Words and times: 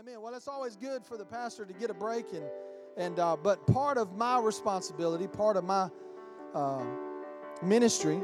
amen. 0.00 0.22
Well, 0.22 0.34
it's 0.34 0.48
always 0.48 0.76
good 0.76 1.04
for 1.04 1.18
the 1.18 1.26
pastor 1.26 1.66
to 1.66 1.74
get 1.74 1.90
a 1.90 1.94
break, 1.94 2.32
and 2.32 2.44
and 2.96 3.18
uh, 3.18 3.36
but 3.36 3.66
part 3.66 3.98
of 3.98 4.16
my 4.16 4.40
responsibility, 4.40 5.26
part 5.26 5.58
of 5.58 5.64
my 5.64 5.90
uh, 6.54 6.86
ministry, 7.62 8.22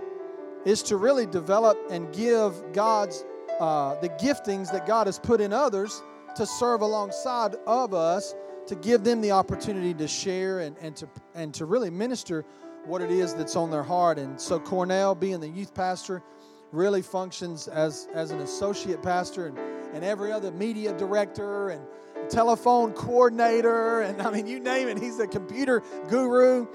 is 0.64 0.82
to 0.84 0.96
really 0.96 1.26
develop 1.26 1.76
and 1.90 2.10
give 2.14 2.54
God's 2.72 3.26
uh, 3.60 3.94
the 4.00 4.08
giftings 4.08 4.72
that 4.72 4.86
God 4.86 5.06
has 5.06 5.18
put 5.18 5.38
in 5.38 5.52
others 5.52 6.02
to 6.36 6.46
serve 6.46 6.80
alongside 6.80 7.56
of 7.66 7.92
us, 7.92 8.34
to 8.68 8.74
give 8.74 9.04
them 9.04 9.20
the 9.20 9.32
opportunity 9.32 9.92
to 9.92 10.08
share 10.08 10.60
and, 10.60 10.78
and 10.78 10.96
to 10.96 11.06
and 11.34 11.52
to 11.52 11.66
really 11.66 11.90
minister 11.90 12.46
what 12.86 13.02
it 13.02 13.10
is 13.10 13.34
that's 13.34 13.54
on 13.54 13.70
their 13.70 13.82
heart. 13.82 14.18
And 14.18 14.40
so 14.40 14.58
Cornell, 14.58 15.14
being 15.14 15.40
the 15.40 15.48
youth 15.48 15.74
pastor, 15.74 16.22
really 16.72 17.02
functions 17.02 17.68
as 17.68 18.08
as 18.14 18.30
an 18.30 18.38
associate 18.38 19.02
pastor 19.02 19.48
and 19.48 19.75
and 19.94 20.04
every 20.04 20.32
other 20.32 20.50
media 20.50 20.92
director 20.96 21.70
and 21.70 21.82
telephone 22.28 22.92
coordinator, 22.92 24.00
and 24.00 24.20
I 24.20 24.30
mean, 24.30 24.46
you 24.46 24.60
name 24.60 24.88
it, 24.88 24.98
he's 24.98 25.18
the 25.18 25.28
computer 25.28 25.82
guru. 26.08 26.66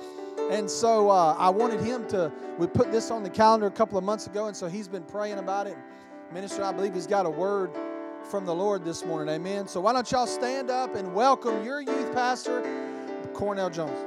And 0.49 0.69
so 0.69 1.09
uh, 1.09 1.35
I 1.37 1.49
wanted 1.49 1.81
him 1.81 2.07
to, 2.09 2.31
we 2.57 2.67
put 2.67 2.91
this 2.91 3.11
on 3.11 3.23
the 3.23 3.29
calendar 3.29 3.67
a 3.67 3.71
couple 3.71 3.97
of 3.97 4.03
months 4.03 4.27
ago, 4.27 4.47
and 4.47 4.55
so 4.55 4.67
he's 4.67 4.87
been 4.87 5.03
praying 5.03 5.39
about 5.39 5.67
it. 5.67 5.77
Minister, 6.33 6.63
I 6.63 6.71
believe 6.71 6.93
he's 6.93 7.07
got 7.07 7.25
a 7.25 7.29
word 7.29 7.71
from 8.29 8.45
the 8.45 8.53
Lord 8.53 8.85
this 8.85 9.05
morning. 9.05 9.33
Amen. 9.33 9.67
So 9.67 9.81
why 9.81 9.93
don't 9.93 10.09
y'all 10.11 10.27
stand 10.27 10.69
up 10.69 10.95
and 10.95 11.13
welcome 11.13 11.63
your 11.65 11.81
youth 11.81 12.13
pastor, 12.13 12.63
Cornell 13.33 13.69
Jones. 13.69 13.97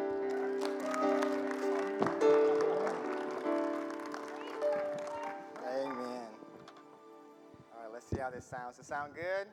This 8.35 8.45
sounds. 8.47 8.77
Does 8.77 8.87
it 8.87 8.89
sound 8.89 9.13
good? 9.15 9.47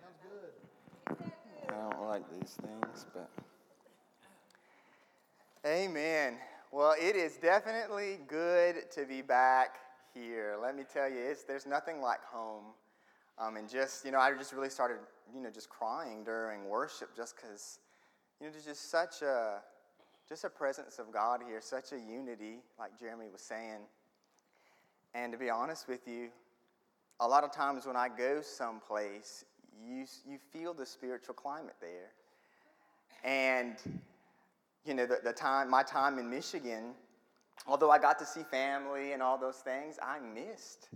Sounds 0.00 0.18
good. 0.22 1.32
I 1.68 1.90
don't 1.90 2.08
like 2.08 2.22
these 2.32 2.56
things, 2.62 3.06
but. 3.12 3.28
Amen. 5.66 6.38
Well, 6.72 6.94
it 6.98 7.14
is 7.16 7.36
definitely 7.36 8.20
good 8.26 8.90
to 8.92 9.04
be 9.04 9.20
back 9.20 9.76
here. 10.14 10.56
Let 10.60 10.76
me 10.76 10.84
tell 10.90 11.08
you, 11.10 11.18
it's, 11.18 11.42
there's 11.42 11.66
nothing 11.66 12.00
like 12.00 12.22
home. 12.24 12.64
Um, 13.38 13.56
and 13.56 13.68
just, 13.68 14.04
you 14.04 14.12
know, 14.12 14.18
I 14.18 14.32
just 14.32 14.52
really 14.52 14.70
started, 14.70 14.98
you 15.34 15.42
know, 15.42 15.50
just 15.50 15.68
crying 15.68 16.24
during 16.24 16.68
worship 16.68 17.14
just 17.14 17.36
because, 17.36 17.80
you 18.40 18.46
know, 18.46 18.52
there's 18.52 18.64
just 18.64 18.90
such 18.90 19.20
a, 19.20 19.58
just 20.26 20.44
a 20.44 20.48
presence 20.48 20.98
of 20.98 21.12
God 21.12 21.40
here, 21.46 21.60
such 21.60 21.92
a 21.92 21.98
unity, 21.98 22.60
like 22.78 22.98
Jeremy 22.98 23.26
was 23.30 23.42
saying. 23.42 23.80
And 25.14 25.32
to 25.32 25.38
be 25.38 25.50
honest 25.50 25.86
with 25.86 26.06
you, 26.06 26.28
a 27.20 27.26
lot 27.26 27.44
of 27.44 27.52
times 27.52 27.86
when 27.86 27.96
I 27.96 28.08
go 28.08 28.40
someplace, 28.42 29.44
you, 29.84 30.04
you 30.28 30.38
feel 30.52 30.74
the 30.74 30.86
spiritual 30.86 31.34
climate 31.34 31.76
there. 31.80 32.12
And, 33.24 33.76
you 34.84 34.94
know, 34.94 35.06
the, 35.06 35.20
the 35.22 35.32
time, 35.32 35.70
my 35.70 35.82
time 35.82 36.18
in 36.18 36.28
Michigan, 36.28 36.92
although 37.66 37.90
I 37.90 37.98
got 37.98 38.18
to 38.18 38.26
see 38.26 38.42
family 38.42 39.12
and 39.12 39.22
all 39.22 39.38
those 39.38 39.56
things, 39.56 39.98
I 40.02 40.18
missed 40.20 40.88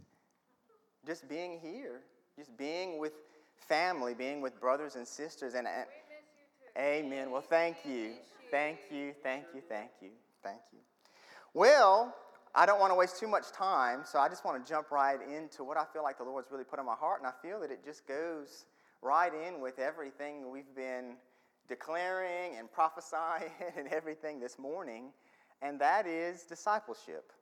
just 1.07 1.29
being 1.29 1.59
here, 1.61 2.01
just 2.39 2.57
being 2.57 2.99
with 2.99 3.13
family, 3.57 4.15
being 4.15 4.41
with 4.41 4.61
brothers 4.61 4.97
and 4.97 5.07
sisters. 5.07 5.55
And, 5.55 5.67
and 5.67 5.87
amen. 6.79 7.31
Well, 7.31 7.41
thank 7.41 7.79
you. 7.85 8.13
Thank 8.51 8.79
you, 8.91 9.15
thank 9.23 9.45
you, 9.55 9.63
thank 9.69 9.91
you, 10.03 10.11
thank 10.43 10.61
you. 10.73 10.81
Well, 11.55 12.15
I 12.55 12.67
don't 12.67 12.81
want 12.81 12.91
to 12.91 12.97
waste 12.97 13.21
too 13.21 13.29
much 13.29 13.53
time, 13.53 14.01
so 14.05 14.19
I 14.19 14.29
just 14.29 14.45
want 14.45 14.65
to 14.65 14.69
jump 14.69 14.91
right 14.91 15.21
into 15.23 15.63
what 15.63 15.77
I 15.77 15.85
feel 15.93 16.03
like 16.03 16.19
the 16.19 16.25
Lord's 16.25 16.51
really 16.51 16.65
put 16.65 16.81
on 16.81 16.87
my 16.87 16.95
heart, 16.95 17.21
and 17.21 17.29
I 17.29 17.33
feel 17.47 17.61
that 17.61 17.71
it 17.71 17.85
just 17.85 18.09
goes 18.09 18.67
right 19.03 19.33
in 19.47 19.61
with 19.61 19.79
everything 19.79 20.51
we've 20.51 20.75
been 20.75 21.15
declaring 21.69 22.57
and 22.59 22.71
prophesying 22.73 23.53
and 23.77 23.87
everything 23.89 24.41
this 24.41 24.59
morning, 24.59 25.13
and 25.63 25.81
that 25.81 26.07
is 26.07 26.43
discipleship. 26.43 27.33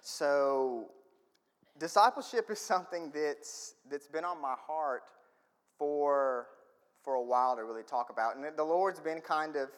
So, 0.00 0.90
discipleship 1.78 2.50
is 2.50 2.58
something 2.58 3.12
that's, 3.14 3.74
that's 3.90 4.08
been 4.08 4.24
on 4.24 4.40
my 4.40 4.54
heart 4.66 5.02
for, 5.78 6.46
for 7.04 7.14
a 7.14 7.22
while 7.22 7.56
to 7.56 7.64
really 7.64 7.82
talk 7.82 8.08
about. 8.10 8.36
And 8.36 8.44
the 8.56 8.64
Lord's 8.64 9.00
been 9.00 9.20
kind 9.20 9.56
of 9.56 9.68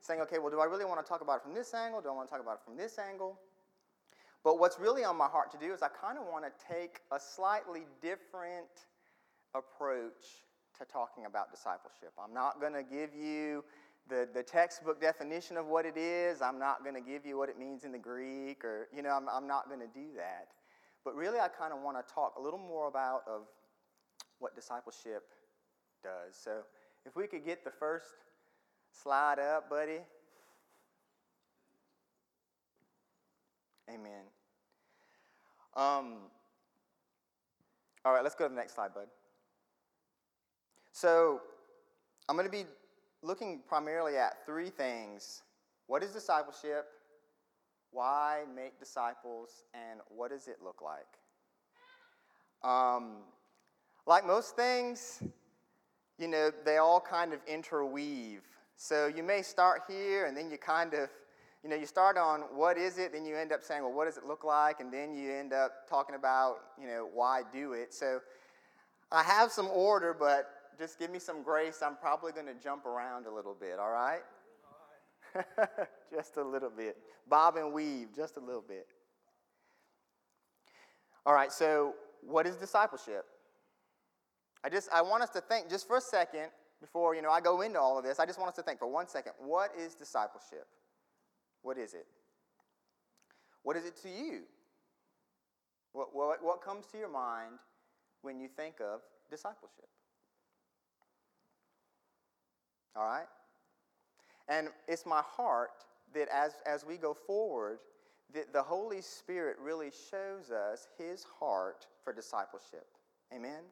saying, 0.00 0.20
okay, 0.20 0.38
well, 0.38 0.50
do 0.50 0.60
I 0.60 0.66
really 0.66 0.84
want 0.84 1.04
to 1.04 1.08
talk 1.08 1.22
about 1.22 1.38
it 1.38 1.42
from 1.42 1.54
this 1.54 1.74
angle? 1.74 2.00
Do 2.00 2.08
I 2.08 2.12
want 2.12 2.28
to 2.28 2.32
talk 2.32 2.42
about 2.42 2.54
it 2.54 2.60
from 2.64 2.76
this 2.76 2.98
angle? 2.98 3.38
But 4.44 4.58
what's 4.58 4.78
really 4.78 5.04
on 5.04 5.16
my 5.16 5.26
heart 5.26 5.50
to 5.52 5.58
do 5.58 5.72
is 5.72 5.82
I 5.82 5.88
kind 5.88 6.18
of 6.18 6.24
want 6.30 6.44
to 6.44 6.52
take 6.72 7.00
a 7.10 7.18
slightly 7.18 7.86
different 8.02 8.68
approach 9.54 10.44
to 10.78 10.84
talking 10.84 11.24
about 11.24 11.50
discipleship. 11.50 12.12
I'm 12.22 12.34
not 12.34 12.60
going 12.60 12.74
to 12.74 12.82
give 12.82 13.14
you 13.14 13.64
the, 14.08 14.28
the 14.34 14.42
textbook 14.42 15.00
definition 15.00 15.56
of 15.56 15.66
what 15.66 15.86
it 15.86 15.96
is. 15.96 16.42
I'm 16.42 16.58
not 16.58 16.82
going 16.82 16.94
to 16.94 17.00
give 17.00 17.24
you 17.24 17.38
what 17.38 17.48
it 17.48 17.58
means 17.58 17.84
in 17.84 17.92
the 17.92 17.98
Greek, 17.98 18.64
or, 18.64 18.88
you 18.94 19.02
know, 19.02 19.10
I'm, 19.10 19.28
I'm 19.30 19.46
not 19.46 19.68
going 19.68 19.80
to 19.80 19.86
do 19.86 20.08
that. 20.16 20.48
But 21.04 21.14
really, 21.14 21.38
I 21.38 21.48
kind 21.48 21.72
of 21.72 21.80
want 21.80 21.96
to 21.96 22.14
talk 22.14 22.34
a 22.38 22.42
little 22.42 22.58
more 22.58 22.88
about 22.88 23.22
of 23.26 23.42
what 24.40 24.54
discipleship 24.54 25.22
does. 26.02 26.36
So 26.36 26.60
if 27.06 27.16
we 27.16 27.26
could 27.26 27.46
get 27.46 27.64
the 27.64 27.70
first 27.70 28.06
slide 28.90 29.38
up, 29.38 29.70
buddy. 29.70 30.00
Amen. 33.88 34.24
Um, 35.76 36.16
all 38.04 38.12
right, 38.12 38.22
let's 38.22 38.34
go 38.34 38.44
to 38.44 38.48
the 38.48 38.54
next 38.54 38.74
slide, 38.74 38.94
bud. 38.94 39.06
So, 40.92 41.40
I'm 42.28 42.36
going 42.36 42.46
to 42.46 42.52
be 42.52 42.64
looking 43.22 43.60
primarily 43.66 44.16
at 44.16 44.46
three 44.46 44.70
things 44.70 45.42
what 45.86 46.02
is 46.02 46.12
discipleship? 46.12 46.86
Why 47.90 48.44
make 48.54 48.78
disciples? 48.78 49.64
And 49.74 50.00
what 50.08 50.30
does 50.30 50.48
it 50.48 50.56
look 50.64 50.80
like? 50.82 51.06
Um, 52.68 53.16
like 54.06 54.26
most 54.26 54.56
things, 54.56 55.22
you 56.18 56.28
know, 56.28 56.50
they 56.64 56.78
all 56.78 57.00
kind 57.00 57.34
of 57.34 57.40
interweave. 57.46 58.40
So 58.76 59.06
you 59.06 59.22
may 59.22 59.42
start 59.42 59.82
here 59.86 60.26
and 60.26 60.36
then 60.36 60.50
you 60.50 60.56
kind 60.56 60.94
of 60.94 61.10
you 61.64 61.70
know, 61.70 61.76
you 61.76 61.86
start 61.86 62.18
on 62.18 62.42
what 62.54 62.76
is 62.76 62.98
it, 62.98 63.14
then 63.14 63.24
you 63.24 63.34
end 63.34 63.50
up 63.50 63.62
saying, 63.62 63.82
well, 63.82 63.94
what 63.94 64.04
does 64.04 64.18
it 64.18 64.26
look 64.26 64.44
like? 64.44 64.80
And 64.80 64.92
then 64.92 65.14
you 65.14 65.32
end 65.32 65.54
up 65.54 65.88
talking 65.88 66.14
about, 66.14 66.58
you 66.78 66.86
know, 66.86 67.08
why 67.10 67.40
do 67.50 67.72
it. 67.72 67.94
So 67.94 68.20
I 69.10 69.22
have 69.22 69.50
some 69.50 69.68
order, 69.68 70.14
but 70.16 70.50
just 70.78 70.98
give 70.98 71.10
me 71.10 71.18
some 71.18 71.42
grace. 71.42 71.80
I'm 71.82 71.96
probably 71.96 72.32
going 72.32 72.46
to 72.46 72.54
jump 72.54 72.84
around 72.84 73.26
a 73.26 73.34
little 73.34 73.56
bit, 73.58 73.78
all 73.78 73.90
right? 73.90 74.20
Just 76.14 76.36
a 76.36 76.44
little 76.44 76.70
bit. 76.70 76.96
Bob 77.28 77.56
and 77.56 77.72
weave, 77.72 78.14
just 78.14 78.36
a 78.36 78.40
little 78.40 78.62
bit. 78.62 78.86
All 81.26 81.34
right, 81.34 81.50
so 81.50 81.94
what 82.20 82.46
is 82.46 82.54
discipleship? 82.54 83.24
I 84.62 84.68
just 84.68 84.88
I 84.92 85.02
want 85.02 85.22
us 85.24 85.30
to 85.30 85.40
think 85.40 85.68
just 85.68 85.88
for 85.88 85.96
a 85.96 86.00
second 86.00 86.50
before, 86.80 87.16
you 87.16 87.22
know, 87.22 87.30
I 87.30 87.40
go 87.40 87.62
into 87.62 87.80
all 87.80 87.98
of 87.98 88.04
this. 88.04 88.20
I 88.20 88.26
just 88.26 88.38
want 88.38 88.50
us 88.50 88.56
to 88.56 88.62
think 88.62 88.78
for 88.78 88.86
one 88.86 89.08
second, 89.08 89.32
what 89.38 89.72
is 89.76 89.94
discipleship? 89.94 90.68
What 91.64 91.78
is 91.78 91.94
it? 91.94 92.06
What 93.62 93.74
is 93.74 93.86
it 93.86 93.96
to 94.02 94.08
you? 94.08 94.42
What, 95.92 96.14
what, 96.14 96.44
what 96.44 96.62
comes 96.62 96.84
to 96.92 96.98
your 96.98 97.08
mind 97.08 97.54
when 98.20 98.38
you 98.38 98.48
think 98.48 98.74
of 98.80 99.00
discipleship? 99.30 99.88
All 102.94 103.06
right? 103.06 103.26
And 104.46 104.68
it's 104.86 105.06
my 105.06 105.22
heart 105.24 105.70
that 106.12 106.28
as, 106.28 106.52
as 106.66 106.84
we 106.84 106.98
go 106.98 107.14
forward, 107.14 107.78
that 108.34 108.52
the 108.52 108.62
Holy 108.62 109.00
Spirit 109.00 109.56
really 109.58 109.90
shows 110.10 110.50
us 110.50 110.88
his 110.98 111.24
heart 111.40 111.86
for 112.02 112.12
discipleship. 112.12 112.86
Amen? 113.34 113.62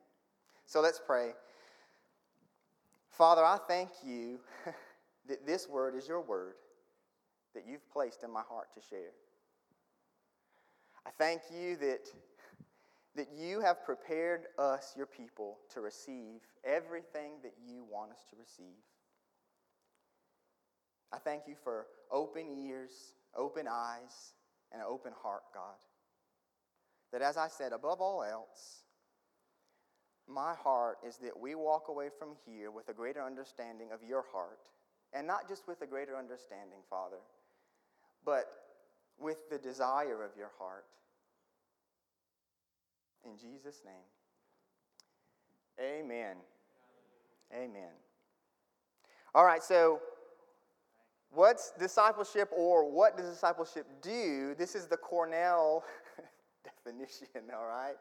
So 0.65 0.81
let's 0.81 1.01
pray. 1.05 1.33
Father, 3.11 3.45
I 3.45 3.59
thank 3.69 3.91
you 4.03 4.41
that 5.29 5.47
this 5.47 5.69
word 5.69 5.95
is 5.95 6.09
your 6.09 6.23
word 6.23 6.55
that 7.55 7.65
you've 7.67 7.91
placed 7.93 8.23
in 8.23 8.33
my 8.33 8.43
heart 8.49 8.73
to 8.75 8.81
share. 8.81 9.13
I 11.07 11.11
thank 11.11 11.43
you 11.51 11.77
that, 11.77 12.09
that 13.17 13.29
you 13.37 13.61
have 13.61 13.85
prepared 13.85 14.43
us, 14.59 14.95
your 14.97 15.07
people, 15.07 15.59
to 15.75 15.81
receive 15.81 16.41
everything 16.65 17.33
that 17.43 17.55
you 17.67 17.85
want 17.91 18.13
us 18.13 18.25
to 18.31 18.37
receive. 18.37 18.79
I 21.13 21.19
thank 21.19 21.43
you 21.47 21.55
for 21.63 21.87
open 22.11 22.47
ears, 22.67 23.15
open 23.37 23.67
eyes, 23.69 24.33
and 24.73 24.81
an 24.81 24.87
open 24.89 25.13
heart, 25.23 25.43
God. 25.53 25.77
That 27.13 27.21
as 27.21 27.37
I 27.37 27.49
said, 27.49 27.73
above 27.73 28.01
all 28.01 28.23
else, 28.23 28.85
my 30.27 30.55
heart 30.55 30.99
is 31.07 31.19
that 31.19 31.39
we 31.39 31.55
walk 31.55 31.89
away 31.89 32.09
from 32.19 32.31
here 32.47 32.71
with 32.71 32.89
a 32.89 32.95
greater 32.95 33.23
understanding 33.23 33.89
of 33.93 34.03
your 34.03 34.25
heart, 34.33 34.71
and 35.13 35.27
not 35.27 35.49
just 35.49 35.69
with 35.69 35.83
a 35.83 35.87
greater 35.87 36.17
understanding, 36.17 36.79
Father, 36.89 37.19
but 38.25 38.47
with 39.19 39.49
the 39.51 39.59
desire 39.59 40.23
of 40.23 40.31
your 40.37 40.51
heart. 40.59 40.85
In 43.25 43.37
Jesus' 43.37 43.83
name, 43.85 43.95
amen. 45.81 46.37
Amen. 47.55 47.93
All 49.35 49.45
right, 49.45 49.63
so 49.63 50.01
what's 51.31 51.73
discipleship 51.79 52.51
or 52.57 52.91
what 52.91 53.17
does 53.17 53.29
discipleship 53.29 53.87
do? 54.03 54.55
This 54.59 54.75
is 54.75 54.87
the 54.87 54.97
Cornell 54.97 55.85
definition, 56.65 57.29
all 57.57 57.67
right? 57.67 57.97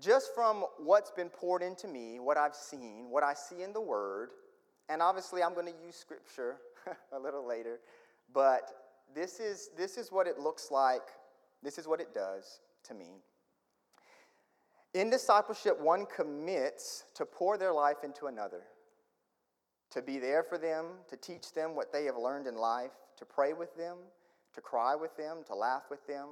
Just 0.00 0.34
from 0.34 0.64
what's 0.78 1.10
been 1.10 1.30
poured 1.30 1.62
into 1.62 1.88
me, 1.88 2.20
what 2.20 2.36
I've 2.36 2.54
seen, 2.54 3.06
what 3.08 3.22
I 3.22 3.34
see 3.34 3.62
in 3.62 3.72
the 3.72 3.80
Word, 3.80 4.30
and 4.88 5.00
obviously 5.00 5.42
I'm 5.42 5.54
going 5.54 5.66
to 5.66 5.84
use 5.84 5.96
Scripture 5.96 6.56
a 7.12 7.18
little 7.18 7.46
later, 7.46 7.80
but 8.32 8.70
this 9.14 9.40
is, 9.40 9.70
this 9.76 9.96
is 9.96 10.12
what 10.12 10.26
it 10.26 10.38
looks 10.38 10.70
like, 10.70 11.08
this 11.62 11.78
is 11.78 11.88
what 11.88 12.00
it 12.00 12.14
does 12.14 12.60
to 12.84 12.94
me. 12.94 13.22
In 14.94 15.10
discipleship, 15.10 15.78
one 15.80 16.06
commits 16.06 17.04
to 17.14 17.26
pour 17.26 17.58
their 17.58 17.72
life 17.72 17.98
into 18.02 18.26
another, 18.26 18.62
to 19.90 20.02
be 20.02 20.18
there 20.18 20.42
for 20.42 20.58
them, 20.58 20.86
to 21.08 21.16
teach 21.16 21.52
them 21.52 21.74
what 21.74 21.92
they 21.92 22.04
have 22.04 22.16
learned 22.16 22.46
in 22.46 22.56
life, 22.56 22.92
to 23.18 23.24
pray 23.24 23.52
with 23.52 23.76
them, 23.76 23.96
to 24.54 24.60
cry 24.60 24.94
with 24.94 25.16
them, 25.16 25.38
to 25.46 25.54
laugh 25.54 25.84
with 25.90 26.06
them, 26.06 26.28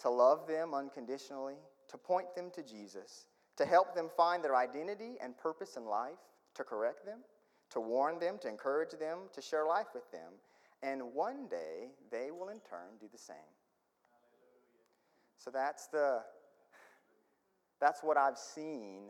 to 0.00 0.10
love 0.10 0.46
them 0.48 0.74
unconditionally, 0.74 1.54
to 1.88 1.96
point 1.96 2.34
them 2.34 2.50
to 2.54 2.62
Jesus, 2.62 3.26
to 3.56 3.64
help 3.64 3.94
them 3.94 4.08
find 4.16 4.42
their 4.42 4.56
identity 4.56 5.14
and 5.22 5.36
purpose 5.38 5.76
in 5.76 5.84
life, 5.84 6.18
to 6.54 6.64
correct 6.64 7.06
them, 7.06 7.18
to 7.70 7.80
warn 7.80 8.18
them, 8.18 8.36
to 8.42 8.48
encourage 8.48 8.92
them, 8.98 9.18
to 9.32 9.40
share 9.40 9.64
life 9.66 9.88
with 9.94 10.10
them. 10.10 10.32
And 10.82 11.14
one 11.14 11.46
day 11.48 11.90
they 12.10 12.30
will 12.30 12.48
in 12.48 12.60
turn 12.68 12.98
do 13.00 13.06
the 13.10 13.18
same. 13.18 13.36
So 15.38 15.50
that's 15.50 15.86
the 15.88 16.22
that's 17.80 18.02
what 18.02 18.16
I've 18.16 18.38
seen 18.38 19.08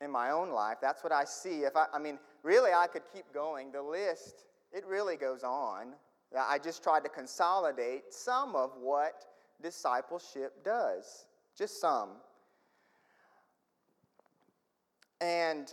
in 0.00 0.10
my 0.10 0.30
own 0.30 0.50
life. 0.50 0.78
That's 0.80 1.02
what 1.02 1.12
I 1.12 1.24
see. 1.24 1.64
If 1.64 1.76
I, 1.76 1.86
I 1.92 1.98
mean, 1.98 2.18
really, 2.42 2.72
I 2.72 2.86
could 2.86 3.02
keep 3.12 3.32
going. 3.34 3.72
The 3.72 3.82
list, 3.82 4.46
it 4.72 4.86
really 4.86 5.16
goes 5.16 5.42
on. 5.42 5.88
I 6.36 6.58
just 6.58 6.82
tried 6.82 7.04
to 7.04 7.08
consolidate 7.08 8.04
some 8.10 8.56
of 8.56 8.72
what 8.80 9.26
discipleship 9.62 10.64
does, 10.64 11.26
just 11.56 11.80
some. 11.80 12.10
And 15.20 15.72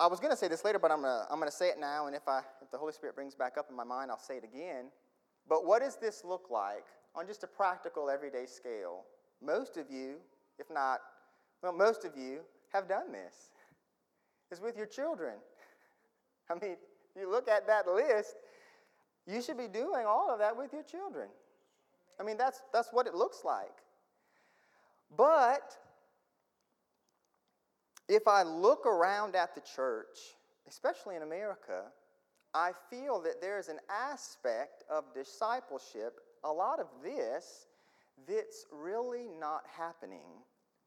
I 0.00 0.06
was 0.06 0.18
going 0.18 0.30
to 0.30 0.36
say 0.36 0.48
this 0.48 0.64
later, 0.64 0.78
but 0.78 0.90
I'm 0.90 1.02
going 1.02 1.12
to 1.12 1.26
I'm 1.30 1.40
to 1.42 1.50
say 1.50 1.68
it 1.68 1.78
now. 1.78 2.06
And 2.06 2.16
if, 2.16 2.26
I, 2.26 2.40
if 2.62 2.70
the 2.70 2.78
Holy 2.78 2.92
Spirit 2.92 3.14
brings 3.14 3.34
back 3.34 3.58
up 3.58 3.66
in 3.68 3.76
my 3.76 3.84
mind, 3.84 4.10
I'll 4.10 4.18
say 4.18 4.38
it 4.38 4.44
again. 4.44 4.86
But 5.46 5.66
what 5.66 5.82
does 5.82 5.96
this 5.96 6.24
look 6.24 6.46
like 6.50 6.86
on 7.14 7.26
just 7.26 7.44
a 7.44 7.46
practical, 7.46 8.08
everyday 8.08 8.46
scale? 8.46 9.04
Most 9.44 9.76
of 9.76 9.90
you, 9.90 10.16
if 10.58 10.70
not, 10.70 11.00
well, 11.62 11.74
most 11.74 12.06
of 12.06 12.16
you 12.16 12.40
have 12.72 12.88
done 12.88 13.12
this. 13.12 13.50
Is 14.50 14.60
with 14.60 14.76
your 14.76 14.86
children. 14.86 15.34
I 16.50 16.54
mean, 16.54 16.76
you 17.14 17.30
look 17.30 17.46
at 17.46 17.66
that 17.66 17.86
list, 17.86 18.36
you 19.26 19.42
should 19.42 19.58
be 19.58 19.68
doing 19.68 20.06
all 20.06 20.30
of 20.30 20.38
that 20.38 20.56
with 20.56 20.72
your 20.72 20.82
children. 20.82 21.28
I 22.18 22.22
mean, 22.22 22.38
that's, 22.38 22.62
that's 22.72 22.88
what 22.90 23.06
it 23.06 23.14
looks 23.14 23.42
like. 23.44 23.76
But 25.16 25.76
if 28.10 28.26
I 28.26 28.42
look 28.42 28.86
around 28.86 29.36
at 29.36 29.54
the 29.54 29.60
church, 29.60 30.18
especially 30.68 31.14
in 31.14 31.22
America, 31.22 31.84
I 32.52 32.72
feel 32.90 33.20
that 33.20 33.40
there's 33.40 33.68
an 33.68 33.78
aspect 33.88 34.82
of 34.90 35.04
discipleship, 35.14 36.18
a 36.42 36.52
lot 36.52 36.80
of 36.80 36.88
this, 37.04 37.68
that's 38.26 38.66
really 38.72 39.28
not 39.38 39.62
happening 39.78 40.26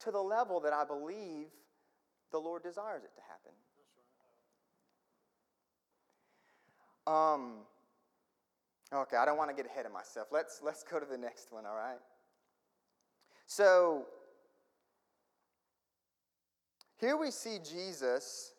to 0.02 0.12
the 0.12 0.20
level 0.20 0.60
that 0.60 0.74
I 0.74 0.84
believe 0.84 1.48
the 2.34 2.40
Lord 2.40 2.62
desires 2.62 3.04
it 3.06 3.12
to 3.16 3.22
happen. 3.22 3.54
Um, 7.08 7.54
okay, 8.94 9.16
I 9.16 9.24
don't 9.24 9.38
want 9.38 9.50
to 9.50 9.56
get 9.56 9.66
ahead 9.66 9.86
of 9.86 9.94
myself. 9.94 10.28
Let's, 10.30 10.60
let's 10.62 10.84
go 10.84 11.00
to 11.00 11.06
the 11.06 11.18
next 11.18 11.54
one, 11.54 11.66
all 11.66 11.76
right? 11.76 12.00
So, 13.46 14.08
here 17.04 17.18
we 17.18 17.32
see 17.32 17.58
Jesus, 17.60 18.54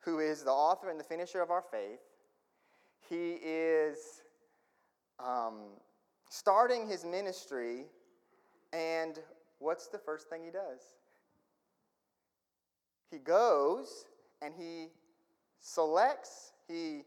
who 0.00 0.20
is 0.20 0.42
the 0.42 0.50
author 0.50 0.88
and 0.88 0.98
the 0.98 1.04
finisher 1.04 1.42
of 1.42 1.50
our 1.50 1.62
faith. 1.70 2.00
He 3.10 3.32
is 3.44 4.22
um, 5.18 5.58
starting 6.30 6.88
his 6.88 7.04
ministry, 7.04 7.84
and 8.72 9.18
what's 9.58 9.88
the 9.88 9.98
first 9.98 10.30
thing 10.30 10.44
he 10.46 10.50
does? 10.50 10.80
He 13.10 13.18
goes 13.18 14.06
and 14.40 14.54
he 14.58 14.86
selects, 15.60 16.52
he, 16.66 17.02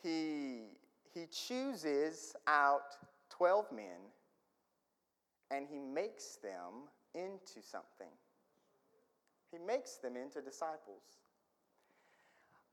he, 0.00 0.60
he 1.12 1.26
chooses 1.26 2.36
out 2.46 2.94
12 3.30 3.72
men 3.72 3.98
and 5.50 5.66
he 5.68 5.80
makes 5.80 6.36
them 6.36 6.88
into 7.14 7.60
something. 7.60 8.12
He 9.52 9.58
makes 9.58 9.96
them 9.96 10.16
into 10.16 10.40
disciples. 10.40 11.02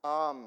Um, 0.03 0.45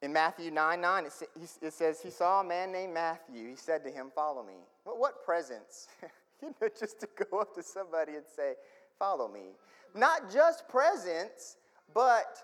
in 0.00 0.12
Matthew 0.12 0.52
9 0.52 0.80
9, 0.80 1.06
it, 1.06 1.72
says, 1.72 2.00
He 2.00 2.10
saw 2.10 2.40
a 2.40 2.44
man 2.44 2.70
named 2.70 2.94
Matthew. 2.94 3.50
He 3.50 3.56
said 3.56 3.82
to 3.84 3.90
him, 3.90 4.12
Follow 4.14 4.44
me. 4.44 4.54
What, 4.84 4.98
what 4.98 5.24
presence? 5.24 5.88
you 6.42 6.54
know, 6.60 6.68
just 6.78 7.00
to 7.00 7.08
go 7.30 7.40
up 7.40 7.54
to 7.56 7.62
somebody 7.64 8.14
and 8.14 8.24
say, 8.24 8.54
Follow 8.96 9.28
me. 9.28 9.56
Not 9.94 10.32
just 10.32 10.68
presence, 10.68 11.56
but 11.92 12.38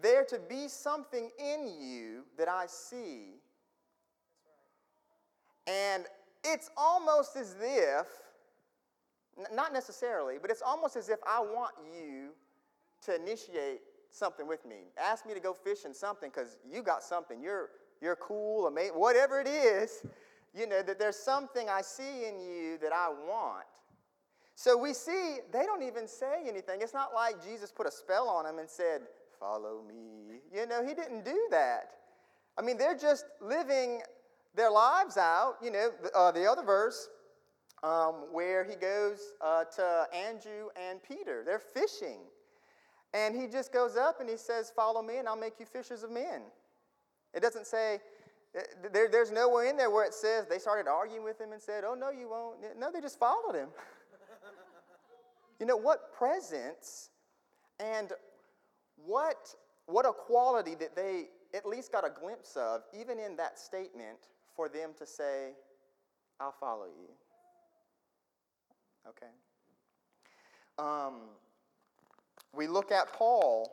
there 0.00 0.24
to 0.24 0.38
be 0.48 0.68
something 0.68 1.30
in 1.38 1.68
you 1.78 2.24
that 2.38 2.48
I 2.48 2.66
see. 2.66 3.34
And 5.66 6.04
it's 6.42 6.70
almost 6.76 7.36
as 7.36 7.56
if, 7.60 8.06
not 9.52 9.72
necessarily, 9.72 10.36
but 10.40 10.50
it's 10.50 10.62
almost 10.62 10.96
as 10.96 11.08
if 11.08 11.18
I 11.26 11.40
want 11.40 11.74
you 11.94 12.30
to 13.06 13.14
initiate 13.14 13.80
something 14.10 14.46
with 14.46 14.64
me. 14.64 14.92
Ask 14.98 15.26
me 15.26 15.34
to 15.34 15.40
go 15.40 15.52
fishing 15.52 15.92
something 15.92 16.30
because 16.34 16.58
you 16.70 16.82
got 16.82 17.02
something. 17.02 17.40
You're, 17.40 17.70
you're 18.00 18.16
cool, 18.16 18.66
amazing, 18.66 18.94
whatever 18.94 19.40
it 19.40 19.48
is, 19.48 20.04
you 20.54 20.66
know, 20.66 20.82
that 20.82 20.98
there's 20.98 21.16
something 21.16 21.68
I 21.68 21.82
see 21.82 22.26
in 22.26 22.40
you 22.40 22.78
that 22.78 22.92
I 22.92 23.08
want. 23.08 23.66
So 24.54 24.76
we 24.78 24.92
see 24.92 25.38
they 25.52 25.64
don't 25.66 25.82
even 25.82 26.06
say 26.06 26.44
anything. 26.46 26.80
It's 26.80 26.94
not 26.94 27.12
like 27.12 27.44
Jesus 27.44 27.72
put 27.72 27.86
a 27.86 27.90
spell 27.90 28.28
on 28.28 28.44
them 28.44 28.58
and 28.58 28.68
said, 28.68 29.02
Follow 29.40 29.82
me. 29.86 30.38
You 30.54 30.66
know, 30.66 30.86
he 30.86 30.94
didn't 30.94 31.24
do 31.24 31.48
that. 31.50 31.90
I 32.56 32.62
mean, 32.62 32.78
they're 32.78 32.96
just 32.96 33.26
living 33.42 34.00
their 34.54 34.70
lives 34.70 35.16
out. 35.16 35.56
You 35.60 35.72
know, 35.72 35.90
uh, 36.14 36.30
the 36.30 36.48
other 36.48 36.62
verse 36.62 37.08
um, 37.84 38.14
where 38.32 38.64
he 38.64 38.74
goes 38.76 39.34
uh, 39.42 39.64
to 39.64 40.06
Andrew 40.14 40.68
and 40.74 41.02
Peter, 41.02 41.42
they're 41.44 41.58
fishing. 41.58 42.20
And 43.12 43.36
he 43.36 43.46
just 43.46 43.72
goes 43.72 43.96
up 43.96 44.20
and 44.20 44.28
he 44.28 44.38
says, 44.38 44.72
Follow 44.74 45.02
me, 45.02 45.18
and 45.18 45.28
I'll 45.28 45.36
make 45.36 45.60
you 45.60 45.66
fishers 45.66 46.02
of 46.02 46.10
men. 46.10 46.42
It 47.34 47.42
doesn't 47.42 47.66
say, 47.66 48.00
eh, 48.56 48.60
there, 48.92 49.08
there's 49.08 49.30
nowhere 49.30 49.68
in 49.68 49.76
there 49.76 49.90
where 49.90 50.04
it 50.04 50.14
says 50.14 50.46
they 50.48 50.58
started 50.58 50.88
arguing 50.88 51.24
with 51.24 51.38
him 51.38 51.52
and 51.52 51.60
said, 51.60 51.84
Oh, 51.86 51.94
no, 51.94 52.10
you 52.10 52.28
won't. 52.30 52.56
No, 52.78 52.90
they 52.90 53.02
just 53.02 53.18
followed 53.18 53.54
him. 53.54 53.68
you 55.60 55.66
know, 55.66 55.76
what 55.76 56.12
presence 56.12 57.10
and 57.78 58.12
what, 58.96 59.54
what 59.86 60.06
a 60.06 60.12
quality 60.12 60.74
that 60.76 60.96
they 60.96 61.26
at 61.52 61.66
least 61.66 61.92
got 61.92 62.06
a 62.06 62.10
glimpse 62.10 62.56
of, 62.56 62.80
even 62.98 63.18
in 63.18 63.36
that 63.36 63.58
statement, 63.58 64.18
for 64.56 64.68
them 64.68 64.90
to 64.98 65.06
say, 65.06 65.52
I'll 66.40 66.54
follow 66.58 66.86
you. 66.86 67.08
Okay? 69.08 69.32
Um, 70.78 71.20
we 72.54 72.66
look 72.66 72.92
at 72.92 73.12
Paul 73.12 73.70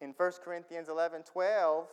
in 0.00 0.14
1 0.16 0.32
Corinthians 0.44 0.88
11 0.88 1.22
12. 1.22 1.86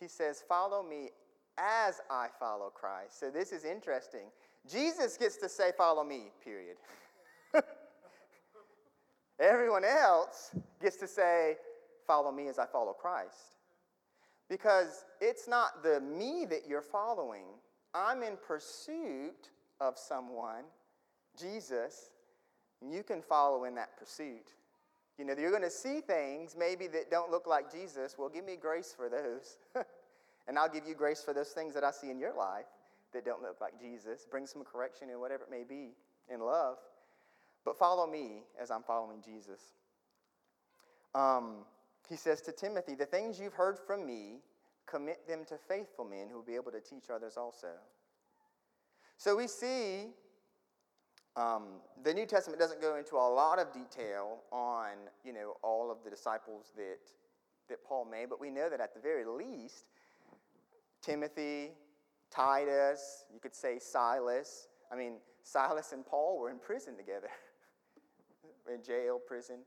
He 0.00 0.08
says, 0.08 0.42
Follow 0.46 0.82
me 0.82 1.10
as 1.58 2.00
I 2.10 2.26
follow 2.38 2.70
Christ. 2.70 3.18
So 3.20 3.30
this 3.30 3.52
is 3.52 3.64
interesting. 3.64 4.26
Jesus 4.70 5.16
gets 5.16 5.36
to 5.38 5.48
say, 5.48 5.72
Follow 5.76 6.04
me, 6.04 6.30
period. 6.42 6.76
Everyone 9.40 9.84
else 9.84 10.54
gets 10.80 10.96
to 10.98 11.06
say, 11.06 11.56
Follow 12.06 12.32
me 12.32 12.48
as 12.48 12.58
I 12.58 12.66
follow 12.66 12.92
Christ. 12.92 13.56
Because 14.48 15.04
it's 15.20 15.48
not 15.48 15.82
the 15.82 16.00
me 16.00 16.44
that 16.50 16.68
you're 16.68 16.82
following. 16.82 17.44
I'm 17.94 18.22
in 18.22 18.36
pursuit 18.46 19.50
of 19.80 19.96
someone, 19.96 20.64
Jesus, 21.38 22.10
you 22.80 23.02
can 23.02 23.22
follow 23.22 23.64
in 23.64 23.74
that 23.76 23.96
pursuit. 23.96 24.54
You 25.18 25.24
know, 25.24 25.34
you're 25.38 25.50
going 25.50 25.62
to 25.62 25.70
see 25.70 26.00
things 26.00 26.56
maybe 26.58 26.86
that 26.88 27.10
don't 27.10 27.30
look 27.30 27.46
like 27.46 27.70
Jesus. 27.70 28.16
Well, 28.18 28.28
give 28.28 28.44
me 28.44 28.56
grace 28.56 28.92
for 28.96 29.08
those. 29.08 29.58
and 30.48 30.58
I'll 30.58 30.68
give 30.68 30.86
you 30.86 30.94
grace 30.94 31.22
for 31.22 31.32
those 31.32 31.50
things 31.50 31.74
that 31.74 31.84
I 31.84 31.92
see 31.92 32.10
in 32.10 32.18
your 32.18 32.34
life 32.36 32.66
that 33.12 33.24
don't 33.24 33.42
look 33.42 33.60
like 33.60 33.80
Jesus. 33.80 34.26
Bring 34.28 34.46
some 34.46 34.64
correction 34.64 35.08
in 35.10 35.20
whatever 35.20 35.44
it 35.44 35.50
may 35.50 35.62
be 35.62 35.92
in 36.32 36.40
love. 36.40 36.78
but 37.64 37.78
follow 37.78 38.06
me 38.06 38.42
as 38.60 38.70
I'm 38.70 38.82
following 38.82 39.22
Jesus. 39.24 39.60
Um, 41.14 41.64
he 42.08 42.16
says 42.16 42.40
to 42.42 42.52
Timothy, 42.52 42.94
The 42.94 43.06
things 43.06 43.38
you've 43.38 43.54
heard 43.54 43.78
from 43.78 44.06
me, 44.06 44.40
commit 44.86 45.26
them 45.26 45.44
to 45.48 45.56
faithful 45.56 46.04
men 46.04 46.28
who 46.28 46.36
will 46.36 46.44
be 46.44 46.56
able 46.56 46.72
to 46.72 46.80
teach 46.80 47.04
others 47.10 47.36
also. 47.36 47.68
So 49.16 49.36
we 49.36 49.46
see 49.46 50.08
um, 51.36 51.64
the 52.02 52.14
New 52.14 52.26
Testament 52.26 52.60
doesn't 52.60 52.80
go 52.80 52.96
into 52.96 53.16
a 53.16 53.28
lot 53.28 53.58
of 53.58 53.72
detail 53.72 54.38
on, 54.52 54.92
you 55.24 55.32
know, 55.32 55.56
all 55.62 55.90
of 55.90 55.98
the 56.04 56.10
disciples 56.10 56.72
that, 56.76 56.98
that 57.68 57.84
Paul 57.84 58.04
made, 58.04 58.28
but 58.28 58.40
we 58.40 58.50
know 58.50 58.68
that 58.68 58.80
at 58.80 58.94
the 58.94 59.00
very 59.00 59.24
least, 59.24 59.86
Timothy, 61.02 61.72
Titus, 62.30 63.24
you 63.32 63.40
could 63.40 63.54
say 63.54 63.78
Silas. 63.78 64.68
I 64.92 64.96
mean, 64.96 65.14
Silas 65.42 65.92
and 65.92 66.06
Paul 66.06 66.38
were 66.38 66.50
in 66.50 66.58
prison 66.58 66.96
together, 66.96 67.28
in 68.72 68.82
jail, 68.82 69.18
prison. 69.24 69.58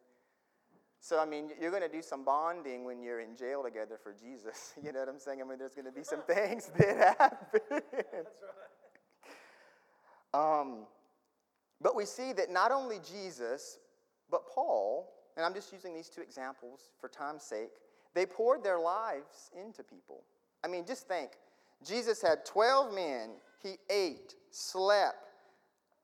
So, 1.00 1.20
I 1.20 1.26
mean, 1.26 1.52
you're 1.62 1.72
going 1.72 1.84
to 1.84 1.90
do 1.90 2.02
some 2.02 2.24
bonding 2.26 2.84
when 2.84 3.02
you're 3.02 3.20
in 3.20 3.36
jail 3.36 3.62
together 3.62 4.00
for 4.02 4.14
Jesus. 4.14 4.74
You 4.84 4.92
know 4.94 5.00
what 5.00 5.10
I'm 5.10 5.20
saying? 5.20 5.42
I 5.42 5.46
mean, 5.46 5.60
there's 5.60 5.76
going 5.76 5.86
to 5.86 5.92
be 5.92 6.04
some 6.04 6.22
things 6.28 6.72
that 6.78 7.18
happen. 7.20 7.62
That's 7.70 8.42
right. 10.34 10.62
Um, 10.62 10.86
but 11.81 11.96
we 11.96 12.05
see 12.05 12.34
that 12.34 12.51
not 12.51 12.72
only 12.72 13.00
Jesus, 13.00 13.77
but 14.29 14.48
Paul, 14.48 15.10
and 15.36 15.46
I'm 15.46 15.53
just 15.53 15.72
using 15.72 15.93
these 15.93 16.10
two 16.10 16.22
examples 16.22 16.89
for 17.00 17.07
time's 17.07 17.43
sake, 17.43 17.69
they 18.13 18.25
poured 18.25 18.63
their 18.63 18.79
lives 18.79 19.51
into 19.55 19.84
people. 19.84 20.24
I 20.63 20.67
mean, 20.67 20.86
just 20.86 21.07
think 21.07 21.31
Jesus 21.86 22.22
had 22.22 22.46
12 22.46 22.93
men, 22.93 23.29
he 23.62 23.75
ate, 23.89 24.36
slept 24.51 25.29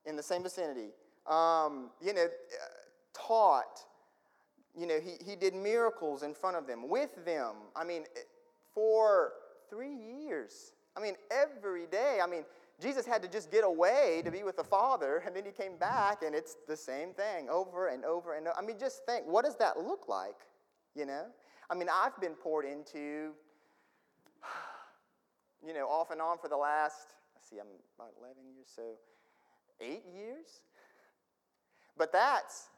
in 0.06 0.16
the 0.16 0.22
same 0.22 0.42
vicinity, 0.42 0.90
um, 1.28 1.90
you 2.00 2.12
know, 2.12 2.26
taught, 3.14 3.80
you 4.78 4.86
know, 4.86 4.98
he, 5.00 5.12
he 5.24 5.34
did 5.34 5.54
miracles 5.54 6.22
in 6.22 6.34
front 6.34 6.56
of 6.56 6.66
them, 6.66 6.88
with 6.88 7.24
them. 7.24 7.54
I 7.74 7.84
mean, 7.84 8.04
for 8.74 9.32
three 9.70 9.94
years. 9.94 10.72
I 10.96 11.00
mean, 11.00 11.14
every 11.30 11.86
day. 11.86 12.18
I 12.22 12.26
mean, 12.26 12.44
Jesus 12.80 13.06
had 13.06 13.22
to 13.22 13.28
just 13.28 13.50
get 13.50 13.64
away 13.64 14.22
to 14.24 14.30
be 14.30 14.42
with 14.42 14.56
the 14.56 14.64
Father, 14.64 15.22
and 15.24 15.34
then 15.34 15.44
he 15.44 15.52
came 15.52 15.76
back, 15.76 16.22
and 16.22 16.34
it's 16.34 16.56
the 16.66 16.76
same 16.76 17.12
thing 17.12 17.48
over 17.48 17.88
and 17.88 18.04
over 18.04 18.34
and 18.34 18.48
over. 18.48 18.56
I 18.58 18.62
mean, 18.62 18.78
just 18.78 19.06
think, 19.06 19.26
what 19.26 19.44
does 19.44 19.56
that 19.56 19.78
look 19.78 20.08
like? 20.08 20.40
You 20.94 21.06
know? 21.06 21.26
I 21.70 21.74
mean, 21.74 21.88
I've 21.92 22.20
been 22.20 22.34
poured 22.34 22.64
into, 22.64 23.32
you 25.66 25.72
know, 25.72 25.86
off 25.86 26.10
and 26.10 26.20
on 26.20 26.38
for 26.38 26.48
the 26.48 26.56
last, 26.56 27.14
let's 27.34 27.48
see, 27.48 27.58
I'm 27.58 27.66
about 27.96 28.12
11 28.20 28.36
years, 28.54 28.66
so 28.74 28.82
eight 29.80 30.02
years? 30.12 30.62
But 31.96 32.12
that's, 32.12 32.68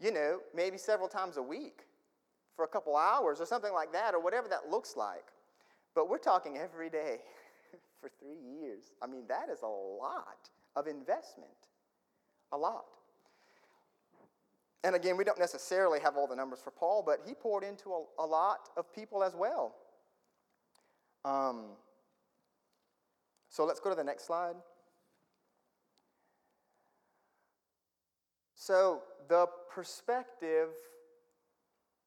you 0.00 0.10
know, 0.10 0.38
maybe 0.54 0.78
several 0.78 1.08
times 1.08 1.36
a 1.36 1.42
week 1.42 1.82
for 2.56 2.64
a 2.64 2.68
couple 2.68 2.96
hours 2.96 3.40
or 3.40 3.46
something 3.46 3.72
like 3.72 3.92
that, 3.92 4.14
or 4.14 4.22
whatever 4.22 4.48
that 4.48 4.70
looks 4.70 4.96
like. 4.96 5.24
But 5.94 6.08
we're 6.08 6.18
talking 6.18 6.56
every 6.56 6.88
day 6.88 7.18
for 8.04 8.10
three 8.20 8.60
years. 8.60 8.92
I 9.02 9.06
mean, 9.06 9.24
that 9.28 9.48
is 9.50 9.62
a 9.62 9.66
lot 9.66 10.50
of 10.76 10.86
investment. 10.86 11.48
A 12.52 12.56
lot. 12.56 12.84
And 14.82 14.94
again, 14.94 15.16
we 15.16 15.24
don't 15.24 15.38
necessarily 15.38 15.98
have 16.00 16.14
all 16.16 16.26
the 16.26 16.36
numbers 16.36 16.60
for 16.62 16.70
Paul, 16.70 17.02
but 17.04 17.20
he 17.26 17.32
poured 17.32 17.64
into 17.64 17.90
a, 17.90 18.04
a 18.18 18.26
lot 18.26 18.68
of 18.76 18.92
people 18.92 19.24
as 19.24 19.34
well. 19.34 19.74
Um, 21.24 21.70
so 23.48 23.64
let's 23.64 23.80
go 23.80 23.88
to 23.88 23.96
the 23.96 24.04
next 24.04 24.26
slide. 24.26 24.56
So, 28.54 29.02
the 29.28 29.46
perspective 29.70 30.68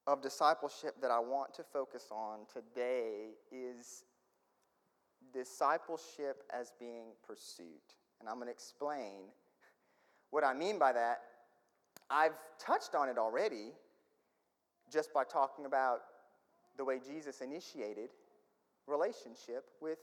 of 0.06 0.22
discipleship 0.22 0.94
that 1.02 1.10
I 1.10 1.18
want 1.18 1.54
to 1.54 1.64
focus 1.64 2.06
on 2.10 2.40
today 2.52 3.30
is 3.52 4.04
discipleship 5.32 6.42
as 6.52 6.72
being 6.78 7.06
pursuit. 7.26 7.94
And 8.20 8.28
I'm 8.28 8.36
going 8.36 8.46
to 8.46 8.52
explain 8.52 9.28
what 10.30 10.44
I 10.44 10.54
mean 10.54 10.78
by 10.78 10.92
that. 10.92 11.20
I've 12.10 12.34
touched 12.58 12.94
on 12.94 13.08
it 13.08 13.18
already 13.18 13.72
just 14.92 15.12
by 15.12 15.24
talking 15.24 15.66
about 15.66 16.00
the 16.76 16.84
way 16.84 17.00
Jesus 17.04 17.40
initiated 17.40 18.10
relationship 18.86 19.64
with 19.80 19.98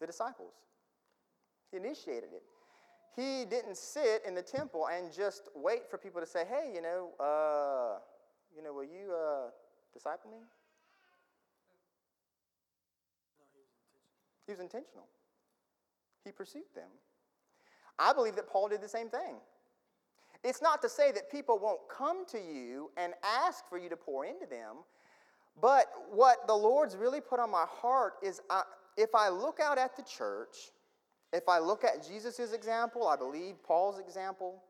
the 0.00 0.06
disciples. 0.06 0.52
He 1.70 1.78
initiated 1.78 2.30
it. 2.34 2.42
He 3.16 3.44
didn't 3.44 3.76
sit 3.76 4.22
in 4.26 4.34
the 4.34 4.42
temple 4.42 4.88
and 4.88 5.12
just 5.12 5.48
wait 5.54 5.90
for 5.90 5.98
people 5.98 6.20
to 6.20 6.26
say, 6.26 6.44
hey, 6.48 6.72
you 6.74 6.82
know, 6.82 7.10
uh, 7.18 7.98
you 8.54 8.62
know, 8.62 8.72
will 8.72 8.84
you 8.84 9.12
uh, 9.12 9.50
disciple 9.92 10.30
me? 10.30 10.38
He 14.50 14.52
was 14.52 14.60
intentional. 14.60 15.06
He 16.24 16.32
pursued 16.32 16.64
them. 16.74 16.88
I 18.00 18.12
believe 18.12 18.34
that 18.34 18.48
Paul 18.48 18.68
did 18.68 18.80
the 18.80 18.88
same 18.88 19.08
thing. 19.08 19.36
It's 20.42 20.60
not 20.60 20.82
to 20.82 20.88
say 20.88 21.12
that 21.12 21.30
people 21.30 21.60
won't 21.60 21.78
come 21.88 22.26
to 22.32 22.38
you 22.38 22.90
and 22.96 23.12
ask 23.22 23.68
for 23.68 23.78
you 23.78 23.88
to 23.88 23.96
pour 23.96 24.24
into 24.24 24.46
them, 24.46 24.78
but 25.62 25.86
what 26.10 26.48
the 26.48 26.54
Lord's 26.54 26.96
really 26.96 27.20
put 27.20 27.38
on 27.38 27.48
my 27.48 27.64
heart 27.68 28.14
is 28.24 28.40
I, 28.50 28.62
if 28.96 29.14
I 29.14 29.28
look 29.28 29.60
out 29.60 29.78
at 29.78 29.96
the 29.96 30.02
church, 30.02 30.72
if 31.32 31.48
I 31.48 31.60
look 31.60 31.84
at 31.84 32.04
Jesus' 32.04 32.52
example, 32.52 33.06
I 33.06 33.14
believe 33.14 33.62
Paul's 33.62 34.00
example, 34.00 34.64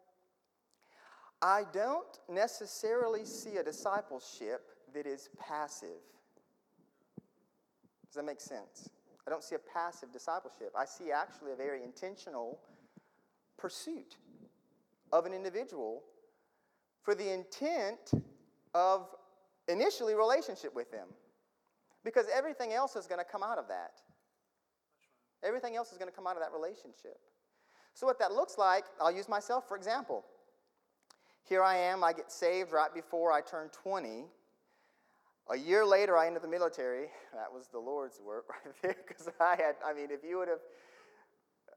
I 1.41 1.63
don't 1.73 2.19
necessarily 2.29 3.25
see 3.25 3.57
a 3.57 3.63
discipleship 3.63 4.61
that 4.93 5.07
is 5.07 5.31
passive. 5.39 6.03
Does 8.09 8.17
that 8.17 8.27
make 8.27 8.43
sense? 8.43 8.91
I 9.31 9.33
don't 9.33 9.45
see 9.45 9.55
a 9.55 9.61
passive 9.61 10.13
discipleship. 10.13 10.73
I 10.77 10.85
see 10.85 11.13
actually 11.13 11.53
a 11.53 11.55
very 11.55 11.85
intentional 11.85 12.59
pursuit 13.57 14.17
of 15.13 15.25
an 15.25 15.33
individual 15.33 16.03
for 17.03 17.15
the 17.15 17.33
intent 17.33 18.11
of 18.75 19.07
initially 19.69 20.17
relationship 20.17 20.75
with 20.75 20.91
them. 20.91 21.07
Because 22.03 22.27
everything 22.35 22.73
else 22.73 22.97
is 22.97 23.07
going 23.07 23.21
to 23.21 23.25
come 23.25 23.45
out 23.45 23.57
of 23.57 23.69
that. 23.69 24.01
Everything 25.45 25.77
else 25.77 25.93
is 25.93 25.99
going 25.99 26.11
to 26.11 26.17
come 26.17 26.27
out 26.27 26.35
of 26.35 26.43
that 26.43 26.53
relationship. 26.53 27.21
So, 27.95 28.09
what 28.09 28.19
that 28.19 28.33
looks 28.33 28.59
like, 28.59 28.85
I'll 29.01 29.13
use 29.13 29.29
myself 29.29 29.69
for 29.69 29.77
example. 29.77 30.25
Here 31.45 31.63
I 31.63 31.77
am, 31.77 32.03
I 32.03 32.13
get 32.13 32.33
saved 32.33 32.73
right 32.73 32.93
before 32.93 33.31
I 33.31 33.43
turn 33.43 33.69
20. 33.69 34.25
A 35.50 35.57
year 35.57 35.85
later, 35.85 36.16
I 36.16 36.28
entered 36.28 36.42
the 36.42 36.49
military. 36.49 37.09
That 37.35 37.52
was 37.52 37.66
the 37.66 37.78
Lord's 37.78 38.21
work 38.25 38.47
right 38.50 38.75
there, 38.83 38.97
because 39.07 39.28
I 39.40 39.57
had, 39.57 39.75
I 39.85 39.92
mean, 39.92 40.09
if 40.11 40.21
you 40.23 40.38
would 40.38 40.49
have, 40.49 40.61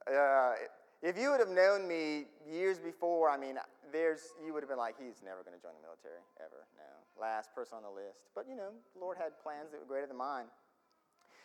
uh, 0.07 0.53
if 1.01 1.17
you 1.17 1.31
would 1.31 1.39
have 1.39 1.49
known 1.49 1.87
me 1.87 2.25
years 2.47 2.77
before, 2.77 3.31
I 3.31 3.37
mean, 3.37 3.57
there's, 3.91 4.21
you 4.45 4.53
would 4.53 4.61
have 4.61 4.69
been 4.69 4.77
like, 4.77 4.95
he's 4.99 5.23
never 5.25 5.41
going 5.43 5.57
to 5.57 5.61
join 5.61 5.73
the 5.73 5.81
military, 5.81 6.21
ever, 6.39 6.67
no. 6.77 7.21
Last 7.21 7.53
person 7.55 7.77
on 7.77 7.83
the 7.83 7.89
list. 7.89 8.29
But, 8.35 8.45
you 8.47 8.55
know, 8.55 8.69
the 8.93 8.99
Lord 8.99 9.17
had 9.17 9.31
plans 9.41 9.71
that 9.71 9.79
were 9.79 9.87
greater 9.87 10.07
than 10.07 10.17
mine. 10.17 10.45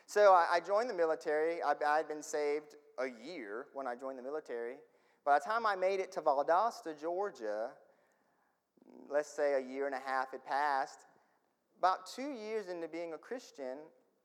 So 0.04 0.32
I, 0.32 0.56
I 0.56 0.60
joined 0.60 0.90
the 0.90 0.94
military. 0.94 1.62
I, 1.62 1.74
I'd 1.86 2.08
been 2.08 2.22
saved 2.22 2.76
a 2.98 3.06
year 3.06 3.66
when 3.72 3.86
I 3.86 3.94
joined 3.94 4.18
the 4.18 4.22
military. 4.22 4.76
By 5.24 5.38
the 5.38 5.44
time 5.44 5.64
I 5.64 5.76
made 5.76 6.00
it 6.00 6.12
to 6.12 6.20
Valdosta, 6.20 6.98
Georgia, 7.00 7.70
let's 9.10 9.28
say 9.28 9.54
a 9.54 9.60
year 9.60 9.86
and 9.86 9.94
a 9.94 10.00
half 10.04 10.32
had 10.32 10.44
passed, 10.44 11.06
about 11.78 12.06
two 12.14 12.32
years 12.32 12.68
into 12.68 12.88
being 12.88 13.12
a 13.12 13.18
Christian, 13.18 13.78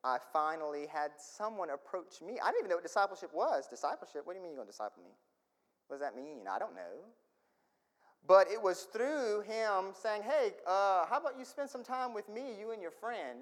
I 0.04 0.18
finally 0.34 0.88
had 0.88 1.12
someone 1.18 1.70
approach 1.70 2.22
me. 2.22 2.40
I 2.44 2.48
didn't 2.48 2.60
even 2.60 2.70
know 2.70 2.76
what 2.76 2.84
discipleship 2.84 3.32
was. 3.34 3.68
Discipleship? 3.68 4.22
What 4.26 4.34
do 4.34 4.40
you 4.40 4.44
mean 4.44 4.52
you're 4.52 4.58
going 4.58 4.68
to 4.68 4.72
disciple 4.72 5.04
me? 5.04 5.12
What 5.88 6.00
does 6.00 6.02
that 6.02 6.16
mean? 6.16 6.46
I 6.50 6.60
don't 6.60 6.76
know. 6.76 7.06
But 8.28 8.48
it 8.52 8.62
was 8.62 8.88
through 8.92 9.42
him 9.42 9.94
saying, 9.94 10.24
hey, 10.24 10.54
uh, 10.66 11.06
how 11.06 11.20
about 11.20 11.38
you 11.38 11.46
spend 11.46 11.70
some 11.70 11.84
time 11.84 12.14
with 12.14 12.28
me, 12.30 12.42
you 12.60 12.72
and 12.72 12.82
your 12.82 12.92
friend, 12.92 13.40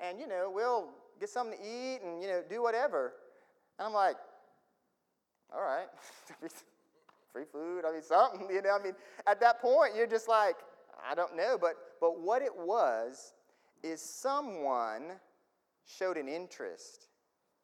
and, 0.00 0.18
you 0.18 0.28
know, 0.28 0.50
we'll 0.52 0.88
get 1.18 1.28
something 1.28 1.56
to 1.56 1.64
eat 1.64 2.00
and, 2.04 2.20
you 2.20 2.28
know, 2.28 2.42
do 2.48 2.62
whatever. 2.62 3.14
And 3.78 3.86
I'm 3.86 3.94
like, 3.94 4.16
all 5.54 5.62
right. 5.62 5.86
Free 7.32 7.44
food, 7.50 7.84
I 7.86 7.92
mean, 7.92 8.02
something, 8.02 8.48
you 8.52 8.62
know. 8.62 8.76
I 8.78 8.82
mean, 8.82 8.94
at 9.26 9.40
that 9.40 9.60
point, 9.60 9.94
you're 9.96 10.06
just 10.06 10.28
like, 10.28 10.56
I 11.08 11.14
don't 11.14 11.36
know. 11.36 11.56
But, 11.60 11.74
but 12.00 12.20
what 12.20 12.42
it 12.42 12.56
was 12.56 13.34
is 13.82 14.00
someone 14.00 15.02
showed 15.84 16.16
an 16.16 16.28
interest 16.28 17.08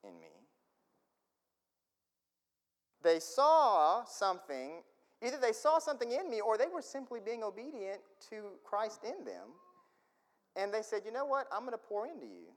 in 0.03 0.19
me. 0.21 0.29
They 3.03 3.21
saw 3.21 4.05
something, 4.05 4.83
either 5.23 5.37
they 5.37 5.53
saw 5.53 5.79
something 5.79 6.11
in 6.11 6.31
me 6.31 6.41
or 6.41 6.57
they 6.57 6.69
were 6.73 6.83
simply 6.83 7.21
being 7.25 7.43
obedient 7.43 8.01
to 8.31 8.37
Christ 8.65 9.01
in 9.05 9.25
them. 9.25 9.49
And 10.57 10.73
they 10.73 10.83
said, 10.83 11.03
you 11.05 11.13
know 11.13 11.27
what? 11.27 11.47
I'm 11.53 11.61
going 11.61 11.73
to 11.73 11.79
pour 11.79 12.07
into 12.07 12.25
you. 12.25 12.49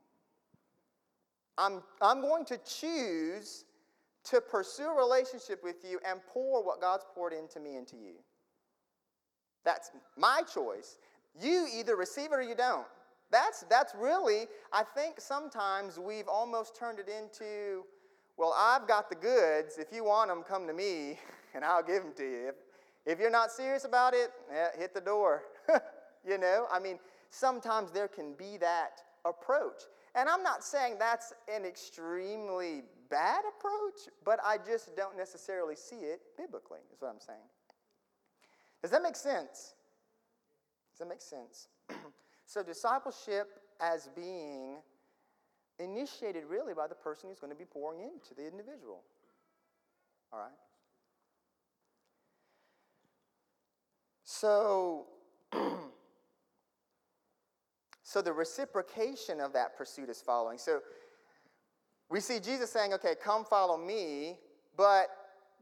I'm, 1.57 1.81
I'm 2.01 2.21
going 2.21 2.45
to 2.45 2.57
choose 2.59 3.65
to 4.25 4.39
pursue 4.39 4.87
a 4.87 4.95
relationship 4.95 5.63
with 5.63 5.77
you 5.83 5.99
and 6.07 6.19
pour 6.31 6.63
what 6.63 6.79
God's 6.79 7.05
poured 7.13 7.33
into 7.33 7.59
me 7.59 7.75
into 7.75 7.95
you. 7.95 8.13
That's 9.65 9.91
my 10.15 10.41
choice. 10.53 10.97
You 11.39 11.67
either 11.73 11.95
receive 11.95 12.31
it 12.31 12.35
or 12.35 12.41
you 12.41 12.55
don't. 12.55 12.85
That's, 13.31 13.65
that's 13.69 13.93
really, 13.95 14.45
I 14.71 14.83
think 14.83 15.19
sometimes 15.19 15.99
we've 15.99 16.27
almost 16.27 16.77
turned 16.77 16.99
it 16.99 17.09
into, 17.09 17.83
well, 18.37 18.53
I've 18.57 18.87
got 18.87 19.09
the 19.09 19.15
goods. 19.15 19.77
If 19.77 19.87
you 19.91 20.05
want 20.05 20.29
them, 20.29 20.43
come 20.43 20.67
to 20.67 20.73
me 20.73 21.19
and 21.53 21.65
I'll 21.65 21.83
give 21.83 22.03
them 22.03 22.13
to 22.17 22.23
you. 22.23 22.49
If, 22.49 22.55
if 23.05 23.19
you're 23.19 23.31
not 23.31 23.51
serious 23.51 23.85
about 23.85 24.13
it, 24.13 24.31
eh, 24.53 24.67
hit 24.77 24.93
the 24.93 25.01
door. 25.01 25.43
you 26.27 26.37
know, 26.37 26.67
I 26.71 26.79
mean, 26.79 26.99
sometimes 27.29 27.91
there 27.91 28.07
can 28.07 28.33
be 28.33 28.57
that 28.57 29.01
approach. 29.25 29.83
And 30.15 30.29
I'm 30.29 30.43
not 30.43 30.63
saying 30.63 30.95
that's 30.97 31.33
an 31.53 31.65
extremely 31.65 32.83
bad 33.09 33.43
approach, 33.47 34.13
but 34.25 34.39
I 34.43 34.57
just 34.57 34.95
don't 34.95 35.17
necessarily 35.17 35.75
see 35.75 35.97
it 35.97 36.21
biblically, 36.37 36.79
is 36.93 37.01
what 37.01 37.09
I'm 37.09 37.19
saying. 37.19 37.39
Does 38.81 38.91
that 38.91 39.01
make 39.01 39.15
sense? 39.15 39.73
Does 40.91 40.99
that 40.99 41.09
make 41.09 41.21
sense? 41.21 41.67
so, 42.47 42.63
discipleship 42.63 43.59
as 43.81 44.07
being 44.15 44.77
initiated 45.79 46.45
really 46.45 46.73
by 46.73 46.87
the 46.87 46.95
person 46.95 47.29
who's 47.29 47.41
going 47.41 47.51
to 47.51 47.59
be 47.59 47.65
pouring 47.65 47.99
into 47.99 48.33
the 48.33 48.47
individual. 48.47 49.03
All 50.31 50.39
right? 50.39 50.47
So, 54.23 55.07
so 58.03 58.21
the 58.21 58.31
reciprocation 58.31 59.41
of 59.41 59.51
that 59.51 59.77
pursuit 59.77 60.07
is 60.07 60.21
following. 60.21 60.57
So, 60.57 60.79
we 62.09 62.21
see 62.21 62.39
Jesus 62.39 62.71
saying, 62.71 62.93
okay, 62.93 63.15
come 63.21 63.43
follow 63.43 63.77
me, 63.77 64.39
but 64.77 65.07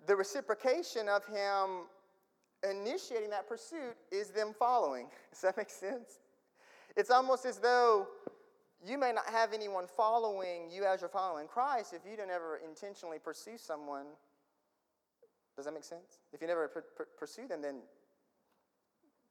the 0.05 0.15
reciprocation 0.15 1.09
of 1.09 1.25
him 1.25 1.87
initiating 2.69 3.31
that 3.31 3.47
pursuit 3.47 3.97
is 4.11 4.29
them 4.29 4.53
following. 4.57 5.07
Does 5.31 5.41
that 5.41 5.57
make 5.57 5.71
sense? 5.71 6.19
It's 6.95 7.11
almost 7.11 7.45
as 7.45 7.57
though 7.57 8.07
you 8.85 8.97
may 8.97 9.11
not 9.11 9.25
have 9.27 9.53
anyone 9.53 9.85
following 9.87 10.69
you 10.71 10.85
as 10.85 11.01
you're 11.01 11.09
following 11.09 11.47
Christ 11.47 11.93
if 11.93 12.01
you 12.09 12.15
don't 12.15 12.29
ever 12.29 12.61
intentionally 12.67 13.17
pursue 13.19 13.57
someone. 13.57 14.05
Does 15.55 15.65
that 15.65 15.73
make 15.73 15.83
sense? 15.83 16.19
If 16.33 16.41
you 16.41 16.47
never 16.47 16.69
pursue 17.17 17.47
them, 17.47 17.61
then 17.61 17.81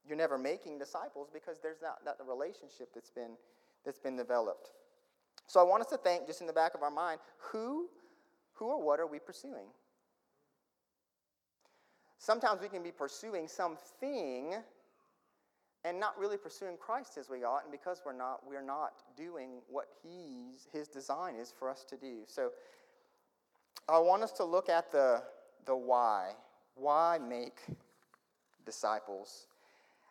you're 0.07 0.17
never 0.17 0.37
making 0.39 0.79
disciples 0.79 1.29
because 1.33 1.61
there's 1.61 1.81
not, 1.83 1.99
not 2.05 2.17
a 2.21 2.25
relationship 2.25 2.89
that's 2.95 3.11
been, 3.11 3.37
that's 3.85 3.99
been 3.99 4.17
developed. 4.17 4.71
So 5.47 5.61
I 5.61 5.63
want 5.63 5.83
us 5.83 5.89
to 5.91 5.99
think, 5.99 6.27
just 6.27 6.41
in 6.41 6.47
the 6.47 6.53
back 6.53 6.75
of 6.75 6.83
our 6.83 6.91
mind, 6.91 7.21
who, 7.39 7.89
who 8.55 8.67
or 8.67 8.83
what 8.83 9.01
are 9.01 9.07
we 9.07 9.19
pursuing? 9.19 9.67
Sometimes 12.19 12.63
we 12.63 12.69
can 12.69 12.83
be 12.83 12.91
pursuing 12.91 13.47
something 13.47 14.55
and 15.85 16.01
not 16.01 16.19
really 16.19 16.39
pursuing 16.39 16.77
Christ 16.79 17.19
as 17.19 17.29
we 17.29 17.45
ought, 17.45 17.65
and 17.65 17.73
because 17.73 18.03
we're 18.05 18.17
not, 18.17 18.41
we're 18.49 18.63
not 18.63 19.03
doing 19.17 19.61
what 19.69 19.87
he's, 20.03 20.67
his 20.73 20.89
design 20.89 21.35
is 21.37 21.53
for 21.57 21.69
us 21.69 21.85
to 21.91 21.97
do. 21.97 22.21
So 22.27 22.51
I 23.89 23.99
want 23.99 24.23
us 24.23 24.33
to 24.33 24.45
look 24.45 24.69
at 24.69 24.91
the, 24.91 25.23
the 25.67 25.77
why. 25.77 26.33
Why 26.75 27.19
make 27.19 27.61
disciples? 28.65 29.47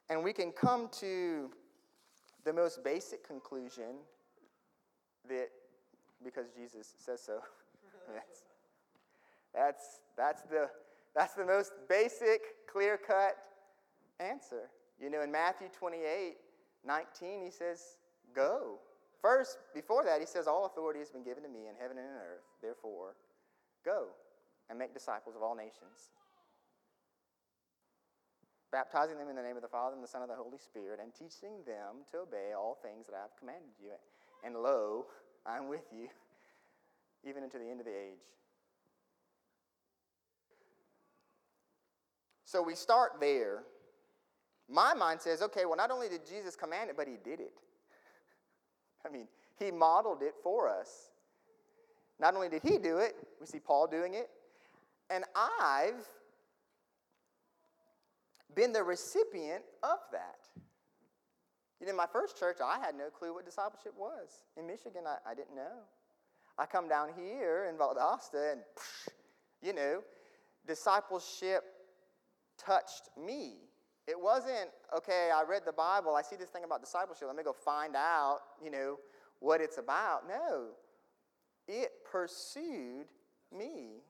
And 0.09 0.23
we 0.23 0.31
can 0.31 0.51
come 0.51 0.89
to 0.99 1.49
the 2.45 2.53
most 2.53 2.83
basic 2.83 3.25
conclusion 3.25 3.95
that 5.27 5.49
because 6.23 6.47
Jesus 6.55 6.93
says 6.97 7.21
so. 7.21 7.39
that's, 8.13 8.43
that's, 9.55 9.99
that's, 10.15 10.41
the, 10.43 10.69
that's 11.15 11.33
the 11.33 11.45
most 11.45 11.71
basic, 11.89 12.67
clear 12.71 12.97
cut 12.97 13.35
answer. 14.19 14.69
You 15.00 15.09
know, 15.09 15.21
in 15.21 15.31
Matthew 15.31 15.67
28 15.77 16.38
19, 16.85 17.43
he 17.43 17.50
says, 17.50 17.97
Go. 18.35 18.79
First, 19.21 19.57
before 19.73 20.03
that, 20.03 20.19
he 20.19 20.25
says, 20.25 20.47
All 20.47 20.65
authority 20.65 20.99
has 20.99 21.10
been 21.10 21.23
given 21.23 21.43
to 21.43 21.49
me 21.49 21.67
in 21.69 21.75
heaven 21.79 21.97
and 21.97 22.08
in 22.08 22.13
earth. 22.13 22.43
Therefore, 22.62 23.15
go 23.86 24.08
and 24.69 24.77
make 24.77 24.93
disciples 24.93 25.36
of 25.36 25.41
all 25.41 25.56
nations, 25.56 26.12
baptizing 28.71 29.17
them 29.17 29.29
in 29.29 29.36
the 29.36 29.41
name 29.41 29.56
of 29.56 29.62
the 29.62 29.67
Father 29.67 29.95
and 29.95 30.03
the 30.03 30.08
Son 30.08 30.21
and 30.21 30.32
the 30.32 30.36
Holy 30.36 30.58
Spirit, 30.58 30.99
and 31.01 31.13
teaching 31.13 31.63
them 31.65 32.03
to 32.12 32.19
obey 32.19 32.51
all 32.58 32.77
things 32.82 33.08
that 33.08 33.15
I 33.15 33.21
have 33.21 33.36
commanded 33.39 33.71
you. 33.82 33.91
And 34.43 34.56
lo, 34.56 35.06
I'm 35.45 35.69
with 35.69 35.86
you, 35.91 36.10
even 37.27 37.43
unto 37.43 37.58
the 37.60 37.69
end 37.69 37.79
of 37.79 37.86
the 37.86 37.95
age. 37.95 38.27
So 42.53 42.62
we 42.62 42.75
start 42.75 43.13
there. 43.19 43.63
My 44.69 44.93
mind 44.93 45.21
says, 45.21 45.41
okay, 45.41 45.65
well, 45.65 45.76
not 45.76 45.91
only 45.91 46.10
did 46.10 46.26
Jesus 46.26 46.56
command 46.56 46.89
it, 46.89 46.97
but 46.97 47.08
he 47.08 47.15
did 47.23 47.39
it. 47.39 47.54
I 49.06 49.10
mean, 49.10 49.28
he 49.60 49.71
modeled 49.71 50.21
it 50.21 50.34
for 50.41 50.69
us. 50.69 51.12
Not 52.19 52.36
only 52.36 52.49
did 52.49 52.62
he 52.62 52.78
do 52.78 52.97
it, 52.97 53.15
we 53.39 53.47
see 53.47 53.60
Paul 53.60 53.88
doing 53.88 54.13
it, 54.13 54.30
and 55.10 55.26
I've 55.36 56.08
been 58.56 58.71
the 58.71 58.84
recipient 58.84 59.63
of 59.82 59.99
that. 60.12 60.47
You 61.80 61.88
know, 61.88 61.91
in 61.91 61.97
my 61.97 62.06
first 62.12 62.39
church, 62.39 62.58
I 62.63 62.80
had 62.80 62.95
no 62.95 63.10
clue 63.10 63.34
what 63.34 63.45
discipleship 63.45 63.93
was. 63.97 64.30
In 64.58 64.67
Michigan, 64.67 65.04
I, 65.06 65.32
I 65.32 65.34
didn't 65.34 65.56
know. 65.56 65.84
I 66.58 66.65
come 66.65 66.88
down 66.88 67.10
here 67.15 67.67
in 67.69 67.76
Valdosta 67.76 68.54
and, 68.54 68.62
you 69.62 69.73
know, 69.73 70.02
discipleship 70.67 71.63
touched 72.58 73.10
me. 73.17 73.56
It 74.07 74.19
wasn't, 74.19 74.69
okay, 74.95 75.31
I 75.33 75.43
read 75.43 75.61
the 75.65 75.71
Bible, 75.71 76.15
I 76.15 76.21
see 76.21 76.35
this 76.35 76.49
thing 76.49 76.63
about 76.65 76.81
discipleship, 76.81 77.27
let 77.27 77.37
me 77.37 77.43
go 77.43 77.53
find 77.53 77.95
out, 77.95 78.39
you 78.63 78.69
know, 78.69 78.97
what 79.39 79.61
it's 79.61 79.77
about. 79.77 80.27
No, 80.27 80.71
it 81.67 81.91
pursued 82.09 83.05
me. 83.57 84.01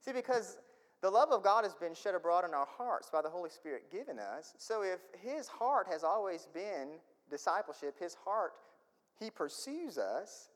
See, 0.00 0.12
because 0.12 0.58
the 1.02 1.10
love 1.10 1.30
of 1.30 1.42
God 1.42 1.64
has 1.64 1.74
been 1.74 1.94
shed 1.94 2.14
abroad 2.14 2.44
in 2.44 2.52
our 2.52 2.66
hearts 2.66 3.08
by 3.10 3.22
the 3.22 3.30
Holy 3.30 3.48
Spirit 3.50 3.90
given 3.90 4.18
us. 4.18 4.54
So 4.58 4.82
if 4.82 5.00
His 5.18 5.48
heart 5.48 5.86
has 5.90 6.04
always 6.04 6.46
been 6.52 6.98
discipleship, 7.30 7.96
His 7.98 8.14
heart, 8.14 8.52
He 9.18 9.30
pursues 9.30 9.96
us, 9.96 10.50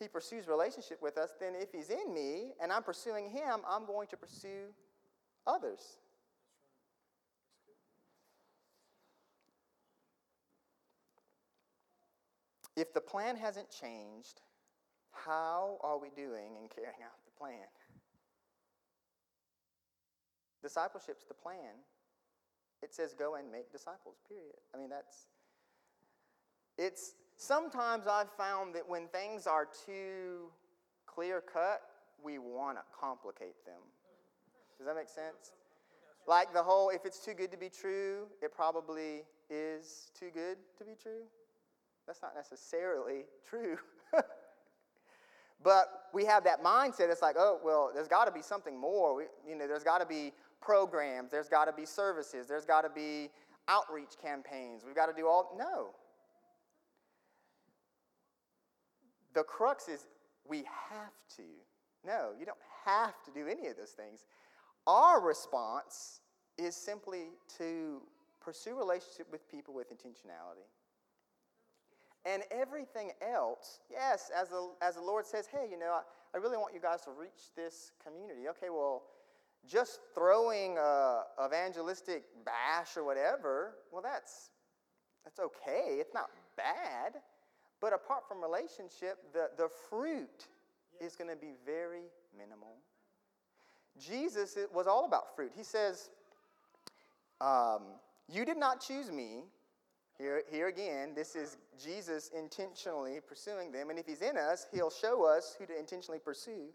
He 0.00 0.08
pursues 0.08 0.48
relationship 0.48 1.00
with 1.00 1.16
us, 1.16 1.30
then 1.38 1.54
if 1.54 1.70
He's 1.70 1.90
in 1.90 2.12
me 2.12 2.54
and 2.60 2.72
I'm 2.72 2.82
pursuing 2.82 3.30
Him, 3.30 3.60
I'm 3.68 3.86
going 3.86 4.08
to 4.08 4.16
pursue 4.16 4.72
others. 5.46 5.98
If 12.76 12.92
the 12.92 13.00
plan 13.00 13.36
hasn't 13.36 13.70
changed, 13.70 14.42
how 15.10 15.78
are 15.82 15.98
we 15.98 16.10
doing 16.10 16.56
in 16.60 16.68
carrying 16.68 17.02
out 17.02 17.16
the 17.24 17.38
plan? 17.38 17.66
Discipleship's 20.62 21.24
the 21.24 21.34
plan. 21.34 21.80
It 22.82 22.94
says 22.94 23.14
go 23.18 23.36
and 23.36 23.50
make 23.50 23.72
disciples, 23.72 24.16
period. 24.28 24.56
I 24.74 24.78
mean, 24.78 24.90
that's. 24.90 25.28
It's. 26.76 27.14
Sometimes 27.38 28.06
I've 28.06 28.30
found 28.32 28.74
that 28.74 28.88
when 28.88 29.08
things 29.08 29.46
are 29.46 29.66
too 29.86 30.48
clear 31.06 31.40
cut, 31.42 31.82
we 32.22 32.38
want 32.38 32.78
to 32.78 32.82
complicate 32.98 33.64
them. 33.64 33.80
Does 34.78 34.86
that 34.86 34.96
make 34.96 35.08
sense? 35.08 35.52
Like 36.26 36.52
the 36.52 36.62
whole, 36.62 36.90
if 36.90 37.04
it's 37.04 37.24
too 37.24 37.34
good 37.34 37.50
to 37.52 37.56
be 37.56 37.68
true, 37.68 38.26
it 38.42 38.52
probably 38.54 39.22
is 39.48 40.10
too 40.18 40.30
good 40.32 40.56
to 40.78 40.84
be 40.84 40.92
true. 41.00 41.22
That's 42.06 42.22
not 42.22 42.34
necessarily 42.34 43.24
true. 43.48 43.78
but 45.62 45.86
we 46.12 46.24
have 46.24 46.44
that 46.44 46.62
mindset. 46.62 47.10
It's 47.10 47.22
like, 47.22 47.36
oh, 47.38 47.58
well, 47.64 47.90
there's 47.94 48.08
got 48.08 48.26
to 48.26 48.32
be 48.32 48.42
something 48.42 48.78
more. 48.78 49.16
We, 49.16 49.24
you 49.48 49.56
know, 49.56 49.66
there's 49.66 49.84
got 49.84 49.98
to 49.98 50.06
be 50.06 50.32
programs, 50.60 51.30
there's 51.30 51.48
got 51.48 51.66
to 51.66 51.72
be 51.72 51.84
services, 51.84 52.46
there's 52.46 52.64
got 52.64 52.82
to 52.82 52.90
be 52.90 53.30
outreach 53.68 54.14
campaigns. 54.20 54.82
We've 54.86 54.94
got 54.94 55.06
to 55.06 55.12
do 55.12 55.26
all. 55.26 55.56
No. 55.58 55.88
The 59.34 59.42
crux 59.42 59.88
is 59.88 60.06
we 60.48 60.58
have 60.90 61.12
to. 61.36 61.42
No, 62.06 62.30
you 62.38 62.46
don't 62.46 62.56
have 62.84 63.14
to 63.24 63.30
do 63.32 63.48
any 63.48 63.66
of 63.66 63.76
those 63.76 63.90
things. 63.90 64.24
Our 64.86 65.20
response 65.20 66.20
is 66.56 66.76
simply 66.76 67.30
to 67.58 68.00
pursue 68.40 68.76
relationship 68.76 69.26
with 69.30 69.50
people 69.50 69.74
with 69.74 69.88
intentionality. 69.90 70.66
And 72.26 72.42
everything 72.50 73.12
else, 73.22 73.78
yes, 73.90 74.32
as 74.36 74.48
the, 74.48 74.70
as 74.82 74.96
the 74.96 75.00
Lord 75.00 75.24
says, 75.24 75.46
hey, 75.46 75.68
you 75.70 75.78
know, 75.78 75.92
I, 75.92 76.02
I 76.34 76.38
really 76.38 76.56
want 76.56 76.74
you 76.74 76.80
guys 76.80 77.02
to 77.02 77.10
reach 77.12 77.54
this 77.54 77.92
community. 78.04 78.48
Okay, 78.48 78.68
well, 78.68 79.04
just 79.64 80.00
throwing 80.12 80.76
a 80.76 81.22
evangelistic 81.44 82.24
bash 82.44 82.96
or 82.96 83.04
whatever, 83.04 83.74
well, 83.92 84.02
that's, 84.02 84.50
that's 85.24 85.38
okay. 85.38 85.98
It's 86.00 86.14
not 86.14 86.30
bad. 86.56 87.20
But 87.80 87.92
apart 87.92 88.26
from 88.26 88.42
relationship, 88.42 89.18
the, 89.32 89.50
the 89.56 89.68
fruit 89.88 90.48
is 91.00 91.14
going 91.14 91.30
to 91.30 91.36
be 91.36 91.52
very 91.64 92.10
minimal. 92.36 92.74
Jesus 93.98 94.58
was 94.74 94.86
all 94.86 95.04
about 95.04 95.34
fruit. 95.36 95.52
He 95.56 95.62
says, 95.62 96.10
um, 97.40 97.82
You 98.28 98.44
did 98.44 98.56
not 98.56 98.80
choose 98.80 99.10
me. 99.10 99.44
Here, 100.18 100.42
here 100.50 100.68
again, 100.68 101.12
this 101.14 101.36
is 101.36 101.58
Jesus 101.82 102.30
intentionally 102.36 103.20
pursuing 103.26 103.70
them. 103.70 103.90
And 103.90 103.98
if 103.98 104.06
he's 104.06 104.22
in 104.22 104.38
us, 104.38 104.66
he'll 104.72 104.90
show 104.90 105.26
us 105.26 105.54
who 105.58 105.66
to 105.66 105.78
intentionally 105.78 106.18
pursue. 106.18 106.68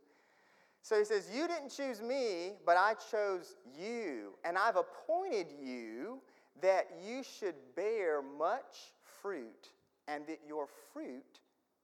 So 0.84 0.98
he 0.98 1.06
says, 1.06 1.30
You 1.34 1.48
didn't 1.48 1.70
choose 1.70 2.02
me, 2.02 2.54
but 2.66 2.78
I 2.78 2.94
chose 3.12 3.56
you. 3.80 4.34
And 4.44 4.58
I've 4.58 4.76
appointed 4.76 5.48
you 5.60 6.20
that 6.62 6.90
you 7.04 7.24
should 7.24 7.56
bear 7.76 8.22
much 8.22 8.94
fruit, 9.22 9.70
and 10.08 10.26
that 10.28 10.40
your 10.48 10.68
fruit, 10.94 11.40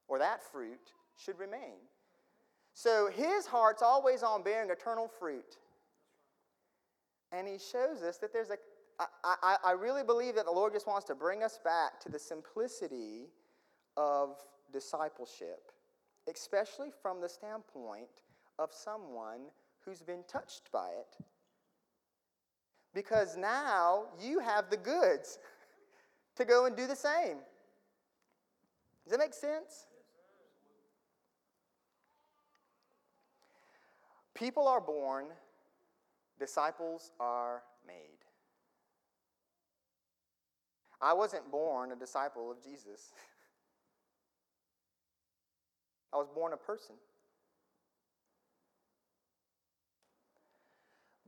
or 0.06 0.18
that 0.18 0.42
fruit, 0.42 0.92
should 1.16 1.38
remain. 1.38 1.78
So 2.74 3.10
his 3.12 3.46
heart's 3.46 3.82
always 3.82 4.22
on 4.22 4.42
bearing 4.42 4.70
eternal 4.70 5.08
fruit. 5.08 5.56
And 7.32 7.46
he 7.48 7.58
shows 7.58 8.02
us 8.02 8.18
that 8.18 8.32
there's 8.32 8.50
a. 8.50 8.56
I, 9.00 9.56
I, 9.64 9.72
really 9.72 10.02
believe 10.02 10.34
that 10.34 10.44
the 10.44 10.50
Lord 10.50 10.72
just 10.72 10.88
wants 10.88 11.06
to 11.06 11.14
bring 11.14 11.44
us 11.44 11.58
back 11.62 12.00
to 12.00 12.08
the 12.08 12.18
simplicity 12.18 13.28
of 13.96 14.38
discipleship, 14.72 15.70
especially 16.28 16.88
from 17.00 17.20
the 17.20 17.28
standpoint 17.28 18.08
of 18.58 18.72
someone 18.72 19.42
who's 19.84 20.02
been 20.02 20.24
touched 20.26 20.72
by 20.72 20.88
it. 20.88 21.24
Because 22.92 23.36
now 23.36 24.06
you 24.20 24.40
have 24.40 24.68
the 24.68 24.76
goods 24.76 25.38
to 26.34 26.44
go 26.44 26.66
and 26.66 26.76
do 26.76 26.88
the 26.88 26.96
same. 26.96 27.36
Does 29.04 29.12
that 29.12 29.20
make 29.20 29.34
sense? 29.34 29.86
People 34.34 34.68
are 34.68 34.80
born, 34.80 35.26
disciples 36.38 37.12
are 37.18 37.62
made. 37.86 38.17
I 41.00 41.12
wasn't 41.12 41.50
born 41.50 41.92
a 41.92 41.96
disciple 41.96 42.50
of 42.50 42.62
Jesus. 42.62 43.12
I 46.12 46.16
was 46.16 46.28
born 46.34 46.52
a 46.52 46.56
person. 46.56 46.96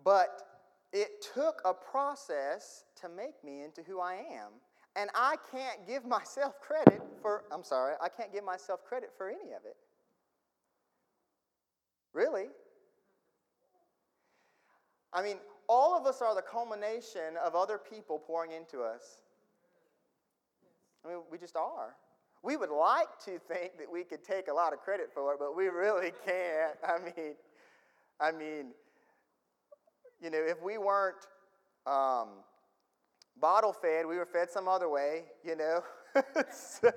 But 0.02 0.42
it 0.92 1.24
took 1.34 1.60
a 1.64 1.72
process 1.72 2.84
to 3.00 3.08
make 3.08 3.44
me 3.44 3.62
into 3.62 3.82
who 3.82 4.00
I 4.00 4.14
am. 4.14 4.52
And 4.96 5.08
I 5.14 5.36
can't 5.52 5.86
give 5.86 6.04
myself 6.04 6.54
credit 6.60 7.00
for, 7.22 7.44
I'm 7.52 7.62
sorry, 7.62 7.94
I 8.02 8.08
can't 8.08 8.32
give 8.32 8.44
myself 8.44 8.84
credit 8.84 9.10
for 9.16 9.28
any 9.28 9.52
of 9.52 9.64
it. 9.64 9.76
Really? 12.12 12.46
I 15.12 15.22
mean, 15.22 15.36
all 15.68 15.96
of 15.96 16.06
us 16.06 16.20
are 16.22 16.34
the 16.34 16.42
culmination 16.42 17.36
of 17.44 17.54
other 17.54 17.78
people 17.78 18.18
pouring 18.18 18.50
into 18.50 18.82
us. 18.82 19.18
I 21.04 21.08
mean, 21.08 21.18
we 21.30 21.38
just 21.38 21.56
are. 21.56 21.96
We 22.42 22.56
would 22.56 22.70
like 22.70 23.08
to 23.26 23.38
think 23.38 23.78
that 23.78 23.90
we 23.92 24.02
could 24.04 24.24
take 24.24 24.48
a 24.48 24.52
lot 24.52 24.72
of 24.72 24.80
credit 24.80 25.10
for 25.12 25.34
it, 25.34 25.38
but 25.38 25.56
we 25.56 25.68
really 25.68 26.12
can't. 26.26 26.76
I 26.86 26.98
mean, 26.98 27.34
I 28.20 28.32
mean, 28.32 28.72
you 30.22 30.30
know, 30.30 30.38
if 30.38 30.62
we 30.62 30.78
weren't 30.78 31.26
um, 31.86 32.28
bottle 33.40 33.72
fed, 33.72 34.06
we 34.06 34.16
were 34.16 34.26
fed 34.26 34.50
some 34.50 34.68
other 34.68 34.88
way, 34.88 35.24
you 35.44 35.56
know. 35.56 35.82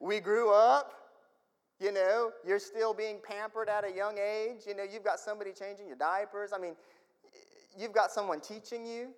we 0.00 0.20
grew 0.20 0.52
up, 0.52 0.92
you 1.78 1.92
know, 1.92 2.30
you're 2.46 2.58
still 2.58 2.92
being 2.92 3.18
pampered 3.26 3.68
at 3.68 3.84
a 3.84 3.90
young 3.94 4.18
age. 4.18 4.62
You 4.66 4.74
know, 4.74 4.82
you've 4.82 5.04
got 5.04 5.18
somebody 5.18 5.52
changing 5.52 5.86
your 5.86 5.96
diapers. 5.96 6.52
I 6.54 6.58
mean, 6.58 6.74
you've 7.78 7.92
got 7.92 8.10
someone 8.10 8.40
teaching 8.40 8.84
you, 8.84 9.08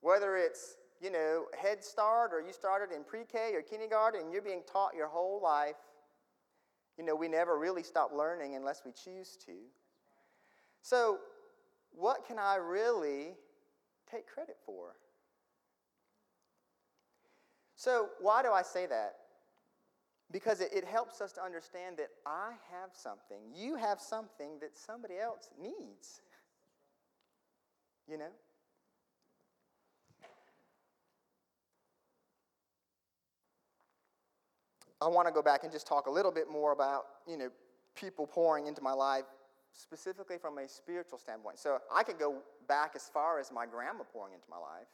whether 0.00 0.36
it's, 0.36 0.76
you 1.00 1.10
know, 1.10 1.46
Head 1.60 1.82
Start 1.82 2.32
or 2.32 2.40
you 2.40 2.52
started 2.52 2.94
in 2.94 3.04
pre 3.04 3.24
K 3.24 3.54
or 3.54 3.62
kindergarten 3.62 4.20
and 4.20 4.32
you're 4.32 4.42
being 4.42 4.62
taught 4.70 4.94
your 4.94 5.08
whole 5.08 5.40
life. 5.42 5.76
You 6.96 7.04
know, 7.04 7.14
we 7.14 7.28
never 7.28 7.58
really 7.58 7.82
stop 7.82 8.12
learning 8.14 8.54
unless 8.54 8.82
we 8.84 8.92
choose 8.92 9.36
to. 9.46 9.52
So, 10.82 11.18
what 11.92 12.26
can 12.26 12.38
I 12.38 12.56
really 12.56 13.34
take 14.10 14.26
credit 14.26 14.56
for? 14.64 14.94
So, 17.76 18.10
why 18.20 18.42
do 18.42 18.50
I 18.52 18.62
say 18.62 18.86
that? 18.86 19.16
Because 20.30 20.60
it, 20.60 20.72
it, 20.72 20.84
helps 20.84 21.20
us 21.20 21.32
to 21.32 21.42
understand 21.42 21.98
that 21.98 22.08
I 22.24 22.52
have 22.72 22.90
something, 22.92 23.38
you 23.54 23.76
have 23.76 24.00
something 24.00 24.58
that 24.60 24.76
somebody 24.76 25.18
else 25.18 25.50
needs. 25.60 26.22
You 28.08 28.18
know? 28.18 28.30
I 35.04 35.08
want 35.08 35.28
to 35.28 35.34
go 35.34 35.42
back 35.42 35.64
and 35.64 35.72
just 35.72 35.86
talk 35.86 36.06
a 36.06 36.10
little 36.10 36.32
bit 36.32 36.50
more 36.50 36.72
about, 36.72 37.04
you 37.28 37.36
know, 37.36 37.50
people 37.94 38.26
pouring 38.26 38.66
into 38.66 38.82
my 38.82 38.92
life 38.92 39.24
specifically 39.72 40.38
from 40.38 40.56
a 40.58 40.68
spiritual 40.68 41.18
standpoint. 41.18 41.58
So 41.58 41.78
I 41.94 42.02
could 42.02 42.18
go 42.18 42.38
back 42.68 42.92
as 42.94 43.10
far 43.12 43.38
as 43.38 43.52
my 43.52 43.66
grandma 43.66 44.04
pouring 44.10 44.32
into 44.32 44.46
my 44.48 44.56
life. 44.56 44.86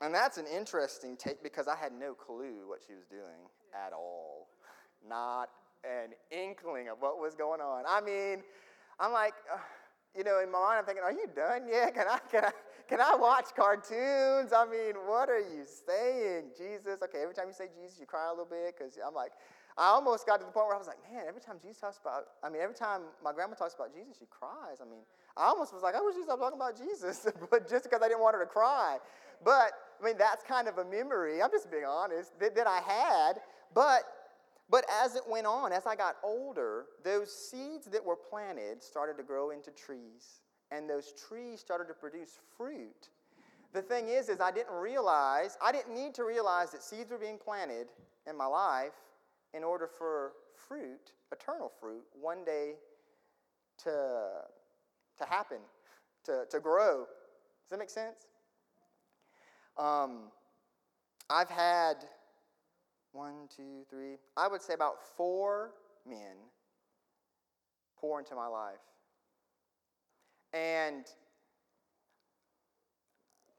And 0.00 0.14
that's 0.14 0.38
an 0.38 0.46
interesting 0.46 1.16
take 1.16 1.42
because 1.42 1.68
I 1.68 1.76
had 1.76 1.92
no 1.92 2.14
clue 2.14 2.66
what 2.66 2.80
she 2.86 2.94
was 2.94 3.06
doing 3.06 3.46
at 3.74 3.92
all. 3.92 4.48
Not 5.08 5.50
an 5.84 6.10
inkling 6.30 6.88
of 6.88 6.98
what 7.00 7.20
was 7.20 7.34
going 7.34 7.60
on. 7.60 7.84
I 7.88 8.00
mean, 8.00 8.42
I'm 8.98 9.12
like, 9.12 9.34
uh, 9.52 9.58
you 10.16 10.24
know, 10.24 10.40
in 10.40 10.50
my 10.50 10.58
mind, 10.58 10.78
I'm 10.78 10.84
thinking, 10.84 11.04
are 11.04 11.12
you 11.12 11.28
done 11.34 11.68
yet? 11.68 11.94
Can 11.94 12.06
I, 12.08 12.18
can 12.30 12.44
I, 12.46 12.52
can 12.88 13.00
I 13.00 13.14
watch 13.14 13.46
cartoons? 13.54 14.52
I 14.52 14.64
mean, 14.64 14.94
what 15.06 15.28
are 15.28 15.38
you 15.38 15.64
saying? 15.86 16.44
Jesus. 16.56 16.98
Okay, 17.04 17.20
every 17.22 17.34
time 17.34 17.44
you 17.48 17.52
say 17.52 17.68
Jesus, 17.80 18.00
you 18.00 18.06
cry 18.06 18.28
a 18.28 18.30
little 18.30 18.46
bit 18.46 18.74
because 18.76 18.98
I'm 19.06 19.14
like, 19.14 19.32
I 19.76 19.88
almost 19.88 20.26
got 20.26 20.40
to 20.40 20.46
the 20.46 20.50
point 20.50 20.66
where 20.66 20.74
I 20.74 20.78
was 20.78 20.88
like, 20.88 20.98
man, 21.12 21.24
every 21.28 21.40
time 21.40 21.56
Jesus 21.60 21.78
talks 21.78 21.98
about, 21.98 22.24
I 22.42 22.48
mean, 22.48 22.62
every 22.62 22.74
time 22.74 23.02
my 23.22 23.32
grandma 23.32 23.54
talks 23.54 23.74
about 23.74 23.94
Jesus, 23.94 24.16
she 24.18 24.26
cries. 24.26 24.80
I 24.80 24.84
mean, 24.84 25.04
I 25.36 25.46
almost 25.46 25.72
was 25.72 25.82
like, 25.82 25.94
I 25.94 26.00
wish 26.00 26.16
she 26.16 26.22
stopped 26.22 26.40
talking 26.40 26.58
about 26.58 26.76
Jesus, 26.76 27.28
but 27.50 27.68
just 27.68 27.84
because 27.84 28.00
I 28.02 28.08
didn't 28.08 28.22
want 28.22 28.34
her 28.34 28.42
to 28.42 28.50
cry. 28.50 28.96
But, 29.44 29.72
I 30.00 30.04
mean, 30.04 30.16
that's 30.18 30.42
kind 30.42 30.66
of 30.66 30.78
a 30.78 30.84
memory, 30.84 31.40
I'm 31.42 31.50
just 31.50 31.70
being 31.70 31.84
honest, 31.84 32.36
that, 32.40 32.56
that 32.56 32.66
I 32.66 32.80
had. 32.80 33.34
But, 33.72 34.02
but 34.68 34.84
as 35.04 35.14
it 35.14 35.22
went 35.28 35.46
on, 35.46 35.72
as 35.72 35.86
I 35.86 35.94
got 35.94 36.16
older, 36.24 36.86
those 37.04 37.30
seeds 37.30 37.86
that 37.86 38.04
were 38.04 38.16
planted 38.16 38.82
started 38.82 39.16
to 39.18 39.22
grow 39.22 39.50
into 39.50 39.70
trees. 39.70 40.40
And 40.70 40.88
those 40.88 41.14
trees 41.28 41.60
started 41.60 41.88
to 41.88 41.94
produce 41.94 42.38
fruit. 42.56 43.08
The 43.72 43.82
thing 43.82 44.08
is, 44.08 44.28
is 44.28 44.40
I 44.40 44.50
didn't 44.50 44.74
realize, 44.74 45.56
I 45.62 45.72
didn't 45.72 45.94
need 45.94 46.14
to 46.14 46.24
realize 46.24 46.70
that 46.72 46.82
seeds 46.82 47.10
were 47.10 47.18
being 47.18 47.38
planted 47.38 47.88
in 48.28 48.36
my 48.36 48.46
life 48.46 48.92
in 49.54 49.64
order 49.64 49.86
for 49.86 50.32
fruit, 50.54 51.12
eternal 51.32 51.70
fruit, 51.80 52.04
one 52.20 52.44
day 52.44 52.74
to, 53.84 54.28
to 55.18 55.24
happen, 55.24 55.58
to, 56.24 56.44
to 56.50 56.60
grow. 56.60 56.98
Does 56.98 57.70
that 57.70 57.78
make 57.78 57.90
sense? 57.90 58.26
Um, 59.78 60.30
I've 61.30 61.50
had 61.50 61.96
one, 63.12 63.48
two, 63.54 63.84
three, 63.90 64.16
I 64.36 64.48
would 64.48 64.62
say 64.62 64.74
about 64.74 64.96
four 65.16 65.72
men 66.06 66.36
pour 67.98 68.18
into 68.18 68.34
my 68.34 68.46
life. 68.46 68.76
And 70.52 71.04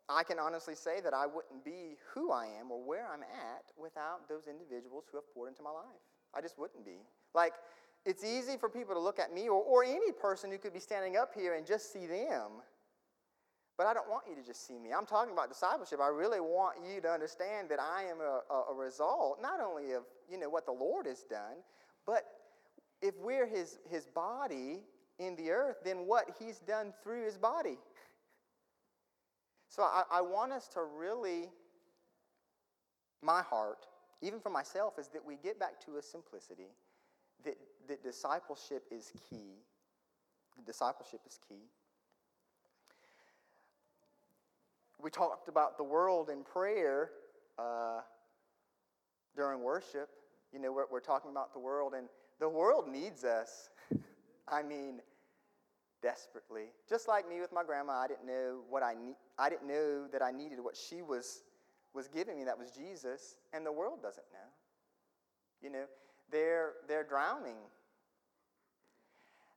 I 0.09 0.23
can 0.23 0.39
honestly 0.39 0.75
say 0.75 1.01
that 1.01 1.13
I 1.13 1.27
wouldn't 1.27 1.63
be 1.63 1.97
who 2.13 2.31
I 2.31 2.47
am 2.59 2.71
or 2.71 2.83
where 2.83 3.07
I'm 3.13 3.21
at 3.21 3.63
without 3.77 4.27
those 4.27 4.47
individuals 4.47 5.05
who 5.11 5.17
have 5.17 5.33
poured 5.33 5.49
into 5.49 5.61
my 5.61 5.69
life. 5.69 5.85
I 6.35 6.41
just 6.41 6.57
wouldn't 6.57 6.83
be. 6.83 7.05
Like, 7.35 7.53
it's 8.05 8.23
easy 8.23 8.57
for 8.57 8.69
people 8.69 8.95
to 8.95 8.99
look 8.99 9.19
at 9.19 9.33
me 9.33 9.49
or, 9.49 9.61
or 9.61 9.83
any 9.83 10.11
person 10.11 10.51
who 10.51 10.57
could 10.57 10.73
be 10.73 10.79
standing 10.79 11.15
up 11.15 11.31
here 11.35 11.55
and 11.55 11.65
just 11.65 11.93
see 11.93 12.07
them. 12.07 12.63
But 13.77 13.87
I 13.87 13.93
don't 13.93 14.09
want 14.09 14.25
you 14.27 14.35
to 14.35 14.45
just 14.45 14.67
see 14.67 14.77
me. 14.77 14.91
I'm 14.91 15.05
talking 15.05 15.31
about 15.31 15.47
discipleship. 15.47 15.99
I 16.01 16.07
really 16.07 16.41
want 16.41 16.77
you 16.83 16.99
to 17.01 17.09
understand 17.09 17.69
that 17.69 17.79
I 17.79 18.03
am 18.03 18.17
a, 18.19 18.41
a, 18.71 18.75
result 18.75 19.39
not 19.41 19.61
only 19.61 19.93
of 19.93 20.03
you 20.29 20.37
know 20.37 20.49
what 20.49 20.65
the 20.65 20.73
Lord 20.73 21.05
has 21.05 21.23
done, 21.23 21.63
but 22.05 22.25
if 23.01 23.13
we're 23.21 23.47
his, 23.47 23.79
his 23.89 24.05
body 24.05 24.81
in 25.19 25.35
the 25.35 25.51
earth, 25.51 25.77
than 25.83 26.07
what 26.07 26.29
he's 26.39 26.59
done 26.59 26.93
through 27.03 27.25
his 27.25 27.37
body. 27.37 27.77
So 29.69 29.83
I, 29.83 30.03
I 30.11 30.21
want 30.21 30.51
us 30.51 30.67
to 30.69 30.81
really, 30.81 31.49
my 33.21 33.41
heart, 33.41 33.85
even 34.21 34.39
for 34.39 34.49
myself, 34.49 34.97
is 34.97 35.07
that 35.09 35.23
we 35.23 35.35
get 35.35 35.59
back 35.59 35.79
to 35.85 35.97
a 35.97 36.01
simplicity 36.01 36.71
that, 37.45 37.57
that 37.87 38.03
discipleship 38.03 38.83
is 38.91 39.11
key. 39.29 39.53
The 40.57 40.63
discipleship 40.63 41.21
is 41.27 41.39
key. 41.47 41.69
We 45.01 45.09
talked 45.09 45.47
about 45.47 45.77
the 45.77 45.83
world 45.83 46.29
in 46.29 46.43
prayer 46.43 47.11
uh, 47.57 48.01
during 49.35 49.61
worship. 49.61 50.09
You 50.51 50.59
know, 50.59 50.73
we're, 50.73 50.85
we're 50.91 50.99
talking 50.99 51.31
about 51.31 51.53
the 51.53 51.59
world, 51.59 51.93
and 51.95 52.07
the 52.39 52.49
world 52.49 52.85
needs 52.89 53.23
us. 53.23 53.69
I 54.47 54.63
mean, 54.63 54.99
desperately. 56.01 56.65
Just 56.87 57.07
like 57.07 57.27
me 57.27 57.41
with 57.41 57.51
my 57.51 57.63
grandma, 57.63 57.93
I 57.93 58.07
didn't 58.07 58.25
know 58.25 58.61
what 58.69 58.83
I 58.83 58.93
need. 58.93 59.15
I 59.37 59.49
didn't 59.49 59.67
know 59.67 60.07
that 60.07 60.21
I 60.21 60.31
needed 60.31 60.59
what 60.61 60.75
she 60.75 61.01
was 61.01 61.41
was 61.93 62.07
giving 62.07 62.37
me. 62.37 62.43
That 62.43 62.57
was 62.57 62.71
Jesus, 62.71 63.37
and 63.53 63.65
the 63.65 63.71
world 63.71 64.01
doesn't 64.01 64.25
know. 64.31 64.49
You 65.61 65.71
know, 65.71 65.85
they're 66.31 66.73
they're 66.87 67.03
drowning. 67.03 67.57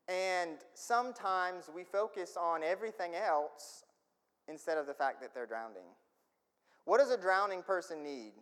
And 0.08 0.58
sometimes 0.74 1.70
we 1.74 1.84
focus 1.84 2.36
on 2.36 2.62
everything 2.62 3.14
else 3.14 3.84
instead 4.48 4.76
of 4.76 4.86
the 4.86 4.94
fact 4.94 5.20
that 5.20 5.32
they're 5.32 5.46
drowning. 5.46 5.86
What 6.84 6.98
does 6.98 7.10
a 7.10 7.16
drowning 7.16 7.62
person 7.62 8.02
need? 8.02 8.32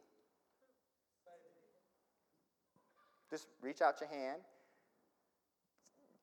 Just 3.31 3.47
reach 3.63 3.83
out 3.83 4.01
your 4.01 4.09
hand 4.09 4.41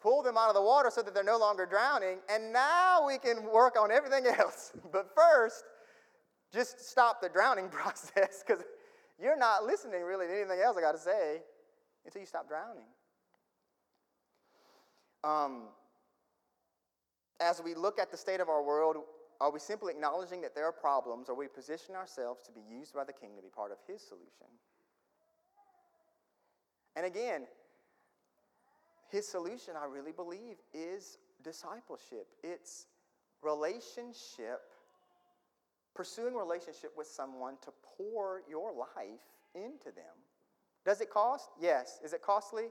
pull 0.02 0.22
them 0.22 0.38
out 0.38 0.50
of 0.50 0.56
the 0.56 0.62
water 0.62 0.90
so 0.92 1.02
that 1.02 1.14
they're 1.14 1.24
no 1.24 1.38
longer 1.38 1.66
drowning, 1.66 2.20
and 2.30 2.54
now 2.54 3.06
we 3.06 3.18
can 3.18 3.44
work 3.52 3.76
on 3.80 3.92
everything 3.92 4.26
else. 4.40 4.72
But 4.92 5.10
first, 5.16 5.64
just 6.54 6.80
stop 6.90 7.22
the 7.22 7.30
drowning 7.30 7.70
process 7.70 8.44
because 8.46 8.64
you're 9.20 9.38
not 9.38 9.66
listening 9.66 10.02
really 10.04 10.28
to 10.28 10.34
anything 10.34 10.60
else 10.64 10.78
I 10.78 10.82
got 10.82 10.94
to 10.94 11.00
say 11.00 11.42
until 12.06 12.22
you 12.22 12.28
stop 12.28 12.48
drowning. 12.48 12.86
Um, 15.24 15.64
as 17.40 17.62
we 17.64 17.74
look 17.76 18.00
at 18.00 18.12
the 18.12 18.18
state 18.18 18.40
of 18.40 18.50
our 18.50 18.64
world, 18.64 18.98
are 19.40 19.52
we 19.52 19.60
simply 19.60 19.94
acknowledging 19.94 20.42
that 20.42 20.56
there 20.56 20.66
are 20.66 20.72
problems, 20.72 21.30
or 21.30 21.36
we 21.36 21.48
position 21.48 21.96
ourselves 21.96 22.44
to 22.44 22.52
be 22.52 22.62
used 22.62 22.94
by 22.94 23.04
the 23.04 23.14
King 23.14 23.36
to 23.36 23.42
be 23.42 23.50
part 23.50 23.72
of 23.72 23.78
His 23.88 24.02
solution? 24.02 24.48
And 26.96 27.06
again, 27.06 27.46
his 29.10 29.28
solution, 29.28 29.74
I 29.82 29.86
really 29.86 30.12
believe, 30.12 30.58
is 30.74 31.18
discipleship. 31.44 32.28
It's 32.44 32.88
relationship, 33.42 34.62
pursuing 35.96 36.36
relationship 36.36 36.92
with 36.98 37.08
someone 37.08 37.56
to 37.64 37.72
pour 37.98 38.42
your 38.50 38.72
life 38.74 39.20
into 39.56 39.86
them. 39.86 40.16
Does 40.86 41.02
it 41.02 41.10
cost? 41.10 41.50
Yes. 41.60 42.00
Is 42.04 42.14
it 42.14 42.22
costly? 42.22 42.66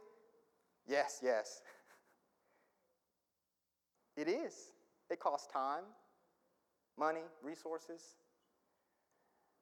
Yes, 0.87 1.21
yes. 1.23 1.63
it 4.17 4.29
is. 4.29 4.73
It 5.11 5.21
costs 5.21 5.47
time, 5.53 5.85
money, 6.99 7.21
resources, 7.43 8.17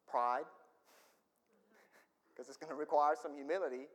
pride, 0.08 0.44
because 2.34 2.48
it's 2.48 2.56
going 2.56 2.70
to 2.70 2.76
require 2.76 3.14
some 3.20 3.34
humility. 3.34 3.88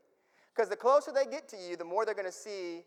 Because 0.56 0.70
the 0.70 0.76
closer 0.76 1.12
they 1.12 1.30
get 1.30 1.48
to 1.50 1.58
you, 1.58 1.76
the 1.76 1.86
more 1.86 2.06
they're 2.06 2.14
going 2.14 2.26
to 2.26 2.32
see 2.32 2.84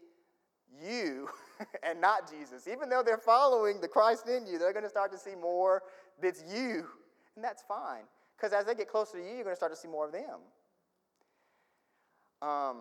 you 0.84 1.28
and 1.82 2.00
not 2.00 2.30
Jesus. 2.30 2.66
Even 2.68 2.88
though 2.88 3.02
they're 3.02 3.18
following 3.18 3.80
the 3.80 3.88
Christ 3.88 4.28
in 4.28 4.46
you, 4.46 4.58
they're 4.58 4.72
going 4.72 4.84
to 4.84 4.90
start 4.90 5.12
to 5.12 5.18
see 5.18 5.34
more 5.34 5.82
that's 6.20 6.42
you. 6.52 6.86
And 7.36 7.44
that's 7.44 7.62
fine. 7.62 8.02
Because 8.36 8.52
as 8.52 8.66
they 8.66 8.74
get 8.74 8.88
closer 8.88 9.18
to 9.18 9.22
you, 9.22 9.34
you're 9.34 9.44
going 9.44 9.52
to 9.52 9.56
start 9.56 9.72
to 9.72 9.78
see 9.78 9.88
more 9.88 10.06
of 10.06 10.12
them. 10.12 10.40
Um, 12.42 12.76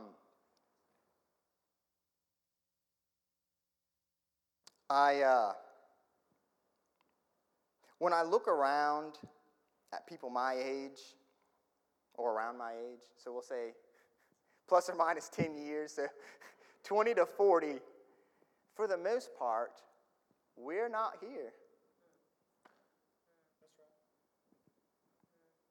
I, 4.90 5.22
uh, 5.22 5.54
when 8.00 8.12
I 8.12 8.24
look 8.24 8.48
around 8.48 9.14
at 9.94 10.08
people 10.08 10.30
my 10.30 10.56
age 10.56 11.00
or 12.16 12.34
around 12.34 12.58
my 12.58 12.74
age, 12.74 13.02
so 13.24 13.32
we'll 13.32 13.44
say 13.44 13.74
plus 14.72 14.90
or 14.90 14.96
minus 14.96 15.28
10 15.28 15.58
years, 15.58 15.92
so 15.92 16.06
20 16.86 17.16
to 17.16 17.26
40, 17.26 17.74
for 18.74 18.88
the 18.88 18.96
most 18.96 19.30
part, 19.38 19.82
we're 20.56 20.88
not 20.88 21.18
here. 21.20 21.52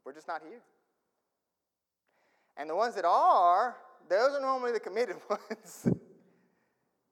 We're 0.04 0.12
just 0.12 0.28
not 0.28 0.42
here. 0.46 0.60
And 2.58 2.68
the 2.68 2.76
ones 2.76 2.94
that 2.94 3.06
are, 3.06 3.76
those 4.10 4.34
are 4.34 4.40
normally 4.42 4.72
the 4.72 4.80
committed 4.80 5.16
ones 5.30 5.88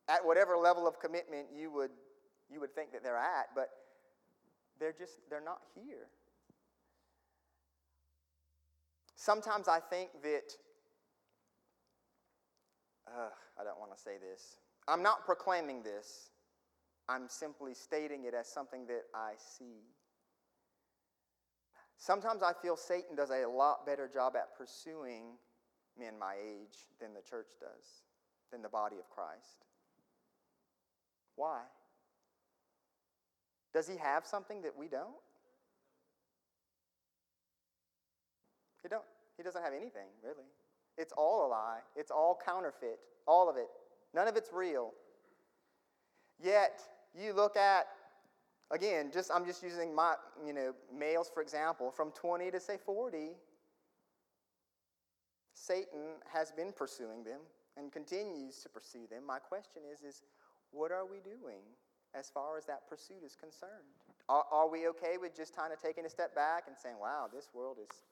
at 0.08 0.22
whatever 0.22 0.58
level 0.58 0.86
of 0.86 1.00
commitment 1.00 1.46
you 1.56 1.70
would, 1.70 1.90
you 2.52 2.60
would 2.60 2.74
think 2.74 2.92
that 2.92 3.02
they're 3.02 3.16
at, 3.16 3.46
but 3.54 3.70
they're 4.78 4.92
just, 4.92 5.20
they're 5.30 5.42
not 5.42 5.62
here. 5.74 6.08
Sometimes 9.16 9.68
I 9.68 9.80
think 9.80 10.10
that 10.22 10.52
uh, 13.16 13.30
I 13.60 13.64
don't 13.64 13.78
want 13.78 13.94
to 13.94 14.00
say 14.00 14.16
this. 14.18 14.58
I'm 14.86 15.02
not 15.02 15.24
proclaiming 15.24 15.82
this. 15.82 16.30
I'm 17.08 17.28
simply 17.28 17.74
stating 17.74 18.24
it 18.24 18.34
as 18.34 18.48
something 18.48 18.86
that 18.86 19.02
I 19.14 19.32
see. 19.36 19.82
Sometimes 21.96 22.42
I 22.42 22.52
feel 22.62 22.76
Satan 22.76 23.16
does 23.16 23.30
a 23.30 23.46
lot 23.46 23.84
better 23.86 24.08
job 24.08 24.36
at 24.36 24.56
pursuing 24.56 25.36
men 25.98 26.18
my 26.18 26.34
age 26.34 26.76
than 27.00 27.12
the 27.12 27.22
church 27.22 27.48
does, 27.60 28.04
than 28.52 28.62
the 28.62 28.68
body 28.68 28.96
of 28.98 29.10
Christ. 29.10 29.64
Why? 31.34 31.60
Does 33.72 33.88
he 33.88 33.96
have 33.96 34.26
something 34.26 34.62
that 34.62 34.76
we 34.76 34.88
don't? 34.88 35.08
He 38.82 38.88
don't. 38.88 39.04
He 39.36 39.42
doesn't 39.42 39.62
have 39.62 39.72
anything, 39.72 40.08
really. 40.22 40.46
It's 40.98 41.12
all 41.16 41.46
a 41.46 41.48
lie. 41.48 41.78
It's 41.96 42.10
all 42.10 42.38
counterfeit. 42.44 42.98
All 43.26 43.48
of 43.48 43.56
it. 43.56 43.68
None 44.14 44.28
of 44.28 44.36
it's 44.36 44.50
real. 44.52 44.92
Yet, 46.42 46.80
you 47.14 47.32
look 47.32 47.56
at, 47.56 47.86
again, 48.70 49.10
just 49.12 49.30
I'm 49.32 49.46
just 49.46 49.62
using 49.62 49.94
my, 49.94 50.14
you 50.44 50.52
know, 50.52 50.74
males 50.96 51.30
for 51.32 51.40
example, 51.40 51.90
from 51.90 52.10
20 52.12 52.50
to 52.50 52.60
say 52.60 52.76
40, 52.84 53.30
Satan 55.54 56.16
has 56.32 56.50
been 56.52 56.72
pursuing 56.72 57.24
them 57.24 57.40
and 57.76 57.92
continues 57.92 58.58
to 58.62 58.68
pursue 58.68 59.06
them. 59.10 59.26
My 59.26 59.38
question 59.38 59.82
is, 59.92 60.02
is 60.02 60.22
what 60.70 60.90
are 60.90 61.06
we 61.06 61.18
doing 61.20 61.62
as 62.14 62.30
far 62.30 62.56
as 62.56 62.64
that 62.66 62.88
pursuit 62.88 63.22
is 63.24 63.36
concerned? 63.36 63.94
Are, 64.28 64.44
are 64.50 64.68
we 64.68 64.88
okay 64.88 65.16
with 65.20 65.36
just 65.36 65.56
kind 65.56 65.72
of 65.72 65.80
taking 65.80 66.04
a 66.06 66.10
step 66.10 66.34
back 66.34 66.64
and 66.66 66.76
saying, 66.76 66.96
wow, 67.00 67.28
this 67.32 67.50
world 67.54 67.78
is 67.82 68.02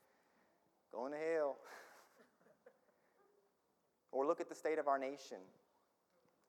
going 0.93 1.13
to 1.13 1.19
hell? 1.19 1.57
Or 4.17 4.27
look 4.27 4.41
at 4.41 4.49
the 4.49 4.55
state 4.55 4.79
of 4.79 4.89
our 4.89 4.99
nation. 4.99 5.37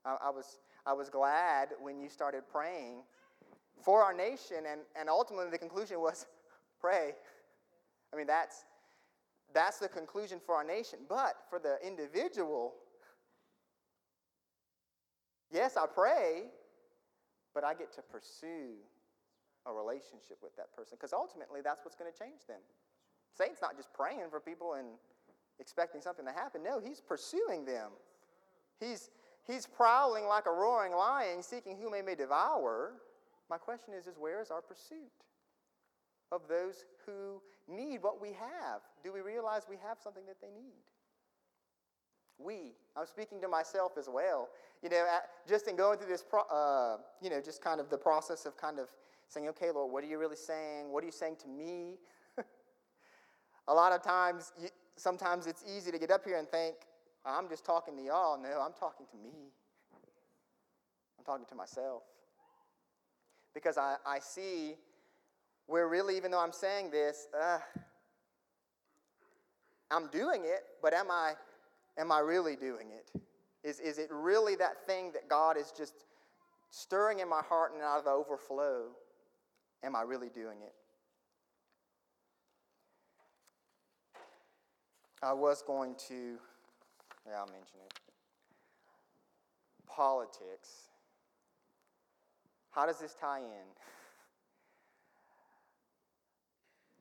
I, 0.06 0.16
I, 0.28 0.30
was, 0.30 0.60
I 0.86 0.94
was 0.94 1.10
glad 1.10 1.70
when 1.82 2.00
you 2.00 2.08
started 2.08 2.44
praying 2.50 3.02
for 3.84 4.02
our 4.02 4.14
nation, 4.14 4.64
and, 4.72 4.82
and 4.98 5.10
ultimately 5.10 5.52
the 5.52 5.58
conclusion 5.58 6.00
was 6.00 6.26
pray. 6.80 7.12
I 8.14 8.16
mean, 8.16 8.26
that's, 8.26 8.64
that's 9.54 9.80
the 9.80 9.90
conclusion 9.90 10.40
for 10.46 10.56
our 10.56 10.64
nation. 10.64 11.00
But 11.10 11.36
for 11.50 11.60
the 11.60 11.76
individual, 11.86 12.74
yes, 15.52 15.76
I 15.76 15.88
pray, 15.88 16.44
but 17.54 17.66
I 17.66 17.74
get 17.74 17.92
to 17.96 18.02
pursue 18.02 18.76
a 19.66 19.74
relationship 19.74 20.38
with 20.42 20.56
that 20.56 20.74
person 20.74 20.96
because 20.98 21.12
ultimately 21.12 21.60
that's 21.62 21.84
what's 21.84 21.98
going 21.98 22.10
to 22.10 22.18
change 22.18 22.48
them. 22.48 22.62
Satan's 23.38 23.60
not 23.62 23.76
just 23.76 23.94
praying 23.94 24.30
for 24.32 24.40
people 24.40 24.76
and 24.76 24.88
expecting 25.60 26.02
something 26.02 26.26
to 26.26 26.32
happen. 26.32 26.64
No, 26.64 26.80
he's 26.80 27.02
pursuing 27.02 27.66
them. 27.66 27.92
He's, 28.80 29.10
he's 29.46 29.66
prowling 29.66 30.26
like 30.26 30.46
a 30.46 30.52
roaring 30.52 30.94
lion, 30.94 31.42
seeking 31.42 31.78
whom 31.78 31.94
he 31.94 32.02
may 32.02 32.16
devour. 32.16 32.94
My 33.50 33.58
question 33.58 33.94
is, 33.94 34.08
is 34.08 34.18
where 34.18 34.42
is 34.42 34.52
our 34.52 34.62
pursuit 34.62 35.00
of 36.32 36.42
those 36.48 36.86
who 37.06 37.42
need 37.68 38.04
what 38.04 38.22
we 38.22 38.30
have? 38.30 38.82
Do 39.04 39.14
we 39.14 39.22
realize 39.22 39.64
we 39.70 39.78
have 39.88 39.98
something 40.04 40.26
that 40.28 40.42
they 40.42 40.50
need? 40.50 40.84
We, 42.40 42.74
I'm 42.96 43.08
speaking 43.08 43.42
to 43.42 43.48
myself 43.48 43.94
as 43.98 44.08
well. 44.12 44.50
You 44.84 44.90
know, 44.90 45.06
just 45.48 45.68
in 45.68 45.76
going 45.76 45.98
through 45.98 46.10
this, 46.10 46.24
uh, 46.54 46.98
you 47.22 47.32
know, 47.32 47.42
just 47.42 47.64
kind 47.64 47.80
of 47.80 47.90
the 47.90 47.98
process 47.98 48.46
of 48.46 48.56
kind 48.58 48.78
of 48.78 48.90
saying, 49.28 49.48
okay, 49.50 49.72
Lord, 49.72 49.92
what 49.92 50.04
are 50.04 50.08
you 50.08 50.20
really 50.20 50.36
saying? 50.36 50.92
What 50.92 51.04
are 51.04 51.08
you 51.08 51.12
saying 51.12 51.38
to 51.42 51.48
me? 51.48 51.98
a 53.68 53.74
lot 53.74 53.92
of 53.92 54.04
times, 54.04 54.54
you, 54.62 54.70
sometimes 54.98 55.48
it's 55.48 55.64
easy 55.66 55.92
to 55.92 56.00
get 56.00 56.12
up 56.12 56.26
here 56.26 56.38
and 56.38 56.48
think, 56.48 56.76
I'm 57.26 57.50
just 57.50 57.66
talking 57.66 57.96
to 57.98 58.04
y'all. 58.04 58.38
No, 58.42 58.62
I'm 58.62 58.74
talking 58.74 59.06
to 59.12 59.18
me. 59.18 59.52
I'm 61.18 61.26
talking 61.26 61.46
to 61.50 61.56
myself. 61.56 62.04
Because 63.54 63.78
I, 63.78 63.96
I 64.06 64.20
see 64.20 64.76
where 65.66 65.88
really, 65.88 66.16
even 66.18 66.32
though 66.32 66.40
I'm 66.40 66.52
saying 66.52 66.92
this, 66.92 67.28
uh, 67.40 67.60
I'm 69.92 70.08
doing 70.08 70.42
it, 70.44 70.64
but 70.82 70.94
am 70.94 71.12
I, 71.12 71.34
am 71.98 72.12
I 72.12 72.20
really 72.20 72.56
doing 72.56 72.88
it? 72.92 73.22
Is, 73.64 73.80
is 73.80 73.98
it 73.98 74.10
really 74.12 74.56
that 74.56 74.86
thing 74.86 75.12
that 75.14 75.28
God 75.28 75.58
is 75.58 75.72
just 75.76 75.94
stirring 76.70 77.20
in 77.20 77.30
my 77.30 77.42
heart 77.42 77.74
and 77.74 77.82
out 77.82 78.00
of 78.00 78.06
the 78.06 78.12
overflow? 78.12 78.86
Am 79.84 79.96
I 79.96 80.02
really 80.02 80.30
doing 80.30 80.58
it? 80.62 80.74
I 85.22 85.34
was 85.34 85.64
going 85.66 85.96
to, 86.10 86.38
yeah, 87.28 87.40
I'll 87.40 87.48
mention 87.48 87.80
it. 87.84 87.94
Politics. 89.88 90.90
How 92.70 92.86
does 92.86 93.00
this 93.00 93.16
tie 93.20 93.40
in? 93.40 93.66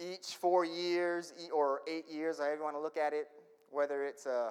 Each 0.13 0.37
four 0.37 0.65
years 0.65 1.35
or 1.55 1.81
eight 1.87 2.07
years, 2.11 2.39
however 2.39 2.57
you 2.57 2.63
want 2.63 2.77
to 2.77 2.81
look 2.81 2.97
at 2.97 3.13
it, 3.13 3.29
whether 3.71 4.05
it's 4.05 4.27
uh, 4.27 4.51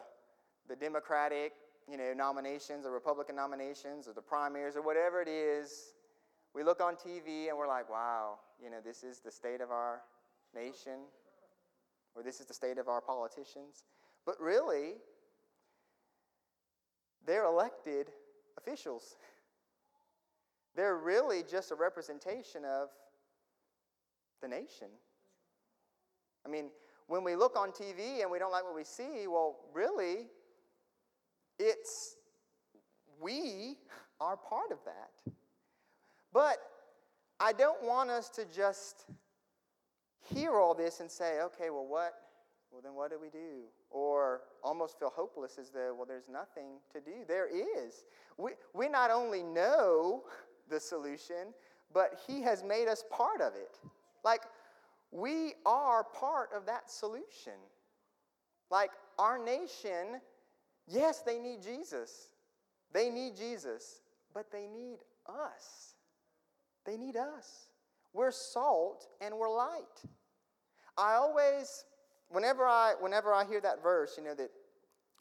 the 0.70 0.76
Democratic 0.76 1.54
you 1.90 1.98
know, 1.98 2.14
nominations 2.16 2.86
or 2.86 2.92
Republican 2.92 3.36
nominations 3.36 4.08
or 4.08 4.14
the 4.14 4.22
primaries 4.22 4.76
or 4.76 4.82
whatever 4.84 5.22
it 5.22 5.28
is, 5.28 5.94
we 6.54 6.64
look 6.64 6.82
on 6.82 6.96
TV 6.96 7.50
and 7.50 7.58
we're 7.58 7.68
like, 7.68 7.90
wow, 7.90 8.40
you 8.64 8.70
know, 8.70 8.78
this 8.84 9.04
is 9.04 9.20
the 9.20 9.32
state 9.32 9.62
of 9.62 9.72
our 9.72 10.02
nation 10.54 11.02
or 12.16 12.24
this 12.24 12.40
is 12.40 12.46
the 12.46 12.54
state 12.54 12.78
of 12.78 12.88
our 12.88 13.02
politicians. 13.02 13.84
But 14.26 14.40
really, 14.40 14.94
they're 17.26 17.46
elected 17.46 18.08
officials. 18.58 19.16
They're 20.76 20.98
really 20.98 21.42
just 21.50 21.72
a 21.72 21.76
representation 21.76 22.66
of 22.66 22.90
the 24.42 24.48
nation. 24.50 24.88
I 26.46 26.50
mean, 26.50 26.70
when 27.08 27.24
we 27.24 27.36
look 27.36 27.58
on 27.58 27.72
TV 27.72 28.22
and 28.22 28.30
we 28.30 28.40
don't 28.40 28.52
like 28.52 28.66
what 28.66 28.76
we 28.76 28.84
see, 28.84 29.28
well, 29.28 29.58
really, 29.74 30.28
it's 31.60 32.18
we 33.22 33.78
are 34.20 34.38
part 34.38 34.72
of 34.72 34.80
that. 34.86 35.34
But 36.34 36.58
I 37.40 37.54
don't 37.54 37.82
want 37.84 38.10
us 38.10 38.30
to 38.32 38.46
just 38.54 39.06
hear 40.34 40.56
all 40.60 40.74
this 40.74 41.00
and 41.00 41.10
say, 41.10 41.42
okay, 41.42 41.70
well, 41.70 41.86
what? 41.88 42.14
Well, 42.72 42.82
then 42.84 42.96
what 42.96 43.12
do 43.12 43.18
we 43.22 43.30
do? 43.30 43.64
Or 43.90 44.42
almost 44.64 45.00
feel 45.00 45.12
hopeless 45.16 45.58
as 45.58 45.70
though, 45.70 45.94
well, 45.96 46.06
there's 46.06 46.28
nothing 46.30 46.80
to 46.92 47.00
do. 47.00 47.24
There 47.28 47.48
is. 47.48 48.04
We, 48.38 48.52
we 48.74 48.90
not 48.90 49.12
only 49.12 49.44
know 49.44 50.24
the 50.70 50.80
solution, 50.80 51.54
but 51.94 52.20
He 52.28 52.42
has 52.42 52.64
made 52.64 52.88
us 52.88 53.04
part 53.10 53.40
of 53.40 53.54
it. 53.56 53.78
Like, 54.24 54.42
we 55.12 55.54
are 55.66 56.04
part 56.04 56.50
of 56.54 56.66
that 56.66 56.90
solution. 56.92 57.54
Like, 58.70 58.92
our 59.18 59.38
nation, 59.38 60.20
yes, 60.88 61.22
they 61.22 61.40
need 61.40 61.62
Jesus. 61.64 62.30
They 62.92 63.10
need 63.10 63.38
Jesus, 63.38 64.02
but 64.34 64.52
they 64.52 64.68
need 64.68 64.98
us. 65.28 65.94
They 66.86 66.98
need 66.98 67.16
us. 67.16 67.68
We're 68.16 68.32
salt 68.32 69.10
and 69.20 69.36
we're 69.36 69.54
light. 69.54 70.02
I 70.98 71.16
always, 71.16 71.84
whenever 72.30 72.66
I, 72.66 72.94
whenever 73.02 73.34
I 73.34 73.44
hear 73.44 73.60
that 73.60 73.84
verse, 73.84 74.14
you 74.18 74.24
know, 74.24 74.34
that, 74.36 74.52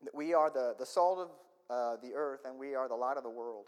that 0.04 0.14
we 0.14 0.32
are 0.32 0.48
the, 0.48 0.76
the 0.78 0.86
salt 0.86 1.18
of 1.18 1.28
uh, 1.68 1.96
the 2.00 2.14
earth 2.14 2.42
and 2.44 2.56
we 2.56 2.76
are 2.76 2.86
the 2.86 2.94
light 2.94 3.16
of 3.16 3.24
the 3.24 3.30
world, 3.30 3.66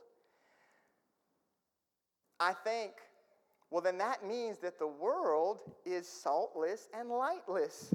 I 2.39 2.53
think, 2.53 2.93
well, 3.73 3.83
then 3.83 3.99
that 3.99 4.25
means 4.25 4.59
that 4.59 4.79
the 4.79 4.87
world 4.87 5.61
is 5.85 6.07
saltless 6.07 6.89
and 6.97 7.09
lightless. 7.09 7.93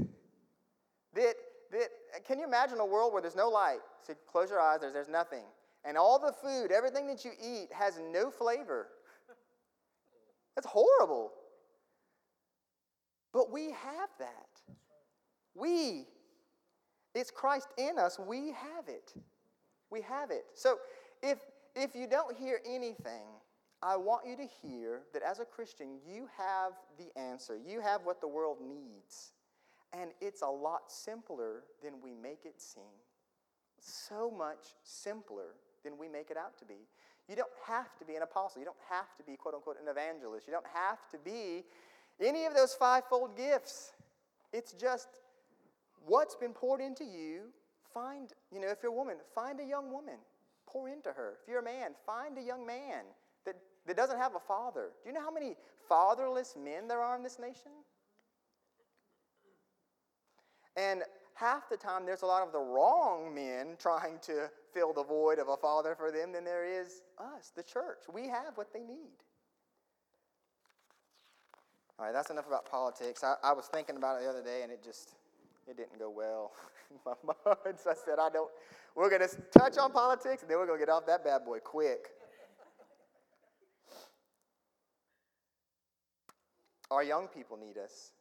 That, 1.13 1.35
that, 1.71 1.87
can 2.27 2.39
you 2.39 2.45
imagine 2.45 2.79
a 2.81 2.85
world 2.85 3.13
where 3.13 3.21
there's 3.21 3.37
no 3.37 3.47
light? 3.47 3.79
So 4.05 4.15
close 4.29 4.49
your 4.49 4.59
eyes, 4.59 4.81
there's, 4.81 4.91
there's 4.91 5.07
nothing. 5.07 5.45
And 5.85 5.97
all 5.97 6.19
the 6.19 6.33
food, 6.33 6.73
everything 6.73 7.07
that 7.07 7.23
you 7.23 7.31
eat 7.41 7.69
has 7.71 8.01
no 8.11 8.29
flavor. 8.29 8.89
That's 10.55 10.67
horrible. 10.67 11.31
But 13.33 13.51
we 13.51 13.71
have 13.71 14.09
that. 14.19 14.75
We. 15.55 16.05
It's 17.13 17.31
Christ 17.31 17.67
in 17.77 17.97
us. 17.97 18.19
We 18.19 18.47
have 18.47 18.87
it. 18.87 19.13
We 19.89 20.01
have 20.01 20.31
it. 20.31 20.45
So 20.53 20.77
if 21.21 21.39
if 21.75 21.95
you 21.95 22.07
don't 22.07 22.35
hear 22.35 22.59
anything, 22.65 23.23
I 23.81 23.95
want 23.95 24.27
you 24.27 24.35
to 24.37 24.45
hear 24.61 25.01
that 25.13 25.23
as 25.23 25.39
a 25.39 25.45
Christian, 25.45 25.97
you 26.05 26.27
have 26.37 26.73
the 26.97 27.17
answer. 27.19 27.57
You 27.57 27.81
have 27.81 28.01
what 28.03 28.21
the 28.21 28.27
world 28.27 28.57
needs. 28.61 29.31
And 29.93 30.11
it's 30.21 30.41
a 30.41 30.47
lot 30.47 30.91
simpler 30.91 31.63
than 31.83 31.93
we 32.01 32.13
make 32.13 32.45
it 32.45 32.61
seem. 32.61 32.83
So 33.79 34.29
much 34.29 34.75
simpler 34.83 35.55
than 35.83 35.97
we 35.97 36.07
make 36.07 36.29
it 36.29 36.37
out 36.37 36.57
to 36.59 36.65
be. 36.65 36.87
You 37.31 37.37
don't 37.37 37.49
have 37.65 37.97
to 37.97 38.03
be 38.03 38.15
an 38.15 38.23
apostle. 38.23 38.59
You 38.59 38.65
don't 38.65 38.83
have 38.89 39.15
to 39.15 39.23
be, 39.23 39.37
quote 39.37 39.53
unquote, 39.55 39.77
an 39.81 39.87
evangelist. 39.87 40.45
You 40.47 40.51
don't 40.51 40.67
have 40.73 40.97
to 41.11 41.17
be 41.17 41.63
any 42.19 42.43
of 42.43 42.53
those 42.53 42.73
fivefold 42.73 43.37
gifts. 43.37 43.93
It's 44.51 44.73
just 44.73 45.07
what's 46.05 46.35
been 46.35 46.51
poured 46.51 46.81
into 46.81 47.05
you. 47.05 47.43
Find, 47.93 48.33
you 48.51 48.59
know, 48.59 48.67
if 48.67 48.79
you're 48.83 48.91
a 48.91 48.95
woman, 48.95 49.15
find 49.33 49.61
a 49.61 49.63
young 49.63 49.93
woman, 49.93 50.15
pour 50.67 50.89
into 50.89 51.13
her. 51.13 51.37
If 51.41 51.47
you're 51.47 51.61
a 51.61 51.63
man, 51.63 51.91
find 52.05 52.37
a 52.37 52.41
young 52.41 52.67
man 52.67 53.05
that, 53.45 53.55
that 53.87 53.95
doesn't 53.95 54.17
have 54.17 54.35
a 54.35 54.39
father. 54.39 54.89
Do 55.01 55.09
you 55.09 55.15
know 55.15 55.21
how 55.21 55.31
many 55.31 55.55
fatherless 55.87 56.57
men 56.61 56.89
there 56.89 56.99
are 56.99 57.15
in 57.15 57.23
this 57.23 57.39
nation? 57.39 57.71
And 60.75 61.03
half 61.35 61.69
the 61.69 61.77
time 61.77 62.05
there's 62.05 62.23
a 62.23 62.25
lot 62.25 62.45
of 62.45 62.51
the 62.51 62.59
wrong 62.59 63.33
men 63.33 63.77
trying 63.79 64.19
to 64.23 64.49
fill 64.73 64.93
the 64.93 65.03
void 65.03 65.39
of 65.39 65.47
a 65.47 65.57
father 65.57 65.95
for 65.95 66.11
them 66.11 66.31
than 66.31 66.43
there 66.43 66.65
is 66.65 67.01
us, 67.17 67.51
the 67.55 67.63
church. 67.63 68.03
We 68.11 68.27
have 68.27 68.55
what 68.55 68.73
they 68.73 68.81
need. 68.81 69.17
All 71.99 72.05
right, 72.05 72.13
that's 72.13 72.31
enough 72.31 72.47
about 72.47 72.65
politics. 72.65 73.23
I, 73.23 73.35
I 73.43 73.53
was 73.53 73.67
thinking 73.67 73.95
about 73.95 74.17
it 74.17 74.23
the 74.23 74.29
other 74.29 74.43
day 74.43 74.63
and 74.63 74.71
it 74.71 74.83
just 74.83 75.15
it 75.67 75.77
didn't 75.77 75.99
go 75.99 76.09
well 76.09 76.51
in 76.89 76.97
my 77.05 77.13
mind. 77.45 77.77
So 77.79 77.91
I 77.91 77.93
said, 77.93 78.15
I 78.19 78.29
don't, 78.29 78.49
we're 78.95 79.09
going 79.09 79.21
to 79.21 79.35
touch 79.57 79.77
on 79.77 79.91
politics 79.91 80.41
and 80.41 80.49
then 80.49 80.57
we're 80.57 80.65
going 80.65 80.79
to 80.79 80.85
get 80.85 80.91
off 80.91 81.05
that 81.05 81.23
bad 81.23 81.45
boy 81.45 81.59
quick. 81.59 82.07
Our 86.89 87.03
young 87.03 87.27
people 87.27 87.57
need 87.57 87.77
us. 87.77 88.11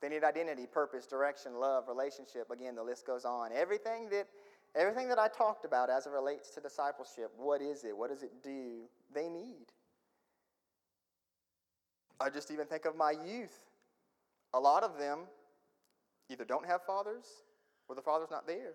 They 0.00 0.08
need 0.08 0.24
identity, 0.24 0.66
purpose, 0.66 1.06
direction, 1.06 1.54
love, 1.58 1.88
relationship. 1.88 2.50
Again, 2.50 2.74
the 2.74 2.82
list 2.82 3.06
goes 3.06 3.24
on. 3.24 3.50
Everything 3.52 4.08
that 4.10 4.26
everything 4.74 5.08
that 5.08 5.18
I 5.18 5.28
talked 5.28 5.64
about 5.64 5.90
as 5.90 6.06
it 6.06 6.10
relates 6.10 6.50
to 6.50 6.60
discipleship, 6.60 7.30
what 7.36 7.60
is 7.60 7.84
it? 7.84 7.96
What 7.96 8.10
does 8.10 8.22
it 8.22 8.32
do? 8.42 8.82
They 9.14 9.28
need. 9.28 9.66
I 12.20 12.30
just 12.30 12.50
even 12.50 12.66
think 12.66 12.84
of 12.84 12.96
my 12.96 13.10
youth. 13.10 13.58
A 14.54 14.60
lot 14.60 14.82
of 14.82 14.98
them 14.98 15.20
either 16.30 16.44
don't 16.44 16.66
have 16.66 16.82
fathers 16.82 17.26
or 17.88 17.94
the 17.94 18.02
father's 18.02 18.30
not 18.30 18.46
there. 18.46 18.74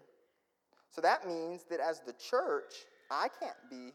So 0.91 1.01
that 1.01 1.27
means 1.27 1.65
that 1.69 1.79
as 1.79 2.01
the 2.01 2.13
church, 2.13 2.73
I 3.11 3.27
can't 3.39 3.55
be, 3.69 3.93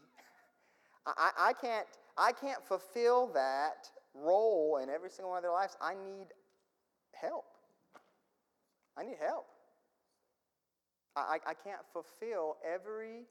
I, 1.05 1.31
I, 1.37 1.53
can't, 1.53 1.87
I 2.17 2.31
can't 2.31 2.63
fulfill 2.65 3.31
that 3.33 3.89
role 4.13 4.79
in 4.81 4.89
every 4.89 5.09
single 5.09 5.31
one 5.31 5.37
of 5.37 5.43
their 5.43 5.51
lives. 5.51 5.75
I 5.81 5.93
need 5.93 6.27
help. 7.13 7.45
I 8.97 9.03
need 9.03 9.17
help. 9.19 9.47
I, 11.15 11.37
I 11.45 11.53
can't 11.53 11.81
fulfill 11.91 12.57
every 12.65 13.25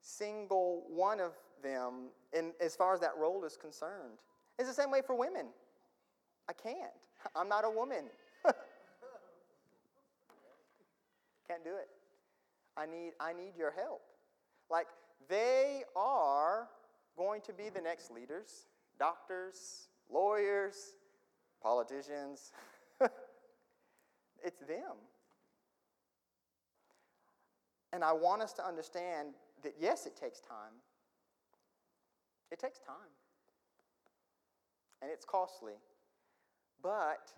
single 0.00 0.84
one 0.88 1.20
of 1.20 1.32
them 1.62 2.10
in, 2.32 2.52
as 2.60 2.76
far 2.76 2.94
as 2.94 3.00
that 3.00 3.16
role 3.18 3.44
is 3.44 3.56
concerned. 3.56 4.20
It's 4.58 4.68
the 4.68 4.74
same 4.74 4.90
way 4.90 5.00
for 5.04 5.14
women. 5.14 5.46
I 6.48 6.52
can't. 6.52 6.92
I'm 7.34 7.48
not 7.48 7.64
a 7.64 7.70
woman. 7.70 8.04
can't 11.48 11.64
do 11.64 11.70
it. 11.76 11.88
I 12.76 12.86
need, 12.86 13.12
I 13.20 13.32
need 13.32 13.56
your 13.56 13.72
help. 13.72 14.02
Like, 14.70 14.86
they 15.28 15.82
are 15.96 16.68
going 17.16 17.40
to 17.42 17.52
be 17.52 17.68
the 17.68 17.80
next 17.80 18.10
leaders, 18.10 18.66
doctors, 18.98 19.88
lawyers, 20.10 20.96
politicians. 21.62 22.52
It's 24.44 24.60
them. 24.60 25.00
And 27.94 28.02
I 28.02 28.12
want 28.12 28.42
us 28.42 28.52
to 28.54 28.66
understand 28.66 29.34
that 29.62 29.74
yes, 29.78 30.04
it 30.04 30.16
takes 30.16 30.40
time. 30.40 30.82
It 32.50 32.58
takes 32.58 32.80
time. 32.80 32.96
And 35.00 35.12
it's 35.12 35.24
costly. 35.24 35.74
But 36.82 37.32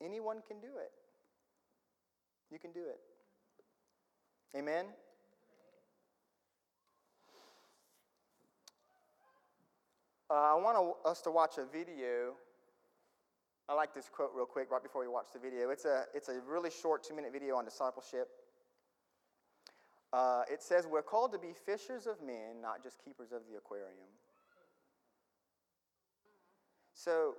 anyone 0.00 0.42
can 0.46 0.60
do 0.60 0.68
it. 0.78 0.92
You 2.52 2.60
can 2.60 2.70
do 2.70 2.82
it. 2.88 3.00
Amen? 4.56 4.84
Uh, 10.30 10.34
I 10.34 10.54
want 10.54 10.94
us 11.04 11.20
to 11.22 11.32
watch 11.32 11.58
a 11.58 11.64
video 11.66 12.34
I 13.66 13.72
like 13.72 13.94
this 13.94 14.10
quote 14.10 14.30
real 14.36 14.44
quick 14.44 14.70
right 14.70 14.82
before 14.82 15.00
we 15.00 15.08
watch 15.08 15.28
the 15.32 15.38
video. 15.38 15.70
It's 15.70 15.86
a, 15.86 16.04
it's 16.12 16.28
a 16.28 16.38
really 16.46 16.68
short 16.70 17.02
two 17.02 17.14
minute 17.14 17.32
video 17.32 17.56
on 17.56 17.64
discipleship. 17.64 18.28
Uh, 20.14 20.42
it 20.48 20.62
says, 20.62 20.86
We're 20.86 21.02
called 21.02 21.32
to 21.32 21.38
be 21.38 21.52
fishers 21.66 22.06
of 22.06 22.22
men, 22.24 22.62
not 22.62 22.84
just 22.84 23.04
keepers 23.04 23.32
of 23.32 23.40
the 23.50 23.58
aquarium. 23.58 24.06
So, 26.94 27.34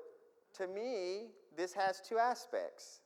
to 0.58 0.68
me, 0.68 1.28
this 1.56 1.74
has 1.74 2.02
two 2.02 2.18
aspects. 2.18 3.00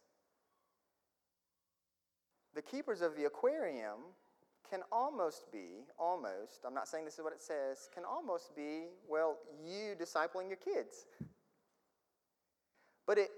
The 2.56 2.64
keepers 2.64 3.02
of 3.02 3.16
the 3.16 3.26
aquarium 3.26 4.00
can 4.68 4.80
almost 4.92 5.52
be, 5.52 5.86
almost, 6.00 6.62
I'm 6.66 6.74
not 6.74 6.88
saying 6.88 7.06
this 7.06 7.20
is 7.20 7.24
what 7.24 7.34
it 7.34 7.42
says, 7.42 7.90
can 7.94 8.04
almost 8.06 8.56
be, 8.56 8.88
well, 9.08 9.38
you 9.64 9.94
discipling 9.96 10.48
your 10.48 10.58
kids. 10.58 11.06
But 13.06 13.20
it, 13.20 13.30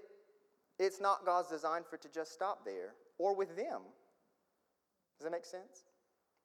it's 0.78 0.98
not 0.98 1.26
God's 1.26 1.50
design 1.50 1.82
for 1.88 1.96
it 1.96 2.02
to 2.02 2.08
just 2.08 2.32
stop 2.32 2.64
there 2.64 2.94
or 3.18 3.36
with 3.36 3.54
them. 3.54 3.82
Does 5.18 5.24
that 5.24 5.30
make 5.30 5.44
sense? 5.44 5.84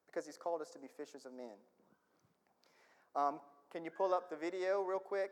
Because 0.07 0.25
He's 0.25 0.37
called 0.37 0.61
us 0.61 0.69
to 0.71 0.79
be 0.79 0.87
fishers 0.87 1.25
of 1.25 1.33
men. 1.33 1.55
Um, 3.15 3.39
can 3.71 3.83
you 3.83 3.91
pull 3.91 4.13
up 4.13 4.29
the 4.29 4.35
video 4.35 4.81
real 4.81 4.99
quick? 4.99 5.31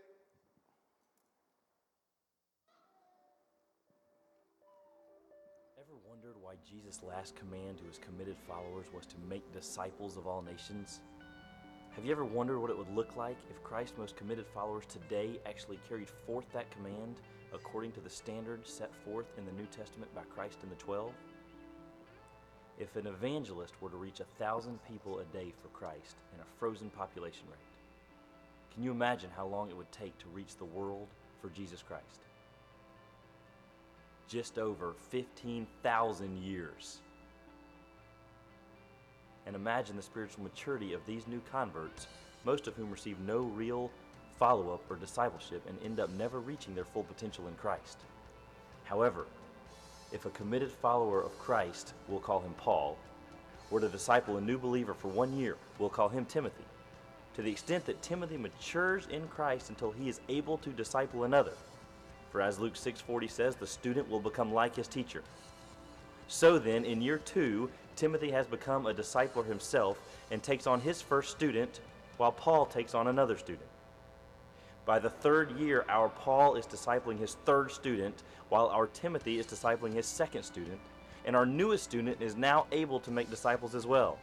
Ever 5.79 5.97
wondered 6.09 6.35
why 6.41 6.55
Jesus' 6.67 7.01
last 7.03 7.35
command 7.35 7.77
to 7.77 7.83
his 7.85 7.99
committed 7.99 8.37
followers 8.47 8.87
was 8.93 9.05
to 9.05 9.15
make 9.29 9.53
disciples 9.53 10.17
of 10.17 10.25
all 10.25 10.41
nations? 10.41 10.99
Have 11.95 12.03
you 12.03 12.11
ever 12.11 12.25
wondered 12.25 12.59
what 12.59 12.69
it 12.69 12.77
would 12.77 12.93
look 12.93 13.15
like 13.15 13.37
if 13.49 13.63
Christ's 13.63 13.97
most 13.97 14.17
committed 14.17 14.45
followers 14.53 14.85
today 14.85 15.39
actually 15.45 15.79
carried 15.87 16.09
forth 16.09 16.45
that 16.53 16.69
command 16.71 17.21
according 17.53 17.93
to 17.93 18.01
the 18.01 18.09
standards 18.09 18.69
set 18.69 18.93
forth 19.05 19.27
in 19.37 19.45
the 19.45 19.51
New 19.53 19.67
Testament 19.67 20.13
by 20.13 20.23
Christ 20.23 20.57
and 20.63 20.71
the 20.71 20.75
Twelve? 20.75 21.13
If 22.77 22.95
an 22.97 23.07
evangelist 23.07 23.73
were 23.81 23.89
to 23.89 23.95
reach 23.95 24.19
a 24.19 24.25
thousand 24.37 24.79
people 24.85 25.19
a 25.19 25.25
day 25.25 25.53
for 25.61 25.69
Christ 25.69 26.17
in 26.33 26.41
a 26.41 26.59
frozen 26.59 26.89
population 26.89 27.45
rate, 27.47 27.59
can 28.73 28.83
you 28.83 28.91
imagine 28.91 29.29
how 29.35 29.45
long 29.45 29.69
it 29.69 29.77
would 29.77 29.91
take 29.93 30.17
to 30.19 30.27
reach 30.33 30.57
the 30.57 30.65
world 30.65 31.07
for 31.41 31.49
Jesus 31.49 31.81
Christ? 31.81 32.19
Just 34.27 34.57
over 34.57 34.93
15,000 35.09 36.37
years. 36.43 36.97
And 39.45 39.55
imagine 39.55 39.95
the 39.95 40.01
spiritual 40.01 40.43
maturity 40.43 40.91
of 40.91 41.05
these 41.05 41.27
new 41.27 41.41
converts, 41.49 42.07
most 42.43 42.67
of 42.67 42.75
whom 42.75 42.91
receive 42.91 43.19
no 43.19 43.39
real 43.39 43.89
follow 44.37 44.73
up 44.73 44.81
or 44.89 44.97
discipleship 44.97 45.63
and 45.69 45.77
end 45.85 46.01
up 46.01 46.09
never 46.11 46.41
reaching 46.41 46.75
their 46.75 46.83
full 46.83 47.03
potential 47.03 47.47
in 47.47 47.53
Christ. 47.53 47.99
However, 48.83 49.27
if 50.15 50.25
a 50.25 50.29
committed 50.29 50.71
follower 50.71 51.21
of 51.21 51.37
Christ, 51.37 51.93
we'll 52.07 52.21
call 52.21 52.39
him 52.39 52.53
Paul, 52.57 52.97
were 53.69 53.81
to 53.81 53.89
disciple 53.89 54.37
a 54.37 54.41
new 54.41 54.57
believer 54.57 54.93
for 54.93 55.09
one 55.09 55.37
year, 55.37 55.57
we'll 55.77 55.89
call 55.89 56.07
him 56.07 56.23
Timothy. 56.23 56.63
To 57.33 57.41
the 57.41 57.51
extent 57.51 57.85
that 57.85 58.01
Timothy 58.01 58.37
matures 58.37 59.07
in 59.11 59.27
Christ 59.27 59.69
until 59.69 59.91
he 59.91 60.07
is 60.07 60.21
able 60.29 60.57
to 60.59 60.69
disciple 60.69 61.25
another. 61.25 61.51
For 62.31 62.41
as 62.41 62.59
Luke 62.59 62.75
6:40 62.75 63.29
says, 63.29 63.55
the 63.57 63.67
student 63.67 64.09
will 64.09 64.21
become 64.21 64.53
like 64.53 64.77
his 64.77 64.87
teacher. 64.87 65.21
So 66.29 66.57
then, 66.57 66.85
in 66.85 67.01
year 67.01 67.17
2, 67.17 67.69
Timothy 67.97 68.31
has 68.31 68.47
become 68.47 68.85
a 68.85 68.93
discipler 68.93 69.45
himself 69.45 69.99
and 70.31 70.41
takes 70.41 70.65
on 70.65 70.79
his 70.79 71.01
first 71.01 71.31
student, 71.31 71.81
while 72.15 72.31
Paul 72.31 72.65
takes 72.65 72.95
on 72.95 73.07
another 73.07 73.37
student. 73.37 73.67
By 74.85 74.99
the 74.99 75.09
third 75.09 75.51
year, 75.57 75.83
our 75.89 76.09
Paul 76.09 76.55
is 76.55 76.67
discipling 76.67 77.17
his 77.17 77.37
third 77.45 77.71
student, 77.71 78.21
while 78.49 78.67
our 78.67 78.85
Timothy 78.85 79.39
is 79.39 79.47
discipling 79.47 79.93
his 79.93 80.05
second 80.05 80.43
student, 80.43 80.79
and 81.25 81.35
our 81.35 81.45
newest 81.45 81.83
student 81.83 82.21
is 82.21 82.35
now 82.35 82.67
able 82.71 82.99
to 82.99 83.09
make 83.09 83.31
disciples 83.31 83.73
as 83.73 83.87
well. 83.87 84.19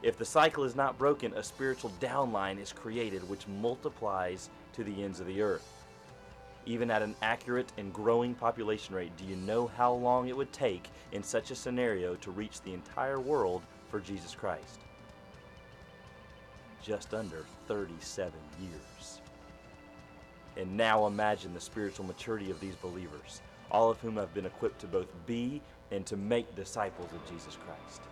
If 0.00 0.16
the 0.16 0.24
cycle 0.24 0.62
is 0.62 0.76
not 0.76 0.96
broken, 0.96 1.34
a 1.34 1.42
spiritual 1.42 1.90
downline 2.00 2.60
is 2.60 2.72
created 2.72 3.28
which 3.28 3.48
multiplies 3.48 4.48
to 4.74 4.84
the 4.84 5.02
ends 5.02 5.18
of 5.18 5.26
the 5.26 5.42
earth. 5.42 5.68
Even 6.64 6.88
at 6.90 7.02
an 7.02 7.16
accurate 7.22 7.72
and 7.78 7.92
growing 7.92 8.34
population 8.34 8.94
rate, 8.94 9.16
do 9.16 9.24
you 9.24 9.34
know 9.34 9.66
how 9.76 9.92
long 9.92 10.28
it 10.28 10.36
would 10.36 10.52
take 10.52 10.88
in 11.10 11.22
such 11.24 11.50
a 11.50 11.56
scenario 11.56 12.14
to 12.16 12.30
reach 12.30 12.60
the 12.62 12.72
entire 12.72 13.18
world 13.18 13.62
for 13.90 13.98
Jesus 13.98 14.36
Christ? 14.36 14.78
Just 16.80 17.12
under 17.12 17.44
37 17.66 18.32
years. 18.60 19.20
And 20.56 20.76
now 20.76 21.06
imagine 21.06 21.54
the 21.54 21.60
spiritual 21.60 22.04
maturity 22.04 22.50
of 22.50 22.60
these 22.60 22.74
believers, 22.76 23.40
all 23.70 23.90
of 23.90 23.98
whom 24.00 24.16
have 24.16 24.34
been 24.34 24.46
equipped 24.46 24.80
to 24.80 24.86
both 24.86 25.08
be 25.26 25.62
and 25.90 26.04
to 26.06 26.16
make 26.16 26.54
disciples 26.54 27.10
of 27.12 27.30
Jesus 27.30 27.56
Christ. 27.56 28.02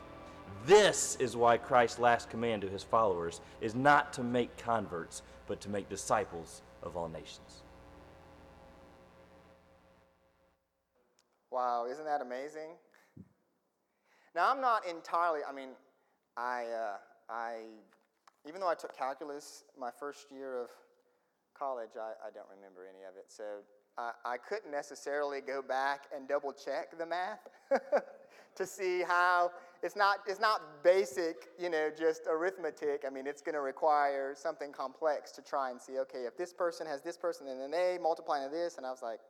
This 0.67 1.17
is 1.17 1.37
why 1.37 1.57
Christ's 1.57 1.99
last 1.99 2.29
command 2.29 2.63
to 2.63 2.69
his 2.69 2.83
followers 2.83 3.41
is 3.61 3.75
not 3.75 4.13
to 4.15 4.23
make 4.23 4.57
converts, 4.57 5.23
but 5.47 5.61
to 5.63 5.69
make 5.69 5.89
disciples 5.89 6.63
of 6.83 6.97
all 6.97 7.09
nations. 7.09 7.63
Wow, 11.51 11.87
isn't 11.91 12.05
that 12.05 12.21
amazing? 12.21 12.71
Now, 14.35 14.51
I'm 14.51 14.61
not 14.61 14.87
entirely, 14.87 15.41
I 15.49 15.53
mean, 15.53 15.71
I, 16.37 16.67
uh, 16.67 16.97
I, 17.29 17.57
even 18.47 18.61
though 18.61 18.69
I 18.69 18.75
took 18.75 18.97
calculus 18.97 19.65
my 19.79 19.91
first 19.91 20.27
year 20.31 20.63
of 20.63 20.71
college, 21.61 21.91
I, 21.97 22.13
I 22.27 22.31
don't 22.33 22.49
remember 22.57 22.87
any 22.89 23.05
of 23.05 23.17
it. 23.17 23.27
So 23.29 23.45
I, 23.99 24.13
I 24.25 24.37
couldn't 24.39 24.71
necessarily 24.71 25.41
go 25.43 25.61
back 25.61 26.05
and 26.15 26.27
double 26.27 26.53
check 26.53 26.97
the 26.99 27.05
math 27.05 27.47
to 28.57 28.67
see 28.67 29.03
how 29.03 29.51
it's 29.83 29.97
not, 29.97 30.19
it's 30.27 30.41
not 30.41 30.83
basic, 30.83 31.49
you 31.59 31.69
know, 31.69 31.91
just 31.97 32.23
arithmetic. 32.29 33.05
I 33.07 33.11
mean, 33.11 33.27
it's 33.27 33.43
going 33.43 33.55
to 33.55 33.61
require 33.61 34.35
something 34.35 34.73
complex 34.73 35.33
to 35.33 35.43
try 35.43 35.71
and 35.71 35.81
see, 35.81 35.99
okay, 35.99 36.21
if 36.21 36.37
this 36.37 36.53
person 36.55 36.87
has 36.87 37.03
this 37.03 37.19
person 37.19 37.47
and 37.49 37.61
then 37.61 37.71
they 37.71 37.99
multiply 38.01 38.43
into 38.43 38.57
this, 38.57 38.79
and 38.79 38.87
I 38.87 38.91
was 38.91 39.03
like, 39.03 39.21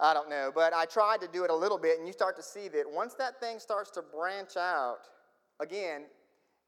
I 0.00 0.14
don't 0.14 0.28
know, 0.28 0.50
but 0.54 0.72
I 0.72 0.86
tried 0.86 1.20
to 1.20 1.28
do 1.28 1.44
it 1.44 1.50
a 1.50 1.54
little 1.54 1.78
bit, 1.78 1.98
and 1.98 2.06
you 2.06 2.12
start 2.12 2.36
to 2.36 2.42
see 2.42 2.68
that 2.68 2.84
once 2.86 3.14
that 3.14 3.38
thing 3.40 3.58
starts 3.58 3.90
to 3.92 4.02
branch 4.02 4.56
out, 4.56 5.08
again, 5.60 6.06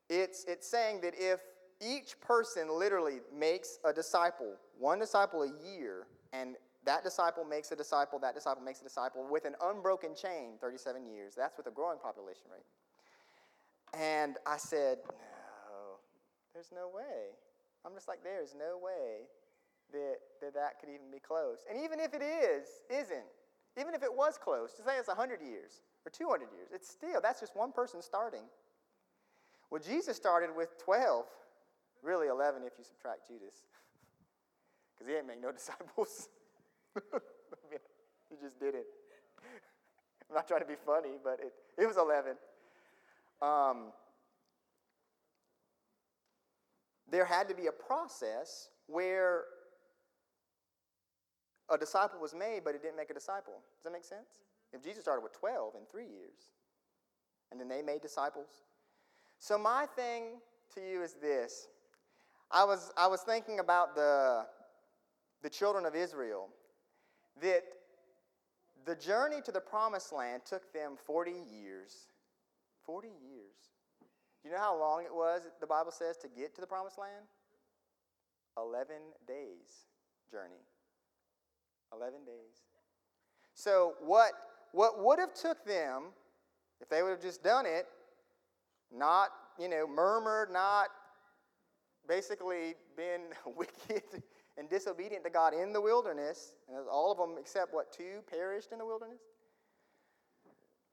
it's, 0.09 0.45
it's 0.47 0.69
saying 0.69 1.01
that 1.01 1.14
if 1.17 1.41
each 1.81 2.18
person 2.20 2.68
literally 2.70 3.20
makes 3.37 3.79
a 3.85 3.93
disciple, 3.93 4.55
one 4.79 4.99
disciple 4.99 5.43
a 5.43 5.53
year, 5.68 6.07
and 6.33 6.57
that 6.85 7.03
disciple 7.03 7.45
makes 7.45 7.72
a 7.72 7.77
disciple, 7.77 8.18
that 8.20 8.35
disciple 8.35 8.62
makes 8.62 8.81
a 8.81 8.85
disciple 8.85 9.27
with 9.29 9.45
an 9.45 9.55
unbroken 9.62 10.14
chain, 10.14 10.55
37 10.61 11.07
years. 11.07 11.35
That's 11.37 11.57
with 11.57 11.66
a 11.66 11.70
growing 11.70 11.99
population 11.99 12.45
rate. 12.51 12.64
And 14.01 14.37
I 14.47 14.57
said, 14.57 14.99
no, 15.09 15.99
there's 16.55 16.70
no 16.74 16.89
way. 16.95 17.35
I'm 17.85 17.93
just 17.95 18.09
like, 18.09 18.22
there's 18.22 18.55
no 18.55 18.79
way 18.83 19.27
that, 19.93 20.16
that 20.41 20.55
that 20.55 20.81
could 20.81 20.89
even 20.89 21.11
be 21.12 21.18
close. 21.18 21.64
And 21.68 21.83
even 21.83 22.01
if 22.01 22.14
it 22.14 22.22
is, 22.22 22.66
isn't, 22.91 23.27
even 23.79 23.95
if 23.95 24.03
it 24.03 24.12
was 24.12 24.39
close, 24.39 24.72
to 24.74 24.83
say 24.83 24.97
it's 24.99 25.09
100 25.09 25.41
years 25.41 25.83
or 26.05 26.11
200 26.11 26.49
years, 26.57 26.68
it's 26.72 26.89
still, 26.89 27.20
that's 27.22 27.41
just 27.41 27.55
one 27.55 27.72
person 27.72 28.01
starting. 28.01 28.45
Well, 29.70 29.81
Jesus 29.81 30.16
started 30.16 30.51
with 30.57 30.79
12, 30.83 31.27
really 32.07 32.28
11 32.28 32.62
if 32.64 32.72
you 32.78 32.84
subtract 32.84 33.26
Judas, 33.26 33.54
because 34.94 35.11
he 35.11 35.16
ain't 35.18 35.26
make 35.26 35.42
no 35.42 35.52
disciples. 35.61 36.28
he 38.30 38.36
just 38.40 38.59
did 38.59 38.74
it. 38.74 38.86
I'm 40.30 40.36
not 40.36 40.48
trying 40.48 40.61
to 40.61 40.66
be 40.66 40.78
funny, 40.86 41.18
but 41.22 41.38
it, 41.40 41.52
it 41.76 41.86
was 41.86 41.96
11. 41.96 42.36
Um, 43.42 43.92
there 47.11 47.24
had 47.24 47.48
to 47.48 47.54
be 47.54 47.66
a 47.66 47.72
process 47.72 48.70
where 48.86 49.44
a 51.68 51.76
disciple 51.76 52.20
was 52.20 52.34
made, 52.34 52.62
but 52.64 52.74
it 52.74 52.82
didn't 52.82 52.96
make 52.96 53.11
a 53.11 53.14
disciple. 53.14 53.54
Does 53.76 53.84
that 53.84 53.92
make 53.92 54.04
sense? 54.04 54.42
If 54.72 54.82
Jesus 54.82 55.02
started 55.02 55.22
with 55.22 55.32
12 55.32 55.74
in 55.74 55.80
three 55.90 56.07
years, 56.07 56.50
and 57.50 57.61
then 57.61 57.68
they 57.68 57.82
made 57.82 58.02
disciples. 58.02 58.64
So, 59.38 59.59
my 59.59 59.86
thing 59.94 60.40
to 60.74 60.80
you 60.80 61.02
is 61.02 61.14
this 61.14 61.68
I 62.51 62.64
was, 62.64 62.92
I 62.97 63.07
was 63.07 63.22
thinking 63.22 63.59
about 63.59 63.94
the, 63.94 64.47
the 65.42 65.51
children 65.51 65.84
of 65.84 65.94
Israel, 65.94 66.49
that 67.42 67.62
the 68.84 68.94
journey 68.94 69.40
to 69.44 69.53
the 69.53 69.61
promised 69.61 70.12
land 70.12 70.42
took 70.44 70.72
them 70.72 70.92
40 71.05 71.32
years. 71.32 72.07
40 72.84 73.09
years. 73.09 73.57
You 74.44 74.53
know 74.53 74.59
how 74.59 74.78
long 74.78 75.03
it 75.05 75.12
was, 75.12 75.42
the 75.61 75.66
Bible 75.66 75.90
says, 75.90 76.16
to 76.18 76.28
get 76.28 76.55
to 76.55 76.61
the 76.61 76.66
promised 76.66 76.99
land? 76.99 77.26
11 78.57 78.94
days 79.26 79.86
journey. 80.30 80.62
11 81.92 82.20
days. 82.24 82.62
So 83.55 83.94
what, 84.01 84.32
what 84.72 85.03
would 85.05 85.18
have 85.18 85.34
took 85.34 85.64
them, 85.64 86.05
if 86.80 86.88
they 86.88 87.03
would 87.03 87.11
have 87.11 87.20
just 87.20 87.42
done 87.42 87.66
it, 87.66 87.86
not, 88.97 89.30
you 89.59 89.68
know, 89.68 89.86
murmured, 89.86 90.51
not 90.53 90.88
basically 92.09 92.74
been 92.96 93.22
wicked 93.57 94.22
and 94.59 94.68
disobedient 94.68 95.24
to 95.24 95.30
God 95.30 95.52
in 95.54 95.72
the 95.72 95.80
wilderness, 95.80 96.54
and 96.68 96.78
all 96.90 97.12
of 97.12 97.18
them 97.18 97.36
except 97.38 97.74
what, 97.74 97.92
two 97.92 98.22
perished 98.30 98.72
in 98.72 98.78
the 98.78 98.86
wilderness? 98.86 99.20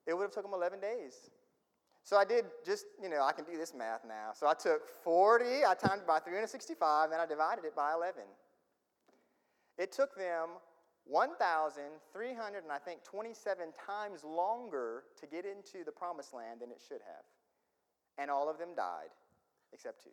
It 0.06 0.14
would 0.14 0.24
have 0.24 0.32
took 0.32 0.44
them 0.44 0.54
11 0.54 0.80
days. 0.80 1.30
So 2.04 2.18
I 2.18 2.26
did 2.26 2.46
just, 2.66 2.86
you 3.02 3.08
know, 3.08 3.24
I 3.24 3.32
can 3.32 3.46
do 3.46 3.58
this 3.58 3.74
math 3.74 4.02
now. 4.06 4.32
So 4.36 4.48
I 4.48 4.54
took 4.54 4.90
40, 5.04 5.64
I 5.66 5.74
timed 5.74 6.02
it 6.02 6.08
by 6.08 6.20
365, 6.20 7.12
and 7.12 7.22
I 7.22 7.26
divided 7.26 7.64
it 7.64 7.74
by 7.76 7.94
11. 7.94 8.24
It 9.78 9.94
took 9.94 10.16
them 10.18 10.50
1,300 11.06 12.64
and 12.64 12.72
I 12.72 12.78
think 12.78 13.04
27 13.04 13.68
times 13.86 14.24
longer 14.24 15.04
to 15.20 15.28
get 15.28 15.46
into 15.46 15.84
the 15.86 15.92
promised 15.92 16.34
land 16.34 16.62
than 16.62 16.72
it 16.72 16.82
should 16.86 17.02
have. 17.06 17.24
and 18.20 18.30
all 18.30 18.48
of 18.48 18.60
them 18.60 18.70
died, 18.76 19.10
except 19.74 20.04
two. 20.04 20.12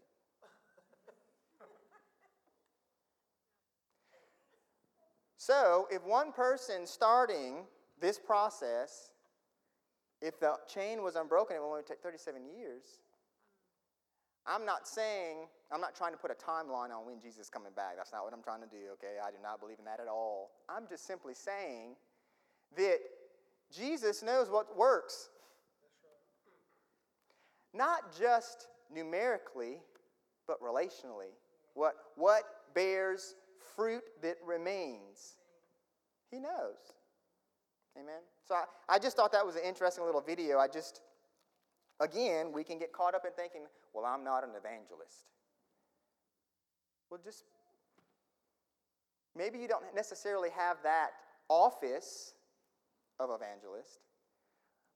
So, 5.51 5.88
if 5.90 6.05
one 6.05 6.30
person 6.30 6.86
starting 6.86 7.64
this 8.01 8.20
process, 8.20 9.11
if 10.22 10.38
the 10.38 10.53
chain 10.72 11.03
was 11.03 11.16
unbroken, 11.16 11.57
it 11.57 11.59
would 11.59 11.68
only 11.68 11.82
take 11.82 11.98
37 12.05 12.42
years. 12.57 12.84
I'm 14.46 14.64
not 14.64 14.86
saying, 14.86 15.48
I'm 15.72 15.80
not 15.80 15.96
trying 15.96 16.12
to 16.12 16.18
put 16.18 16.30
a 16.30 16.34
timeline 16.34 16.96
on 16.96 17.05
when 17.05 17.20
Jesus 17.20 17.46
is 17.46 17.51
coming 17.51 17.72
back. 17.74 17.96
That's 17.96 18.12
not 18.12 18.22
what 18.22 18.32
I'm 18.32 18.44
trying 18.44 18.61
to 18.61 18.68
do, 18.68 18.92
okay? 18.92 19.16
I 19.20 19.32
do 19.32 19.38
not 19.42 19.59
believe 19.59 19.80
in 19.80 19.84
that 19.86 19.98
at 19.98 20.07
all. 20.07 20.53
I'm 20.68 20.86
just 20.88 21.05
simply 21.05 21.34
saying 21.34 21.96
that 22.76 22.98
Jesus 23.76 24.22
knows 24.22 24.51
what 24.51 24.78
works. 24.78 25.30
Not 27.74 28.16
just 28.16 28.68
numerically, 28.94 29.78
but 30.46 30.62
relationally. 30.62 31.34
What, 31.74 31.94
what 32.14 32.44
bears 32.72 33.34
fruit 33.74 34.05
that 34.22 34.36
remains? 34.46 35.38
He 36.31 36.39
knows. 36.39 36.78
Amen. 37.97 38.22
So 38.47 38.55
I, 38.55 38.64
I 38.89 38.99
just 38.99 39.16
thought 39.16 39.33
that 39.33 39.45
was 39.45 39.57
an 39.57 39.62
interesting 39.64 40.05
little 40.05 40.20
video. 40.20 40.59
I 40.59 40.68
just, 40.68 41.01
again, 41.99 42.53
we 42.53 42.62
can 42.62 42.78
get 42.78 42.93
caught 42.93 43.14
up 43.14 43.24
in 43.26 43.33
thinking, 43.33 43.62
well, 43.93 44.05
I'm 44.05 44.22
not 44.22 44.45
an 44.45 44.51
evangelist. 44.51 45.26
Well, 47.11 47.20
just 47.22 47.45
maybe 49.37 49.59
you 49.59 49.66
don't 49.66 49.85
necessarily 49.95 50.51
have 50.51 50.76
that 50.85 51.11
office 51.49 52.35
of 53.18 53.31
evangelist, 53.31 53.99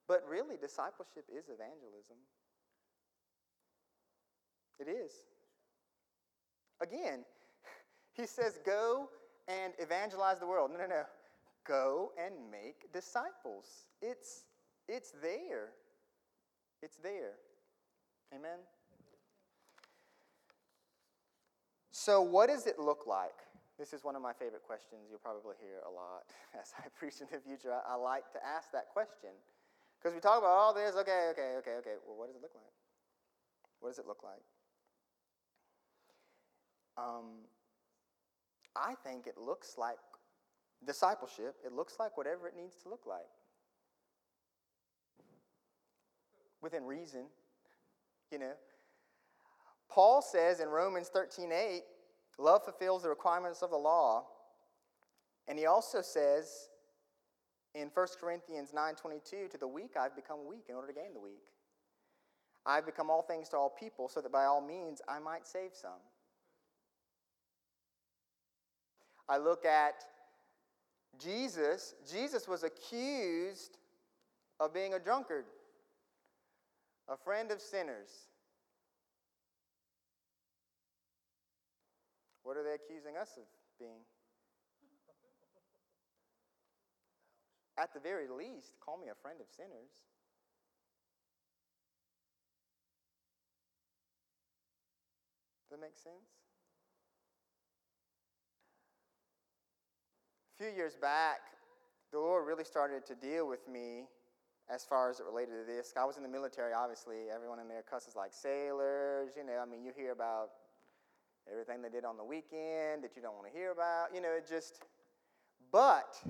but 0.06 0.24
really, 0.28 0.56
discipleship 0.56 1.24
is 1.28 1.46
evangelism. 1.46 2.16
It 4.78 4.88
is. 4.88 5.12
Again, 6.80 7.24
he 8.12 8.26
says, 8.26 8.60
go 8.64 9.08
and 9.48 9.72
evangelize 9.78 10.38
the 10.38 10.46
world. 10.46 10.70
No, 10.70 10.78
no, 10.78 10.86
no. 10.86 11.02
Go 11.66 12.12
and 12.22 12.34
make 12.50 12.92
disciples. 12.92 13.86
It's, 14.02 14.44
it's 14.88 15.12
there. 15.22 15.70
It's 16.82 16.96
there. 16.98 17.32
Amen? 18.34 18.58
So, 21.90 22.20
what 22.20 22.48
does 22.48 22.66
it 22.66 22.78
look 22.78 23.06
like? 23.06 23.32
This 23.78 23.92
is 23.92 24.04
one 24.04 24.14
of 24.14 24.22
my 24.22 24.32
favorite 24.32 24.62
questions 24.62 25.08
you'll 25.10 25.18
probably 25.18 25.56
hear 25.60 25.80
a 25.86 25.90
lot 25.90 26.28
as 26.60 26.72
I 26.78 26.88
preach 26.98 27.20
in 27.20 27.28
the 27.32 27.40
future. 27.40 27.72
I, 27.72 27.94
I 27.94 27.96
like 27.96 28.30
to 28.32 28.38
ask 28.44 28.70
that 28.72 28.88
question 28.92 29.30
because 29.98 30.14
we 30.14 30.20
talk 30.20 30.38
about 30.38 30.52
all 30.52 30.74
this. 30.74 30.94
Okay, 30.96 31.30
okay, 31.30 31.56
okay, 31.58 31.74
okay. 31.80 31.96
Well, 32.06 32.18
what 32.18 32.26
does 32.28 32.36
it 32.36 32.42
look 32.42 32.54
like? 32.54 32.74
What 33.80 33.88
does 33.90 33.98
it 33.98 34.06
look 34.06 34.22
like? 34.22 34.42
Um, 36.96 37.48
I 38.76 38.94
think 39.02 39.26
it 39.26 39.38
looks 39.38 39.74
like 39.78 39.98
discipleship, 40.84 41.56
it 41.64 41.72
looks 41.72 41.94
like 41.98 42.16
whatever 42.16 42.48
it 42.48 42.54
needs 42.56 42.76
to 42.82 42.88
look 42.88 43.02
like. 43.06 43.20
Within 46.62 46.84
reason, 46.84 47.26
you 48.30 48.38
know. 48.38 48.52
Paul 49.90 50.22
says 50.22 50.60
in 50.60 50.68
Romans 50.68 51.08
13 51.08 51.52
8, 51.52 51.82
love 52.38 52.64
fulfills 52.64 53.02
the 53.02 53.08
requirements 53.08 53.62
of 53.62 53.70
the 53.70 53.76
law. 53.76 54.26
And 55.46 55.58
he 55.58 55.66
also 55.66 56.00
says 56.00 56.68
in 57.74 57.90
1 57.92 58.06
Corinthians 58.20 58.72
9:22, 58.72 59.50
to 59.50 59.58
the 59.58 59.68
weak 59.68 59.96
I've 59.96 60.16
become 60.16 60.46
weak 60.46 60.64
in 60.68 60.74
order 60.74 60.88
to 60.88 60.94
gain 60.94 61.12
the 61.12 61.20
weak. 61.20 61.42
I've 62.66 62.86
become 62.86 63.10
all 63.10 63.22
things 63.22 63.48
to 63.50 63.56
all 63.56 63.70
people 63.70 64.08
so 64.08 64.20
that 64.20 64.32
by 64.32 64.44
all 64.44 64.60
means 64.60 65.02
I 65.06 65.18
might 65.18 65.46
save 65.46 65.74
some. 65.74 66.00
I 69.28 69.38
look 69.38 69.64
at 69.64 70.04
Jesus. 71.18 71.94
Jesus 72.10 72.46
was 72.48 72.62
accused 72.62 73.78
of 74.60 74.72
being 74.72 74.94
a 74.94 74.98
drunkard, 74.98 75.44
a 77.08 77.16
friend 77.16 77.50
of 77.50 77.60
sinners. 77.60 78.08
What 82.42 82.56
are 82.56 82.62
they 82.62 82.74
accusing 82.74 83.16
us 83.16 83.30
of 83.36 83.44
being? 83.78 84.04
At 87.76 87.92
the 87.92 88.00
very 88.00 88.28
least, 88.28 88.74
call 88.84 88.98
me 88.98 89.08
a 89.08 89.14
friend 89.20 89.40
of 89.40 89.46
sinners. 89.56 89.90
Does 95.64 95.70
that 95.70 95.80
make 95.80 95.96
sense? 95.96 96.43
A 100.54 100.62
few 100.62 100.72
years 100.72 100.94
back, 100.94 101.40
the 102.12 102.18
Lord 102.18 102.46
really 102.46 102.62
started 102.62 103.04
to 103.06 103.16
deal 103.16 103.48
with 103.48 103.66
me 103.66 104.04
as 104.72 104.84
far 104.84 105.10
as 105.10 105.18
it 105.18 105.26
related 105.26 105.50
to 105.58 105.64
this. 105.66 105.92
I 105.96 106.04
was 106.04 106.16
in 106.16 106.22
the 106.22 106.28
military, 106.28 106.72
obviously. 106.72 107.28
Everyone 107.34 107.58
in 107.58 107.66
there 107.66 107.82
cusses 107.82 108.14
like 108.14 108.32
sailors. 108.32 109.30
You 109.36 109.44
know, 109.44 109.58
I 109.60 109.68
mean, 109.68 109.82
you 109.82 109.90
hear 109.96 110.12
about 110.12 110.50
everything 111.50 111.82
they 111.82 111.88
did 111.88 112.04
on 112.04 112.16
the 112.16 112.24
weekend 112.24 113.02
that 113.02 113.16
you 113.16 113.22
don't 113.22 113.34
want 113.34 113.52
to 113.52 113.58
hear 113.58 113.72
about. 113.72 114.14
You 114.14 114.20
know, 114.20 114.30
it 114.30 114.46
just, 114.48 114.80
but 115.72 116.22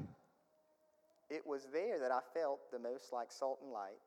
it 1.28 1.46
was 1.46 1.66
there 1.70 1.98
that 1.98 2.10
I 2.10 2.20
felt 2.32 2.70
the 2.72 2.78
most 2.78 3.12
like 3.12 3.30
salt 3.30 3.58
and 3.62 3.72
light. 3.72 4.00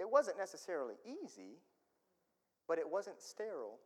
It 0.00 0.10
wasn't 0.10 0.36
necessarily 0.36 0.94
easy, 1.06 1.58
but 2.66 2.78
it 2.78 2.90
wasn't 2.90 3.20
sterile. 3.20 3.78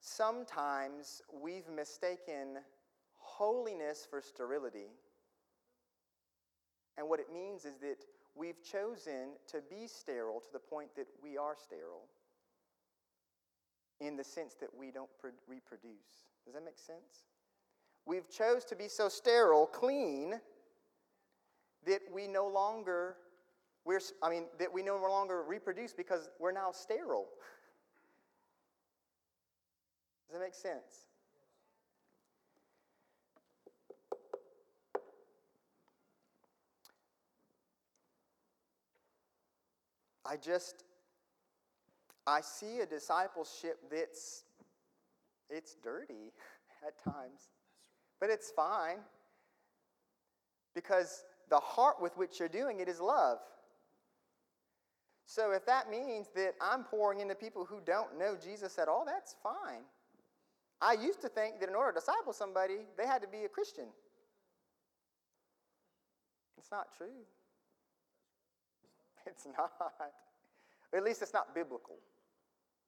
Sometimes 0.00 1.22
we've 1.32 1.68
mistaken 1.68 2.58
holiness 3.18 4.06
for 4.08 4.20
sterility. 4.20 4.90
And 6.96 7.08
what 7.08 7.20
it 7.20 7.32
means 7.32 7.64
is 7.64 7.78
that 7.78 8.04
we've 8.34 8.62
chosen 8.62 9.30
to 9.48 9.60
be 9.68 9.86
sterile 9.86 10.40
to 10.40 10.52
the 10.52 10.58
point 10.58 10.94
that 10.96 11.06
we 11.22 11.36
are 11.36 11.54
sterile 11.56 12.06
in 14.00 14.16
the 14.16 14.24
sense 14.24 14.54
that 14.60 14.68
we 14.76 14.90
don't 14.90 15.10
reproduce. 15.48 16.26
Does 16.44 16.54
that 16.54 16.64
make 16.64 16.78
sense? 16.78 17.26
We've 18.06 18.28
chose 18.30 18.64
to 18.66 18.76
be 18.76 18.88
so 18.88 19.08
sterile, 19.08 19.66
clean, 19.66 20.40
that 21.86 22.00
we 22.12 22.26
no 22.26 22.46
longer 22.46 23.16
we're 23.84 24.00
I 24.22 24.30
mean 24.30 24.44
that 24.58 24.72
we 24.72 24.82
no 24.82 24.96
longer 24.96 25.42
reproduce 25.42 25.92
because 25.92 26.28
we're 26.38 26.52
now 26.52 26.72
sterile. 26.72 27.26
Does 30.28 30.38
that 30.38 30.44
make 30.44 30.54
sense? 30.54 31.06
I 40.26 40.36
just 40.36 40.84
I 42.26 42.42
see 42.42 42.80
a 42.80 42.86
discipleship 42.86 43.78
that's 43.90 44.44
it's 45.48 45.76
dirty 45.82 46.32
at 46.86 47.02
times. 47.02 47.48
But 48.20 48.28
it's 48.28 48.50
fine. 48.50 48.98
Because 50.74 51.24
the 51.48 51.58
heart 51.58 52.02
with 52.02 52.16
which 52.18 52.38
you're 52.38 52.48
doing 52.48 52.80
it 52.80 52.88
is 52.88 53.00
love. 53.00 53.38
So 55.24 55.52
if 55.52 55.64
that 55.66 55.90
means 55.90 56.28
that 56.34 56.54
I'm 56.60 56.84
pouring 56.84 57.20
into 57.20 57.34
people 57.34 57.64
who 57.64 57.80
don't 57.84 58.18
know 58.18 58.36
Jesus 58.42 58.78
at 58.78 58.88
all, 58.88 59.04
that's 59.06 59.36
fine. 59.42 59.82
I 60.80 60.92
used 60.92 61.20
to 61.22 61.28
think 61.28 61.60
that 61.60 61.68
in 61.68 61.74
order 61.74 61.92
to 61.92 62.00
disciple 62.00 62.32
somebody, 62.32 62.86
they 62.96 63.06
had 63.06 63.20
to 63.22 63.28
be 63.28 63.44
a 63.44 63.48
Christian. 63.48 63.86
It's 66.56 66.70
not 66.70 66.88
true. 66.96 67.24
It's 69.26 69.46
not. 69.58 69.72
At 70.94 71.04
least 71.04 71.20
it's 71.20 71.34
not 71.34 71.54
biblical. 71.54 71.96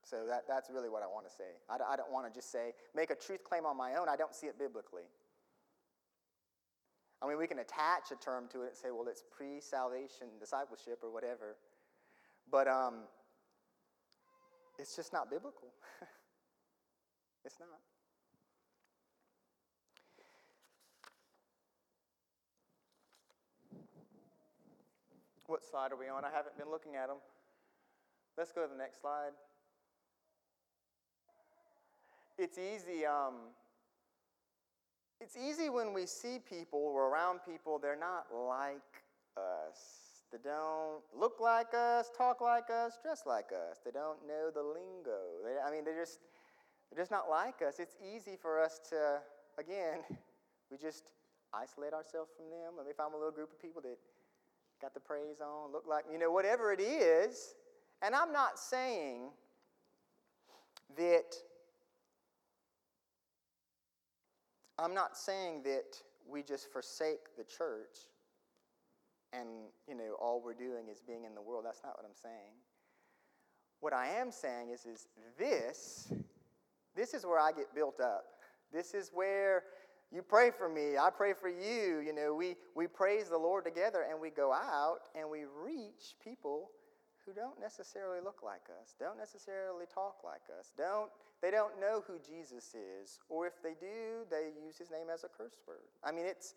So 0.03 0.25
that, 0.27 0.45
that's 0.49 0.71
really 0.71 0.89
what 0.89 1.03
I 1.03 1.07
want 1.07 1.29
to 1.29 1.33
say. 1.33 1.53
I, 1.69 1.77
I 1.93 1.97
don't 1.97 2.11
want 2.11 2.27
to 2.27 2.33
just 2.33 2.51
say, 2.51 2.73
make 2.95 3.11
a 3.11 3.15
truth 3.15 3.45
claim 3.45 3.67
on 3.67 3.77
my 3.77 3.95
own. 3.97 4.09
I 4.09 4.17
don't 4.17 4.35
see 4.35 4.47
it 4.47 4.59
biblically. 4.59 5.03
I 7.23 7.29
mean, 7.29 7.37
we 7.37 7.47
can 7.47 7.59
attach 7.59 8.11
a 8.11 8.17
term 8.17 8.49
to 8.53 8.63
it 8.63 8.69
and 8.69 8.77
say, 8.77 8.89
well, 8.91 9.07
it's 9.09 9.23
pre 9.31 9.61
salvation 9.61 10.29
discipleship 10.39 11.01
or 11.03 11.13
whatever. 11.13 11.57
But 12.51 12.67
um, 12.67 13.01
it's 14.79 14.97
just 14.97 15.13
not 15.13 15.31
biblical. 15.31 15.69
It's 17.45 17.59
not. 17.59 17.69
What 25.47 25.65
slide 25.65 25.91
are 25.91 25.97
we 25.97 26.09
on? 26.09 26.25
I 26.25 26.31
haven't 26.31 26.57
been 26.57 26.71
looking 26.71 26.95
at 26.95 27.09
them. 27.09 27.17
Let's 28.39 28.53
go 28.53 28.63
to 28.63 28.69
the 28.69 28.79
next 28.79 29.01
slide. 29.01 29.33
It's 32.39 32.57
easy. 32.57 33.05
Um, 33.05 33.35
it's 35.21 35.37
easy 35.37 35.69
when 35.69 35.93
we 35.93 36.07
see 36.07 36.39
people 36.39 36.79
or 36.79 37.11
around 37.11 37.41
people, 37.45 37.79
they're 37.79 37.99
not 37.99 38.27
like 38.33 39.03
us. 39.37 40.23
They 40.33 40.39
don't 40.43 41.03
look 41.19 41.41
like 41.41 41.75
us, 41.75 42.11
talk 42.17 42.41
like 42.41 42.71
us, 42.71 42.99
dress 43.03 43.25
like 43.27 43.51
us. 43.53 43.81
They 43.85 43.91
don't 43.91 44.19
know 44.27 44.51
the 44.55 44.63
lingo. 44.63 45.19
They, 45.45 45.57
I 45.61 45.71
mean, 45.71 45.85
they're 45.85 45.99
just, 45.99 46.21
they're 46.91 47.03
just 47.03 47.11
not 47.11 47.31
like 47.31 47.63
us. 47.67 47.79
It's 47.79 47.97
easy 48.03 48.37
for 48.41 48.61
us 48.61 48.81
to, 48.91 49.19
again, 49.59 50.01
we 50.71 50.77
just 50.77 51.05
isolate 51.55 51.93
ourselves 51.93 52.31
from 52.37 52.47
them. 52.51 52.75
Let 52.77 52.87
me 52.87 52.93
find 52.97 53.15
a 53.15 53.17
little 53.17 53.33
group 53.33 53.53
of 53.53 53.61
people 53.61 53.83
that 53.83 53.99
got 54.83 54.95
the 54.95 55.01
praise 55.01 55.41
on, 55.41 55.73
look 55.73 55.85
like, 55.89 56.05
you 56.11 56.19
know, 56.19 56.31
whatever 56.31 56.73
it 56.73 56.81
is. 56.81 57.55
And 58.03 58.15
I'm 58.15 58.33
not 58.33 58.59
saying 58.59 59.31
that, 60.97 61.35
I'm 64.79 64.95
not 64.95 65.17
saying 65.17 65.63
that 65.65 66.01
we 66.29 66.43
just 66.43 66.73
forsake 66.73 67.37
the 67.37 67.45
church 67.45 68.09
and, 69.33 69.49
you 69.87 69.95
know, 69.95 70.17
all 70.21 70.43
we're 70.45 70.55
doing 70.55 70.89
is 70.91 71.01
being 71.01 71.25
in 71.25 71.35
the 71.35 71.43
world. 71.43 71.65
That's 71.65 71.83
not 71.85 71.97
what 71.97 72.05
I'm 72.05 72.17
saying. 72.21 72.55
What 73.81 73.93
I 73.93 74.09
am 74.09 74.33
saying 74.33 74.71
is, 74.71 74.87
is 74.87 75.09
this, 75.39 76.13
this 76.97 77.15
is 77.15 77.25
where 77.25 77.39
I 77.39 77.53
get 77.53 77.75
built 77.75 78.01
up. 78.01 78.25
This 78.73 78.95
is 78.95 79.11
where 79.13 79.65
you 80.13 80.23
pray 80.23 80.51
for 80.51 80.69
me, 80.69 80.97
I 80.99 81.11
pray 81.11 81.33
for 81.33 81.49
you. 81.49 82.01
You 82.05 82.13
know, 82.13 82.35
we, 82.35 82.57
we 82.75 82.87
praise 82.87 83.29
the 83.29 83.39
Lord 83.39 83.65
together 83.65 84.07
and 84.09 84.21
we 84.21 84.31
go 84.31 84.53
out 84.53 85.09
and 85.15 85.31
we 85.31 85.45
reach 85.65 86.17
people 86.23 86.71
who 87.25 87.33
don't 87.33 87.61
necessarily 87.61 88.19
look 88.21 88.41
like 88.43 88.67
us, 88.81 88.95
don't 88.99 89.19
necessarily 89.19 89.85
talk 89.93 90.17
like 90.25 90.43
us, 90.59 90.73
don't, 90.77 91.11
they 91.43 91.51
don't 91.51 91.79
know 91.81 92.03
who 92.07 92.15
Jesus 92.19 92.75
is, 92.75 93.21
or 93.29 93.47
if 93.47 93.63
they 93.63 93.75
do, 93.81 94.27
they 94.31 94.51
use 94.65 94.77
his 94.77 94.91
name 94.91 95.07
as 95.13 95.23
a 95.23 95.29
curse 95.29 95.59
word. 95.67 95.79
I 96.03 96.13
mean, 96.13 96.27
it's, 96.27 96.55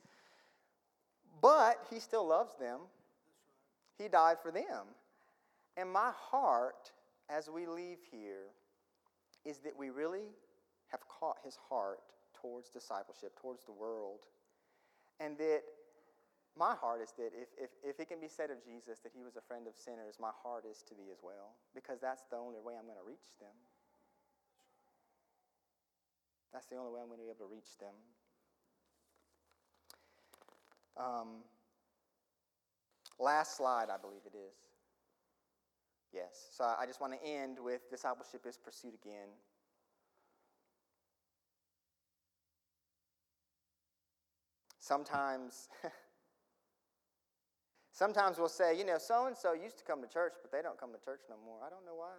but 1.41 1.77
he 1.91 1.99
still 1.99 2.27
loves 2.27 2.53
them. 2.59 2.79
He 3.97 4.07
died 4.07 4.37
for 4.41 4.51
them. 4.51 4.87
And 5.77 5.91
my 5.91 6.11
heart, 6.15 6.91
as 7.29 7.49
we 7.49 7.67
leave 7.67 7.99
here, 8.11 8.47
is 9.45 9.59
that 9.59 9.77
we 9.77 9.89
really 9.89 10.31
have 10.87 11.01
caught 11.07 11.37
his 11.43 11.57
heart 11.69 11.99
towards 12.39 12.69
discipleship, 12.69 13.39
towards 13.39 13.63
the 13.65 13.71
world. 13.71 14.27
And 15.19 15.37
that 15.37 15.61
my 16.57 16.75
heart 16.75 17.01
is 17.01 17.13
that 17.17 17.31
if, 17.33 17.49
if, 17.57 17.69
if 17.83 17.99
it 17.99 18.07
can 18.07 18.19
be 18.19 18.27
said 18.27 18.51
of 18.51 18.63
Jesus 18.63 18.99
that 18.99 19.11
he 19.15 19.23
was 19.23 19.35
a 19.35 19.41
friend 19.41 19.65
of 19.67 19.73
sinners, 19.75 20.17
my 20.19 20.31
heart 20.43 20.65
is 20.69 20.83
to 20.87 20.93
be 20.93 21.09
as 21.11 21.19
well, 21.23 21.57
because 21.73 21.99
that's 21.99 22.23
the 22.29 22.37
only 22.37 22.59
way 22.59 22.73
I'm 22.77 22.85
going 22.85 22.99
to 22.99 23.07
reach 23.07 23.33
them. 23.39 23.55
That's 26.53 26.67
the 26.67 26.75
only 26.75 26.91
way 26.91 27.01
I'm 27.01 27.07
going 27.07 27.17
to 27.19 27.25
be 27.25 27.33
able 27.33 27.47
to 27.47 27.51
reach 27.51 27.77
them. 27.81 27.95
Um, 30.95 31.41
last 33.17 33.57
slide, 33.57 33.89
I 33.89 33.97
believe 33.97 34.21
it 34.25 34.37
is. 34.37 34.72
Yes. 36.13 36.47
So 36.51 36.63
I 36.63 36.85
just 36.85 37.01
want 37.01 37.13
to 37.13 37.27
end 37.27 37.57
with 37.59 37.89
discipleship 37.89 38.45
is 38.47 38.57
pursued 38.57 38.93
again. 38.93 39.29
Sometimes, 44.79 45.69
sometimes 47.91 48.37
we'll 48.37 48.49
say, 48.49 48.77
you 48.77 48.85
know, 48.85 48.97
so 48.99 49.27
and 49.27 49.35
so 49.35 49.53
used 49.53 49.77
to 49.79 49.83
come 49.83 50.01
to 50.01 50.07
church, 50.07 50.33
but 50.41 50.51
they 50.51 50.61
don't 50.61 50.79
come 50.79 50.91
to 50.91 51.03
church 51.03 51.21
no 51.29 51.35
more. 51.43 51.57
I 51.65 51.69
don't 51.69 51.85
know 51.85 51.95
why. 51.95 52.11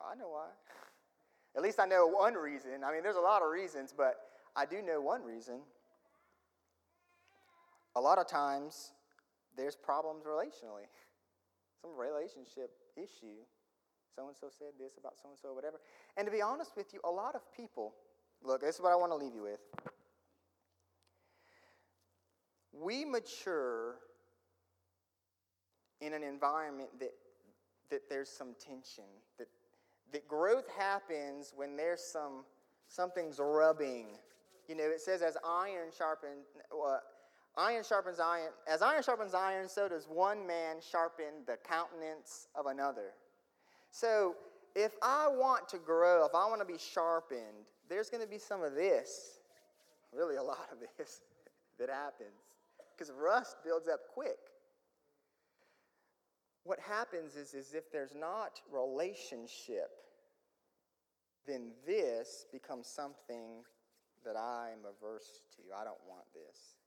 I 0.00 0.14
know 0.14 0.28
why. 0.28 0.46
At 1.56 1.62
least 1.62 1.80
I 1.80 1.86
know 1.86 2.06
one 2.06 2.34
reason. 2.34 2.84
I 2.84 2.92
mean, 2.92 3.02
there's 3.02 3.16
a 3.16 3.20
lot 3.20 3.42
of 3.42 3.50
reasons, 3.50 3.92
but 3.94 4.14
I 4.54 4.64
do 4.64 4.80
know 4.80 5.00
one 5.00 5.22
reason. 5.22 5.60
A 7.96 8.00
lot 8.00 8.18
of 8.18 8.28
times, 8.28 8.92
there's 9.56 9.74
problems 9.74 10.24
relationally, 10.24 10.86
some 11.80 11.96
relationship 11.96 12.70
issue. 12.96 13.42
So 14.14 14.26
and 14.26 14.36
so 14.36 14.48
said 14.50 14.74
this 14.78 14.98
about 14.98 15.14
so 15.22 15.28
and 15.30 15.38
so, 15.38 15.54
whatever. 15.54 15.78
And 16.16 16.26
to 16.26 16.32
be 16.32 16.42
honest 16.42 16.72
with 16.76 16.92
you, 16.92 17.00
a 17.04 17.10
lot 17.10 17.34
of 17.34 17.42
people, 17.54 17.94
look, 18.42 18.60
this 18.60 18.76
is 18.76 18.80
what 18.80 18.92
I 18.92 18.96
want 18.96 19.12
to 19.12 19.16
leave 19.16 19.34
you 19.34 19.42
with 19.42 19.60
we 22.80 23.04
mature 23.04 23.96
in 26.00 26.12
an 26.12 26.22
environment 26.22 26.90
that, 27.00 27.12
that 27.90 28.08
there's 28.08 28.28
some 28.28 28.54
tension, 28.64 29.04
that, 29.38 29.48
that 30.12 30.28
growth 30.28 30.68
happens 30.76 31.52
when 31.56 31.76
there's 31.76 32.02
some, 32.02 32.44
something's 32.88 33.38
rubbing. 33.38 34.06
You 34.68 34.76
know, 34.76 34.84
it 34.84 35.00
says 35.00 35.22
as 35.22 35.36
iron 35.44 35.88
sharpens, 35.96 36.46
uh, 36.72 36.98
iron 37.58 37.82
sharpens 37.82 38.20
iron, 38.20 38.50
as 38.66 38.80
iron 38.80 39.02
sharpens 39.02 39.34
iron, 39.34 39.68
so 39.68 39.88
does 39.88 40.06
one 40.08 40.46
man 40.46 40.76
sharpen 40.80 41.44
the 41.46 41.56
countenance 41.68 42.48
of 42.54 42.66
another. 42.66 43.12
So 43.90 44.36
if 44.74 44.92
I 45.02 45.28
want 45.28 45.68
to 45.70 45.78
grow, 45.78 46.24
if 46.24 46.34
I 46.34 46.46
want 46.46 46.60
to 46.60 46.66
be 46.66 46.78
sharpened, 46.78 47.66
there's 47.88 48.08
going 48.08 48.22
to 48.22 48.28
be 48.28 48.38
some 48.38 48.62
of 48.62 48.74
this, 48.74 49.40
really 50.12 50.36
a 50.36 50.42
lot 50.42 50.68
of 50.70 50.78
this, 50.96 51.20
that 51.78 51.90
happens 51.90 52.30
because 52.96 53.12
rust 53.12 53.56
builds 53.64 53.88
up 53.88 54.00
quick. 54.12 54.38
What 56.64 56.78
happens 56.80 57.36
is, 57.36 57.54
is 57.54 57.72
if 57.74 57.90
there's 57.90 58.14
not 58.14 58.60
relationship, 58.70 59.90
then 61.46 61.70
this 61.86 62.44
becomes 62.52 62.86
something 62.86 63.62
that 64.24 64.36
I'm 64.36 64.80
averse 64.84 65.40
to. 65.56 65.62
I 65.74 65.84
don't 65.84 66.02
want 66.08 66.24
this. 66.34 66.77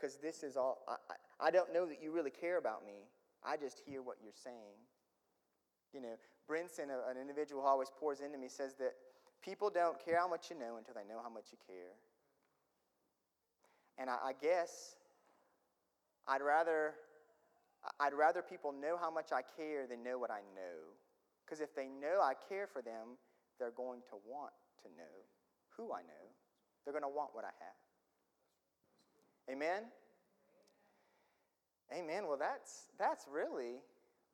Because 0.00 0.16
this 0.16 0.42
is 0.42 0.56
all, 0.56 0.78
I, 0.88 1.48
I, 1.48 1.50
don't 1.50 1.74
know 1.74 1.84
that 1.84 2.02
you 2.02 2.10
really 2.10 2.30
care 2.30 2.56
about 2.56 2.86
me. 2.86 3.04
I 3.44 3.56
just 3.56 3.80
hear 3.84 4.00
what 4.00 4.16
you're 4.22 4.32
saying. 4.32 4.80
You 5.92 6.00
know, 6.00 6.16
Brinson, 6.48 6.88
an 6.88 7.16
individual 7.20 7.62
who 7.62 7.68
always 7.68 7.90
pours 7.98 8.20
into 8.20 8.38
me, 8.38 8.48
says 8.48 8.74
that 8.78 8.94
people 9.44 9.68
don't 9.68 10.02
care 10.02 10.18
how 10.18 10.28
much 10.28 10.48
you 10.48 10.58
know 10.58 10.76
until 10.78 10.94
they 10.94 11.04
know 11.04 11.20
how 11.22 11.28
much 11.28 11.46
you 11.52 11.58
care. 11.66 11.92
And 13.98 14.08
I, 14.08 14.30
I 14.30 14.32
guess 14.40 14.96
I'd 16.26 16.42
rather, 16.42 16.94
I'd 17.98 18.14
rather 18.14 18.40
people 18.40 18.72
know 18.72 18.96
how 18.98 19.10
much 19.10 19.32
I 19.32 19.42
care 19.42 19.86
than 19.86 20.02
know 20.02 20.18
what 20.18 20.30
I 20.30 20.40
know. 20.54 20.96
Because 21.44 21.60
if 21.60 21.74
they 21.74 21.88
know 21.88 22.22
I 22.22 22.32
care 22.48 22.66
for 22.66 22.80
them, 22.80 23.18
they're 23.58 23.72
going 23.72 24.00
to 24.08 24.16
want 24.26 24.52
to 24.82 24.88
know 24.96 25.26
who 25.76 25.92
I 25.92 26.00
know. 26.02 26.24
They're 26.84 26.94
going 26.94 27.04
to 27.04 27.14
want 27.14 27.30
what 27.34 27.44
I 27.44 27.52
have. 27.58 27.89
Amen? 29.50 29.82
Amen. 31.92 32.26
Well, 32.26 32.38
that's, 32.38 32.86
that's 32.98 33.26
really 33.30 33.82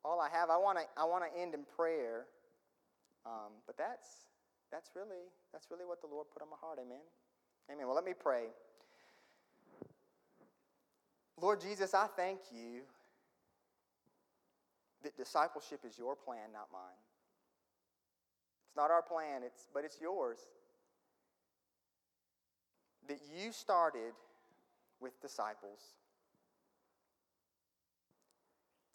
all 0.04 0.20
I 0.20 0.28
have. 0.30 0.50
I 0.50 0.58
want 0.58 0.78
to 0.78 0.84
I 0.96 1.04
wanna 1.04 1.26
end 1.36 1.54
in 1.54 1.64
prayer. 1.76 2.26
Um, 3.24 3.58
but 3.66 3.76
that's, 3.76 4.28
that's, 4.70 4.90
really, 4.94 5.32
that's 5.52 5.68
really 5.70 5.84
what 5.84 6.00
the 6.00 6.06
Lord 6.06 6.26
put 6.32 6.42
on 6.42 6.50
my 6.50 6.56
heart. 6.60 6.78
Amen? 6.80 7.00
Amen. 7.72 7.86
Well, 7.86 7.96
let 7.96 8.04
me 8.04 8.12
pray. 8.18 8.46
Lord 11.40 11.60
Jesus, 11.60 11.92
I 11.92 12.06
thank 12.16 12.40
you 12.52 12.82
that 15.02 15.16
discipleship 15.16 15.80
is 15.86 15.98
your 15.98 16.14
plan, 16.14 16.52
not 16.52 16.68
mine. 16.72 16.98
It's 18.68 18.76
not 18.76 18.90
our 18.90 19.02
plan, 19.02 19.42
it's, 19.44 19.68
but 19.72 19.84
it's 19.84 19.98
yours. 20.00 20.38
That 23.08 23.18
you 23.36 23.52
started 23.52 24.12
with 25.00 25.20
disciples. 25.20 25.80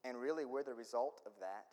And 0.04 0.18
really, 0.18 0.46
we're 0.46 0.64
the 0.64 0.74
result 0.74 1.22
of 1.26 1.32
that. 1.40 1.66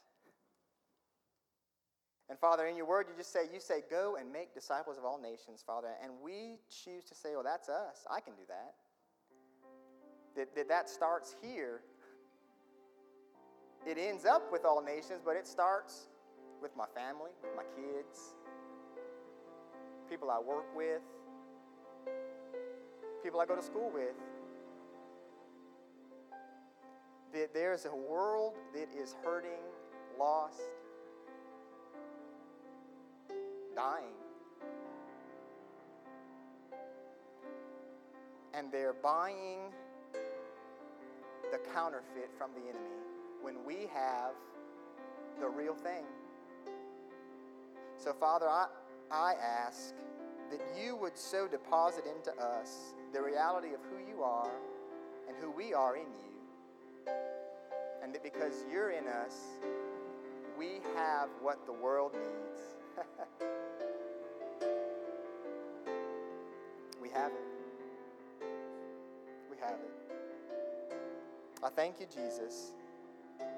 And 2.29 2.39
Father, 2.39 2.67
in 2.67 2.77
your 2.77 2.87
word, 2.87 3.07
you 3.09 3.15
just 3.17 3.33
say, 3.33 3.49
you 3.53 3.59
say, 3.59 3.83
go 3.91 4.17
and 4.21 4.31
make 4.31 4.53
disciples 4.53 4.99
of 4.99 5.05
all 5.05 5.19
nations, 5.19 5.65
Father. 5.67 5.89
And 6.03 6.13
we 6.23 6.59
choose 6.69 7.05
to 7.05 7.15
say, 7.15 7.31
well, 7.33 7.43
that's 7.43 7.71
us. 7.71 8.05
I 8.11 8.21
can 8.21 8.35
do 8.35 8.43
that 8.49 8.75
that, 10.39 10.55
that 10.55 10.69
that 10.69 10.89
starts 10.89 11.35
here. 11.43 11.81
It 13.87 13.99
ends 13.99 14.25
up 14.25 14.53
with 14.53 14.65
all 14.65 14.83
nations, 14.83 15.21
but 15.25 15.37
it 15.37 15.47
starts 15.47 16.09
with 16.63 16.71
my 16.77 16.87
family, 16.95 17.31
with 17.43 17.57
my 17.57 17.65
kids, 17.75 18.35
people 20.09 20.31
I 20.31 20.39
work 20.39 20.65
with, 20.77 21.03
people 23.29 23.43
I 23.43 23.45
go 23.45 23.57
to 23.57 23.63
school 23.63 23.91
with. 23.93 24.15
That 27.35 27.53
there's 27.53 27.85
a 27.85 27.95
world 27.95 28.55
that 28.73 28.89
is 28.99 29.15
hurting, 29.23 29.61
lost, 30.19 30.63
dying. 33.77 34.15
And 38.55 38.73
they're 38.73 38.95
buying 38.95 39.59
the 41.53 41.59
counterfeit 41.75 42.31
from 42.39 42.53
the 42.55 42.63
enemy 42.63 42.97
when 43.43 43.57
we 43.67 43.91
have 43.93 44.33
the 45.39 45.49
real 45.51 45.75
thing. 45.75 46.07
So, 47.99 48.15
Father, 48.15 48.49
I, 48.49 48.69
I 49.11 49.35
ask 49.35 49.93
that 50.51 50.61
you 50.83 50.97
would 50.97 51.19
so 51.19 51.47
deposit 51.47 52.05
into 52.07 52.33
us 52.43 52.95
the 53.13 53.23
reality 53.23 53.75
of 53.75 53.81
who 53.91 53.99
you 54.11 54.23
are 54.23 54.51
and 55.29 55.37
who 55.41 55.51
we 55.51 55.75
are 55.75 55.97
in 55.97 56.03
you. 56.03 57.13
And 58.03 58.15
that 58.15 58.23
because 58.23 58.65
you're 58.71 58.91
in 58.91 59.09
us, 59.09 59.41
we 60.59 60.81
have 60.95 61.31
what 61.41 61.65
the 61.67 61.73
world 61.73 62.15
needs. 62.15 62.61
we 67.01 67.09
have 67.11 67.33
it. 67.33 67.47
We 69.51 69.57
have 69.61 69.79
it. 69.79 69.91
I 71.63 71.69
thank 71.71 72.01
you, 72.01 72.07
Jesus. 72.07 72.73
And 73.41 73.49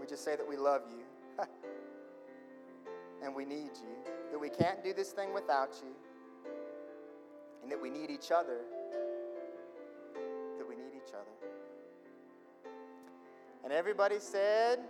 we 0.00 0.06
just 0.06 0.24
say 0.24 0.36
that 0.36 0.48
we 0.48 0.56
love 0.56 0.82
you. 0.90 1.04
and 3.22 3.34
we 3.34 3.44
need 3.44 3.72
you. 3.74 3.96
That 4.30 4.38
we 4.38 4.48
can't 4.48 4.84
do 4.84 4.92
this 4.92 5.10
thing 5.10 5.32
without 5.32 5.70
you. 5.82 5.90
And 7.64 7.72
that 7.72 7.80
we 7.80 7.88
need 7.88 8.10
each 8.10 8.30
other. 8.30 8.58
That 10.58 10.68
we 10.68 10.76
need 10.76 10.92
each 10.94 11.14
other. 11.14 11.24
And 13.64 13.72
everybody 13.72 14.16
said, 14.18 14.80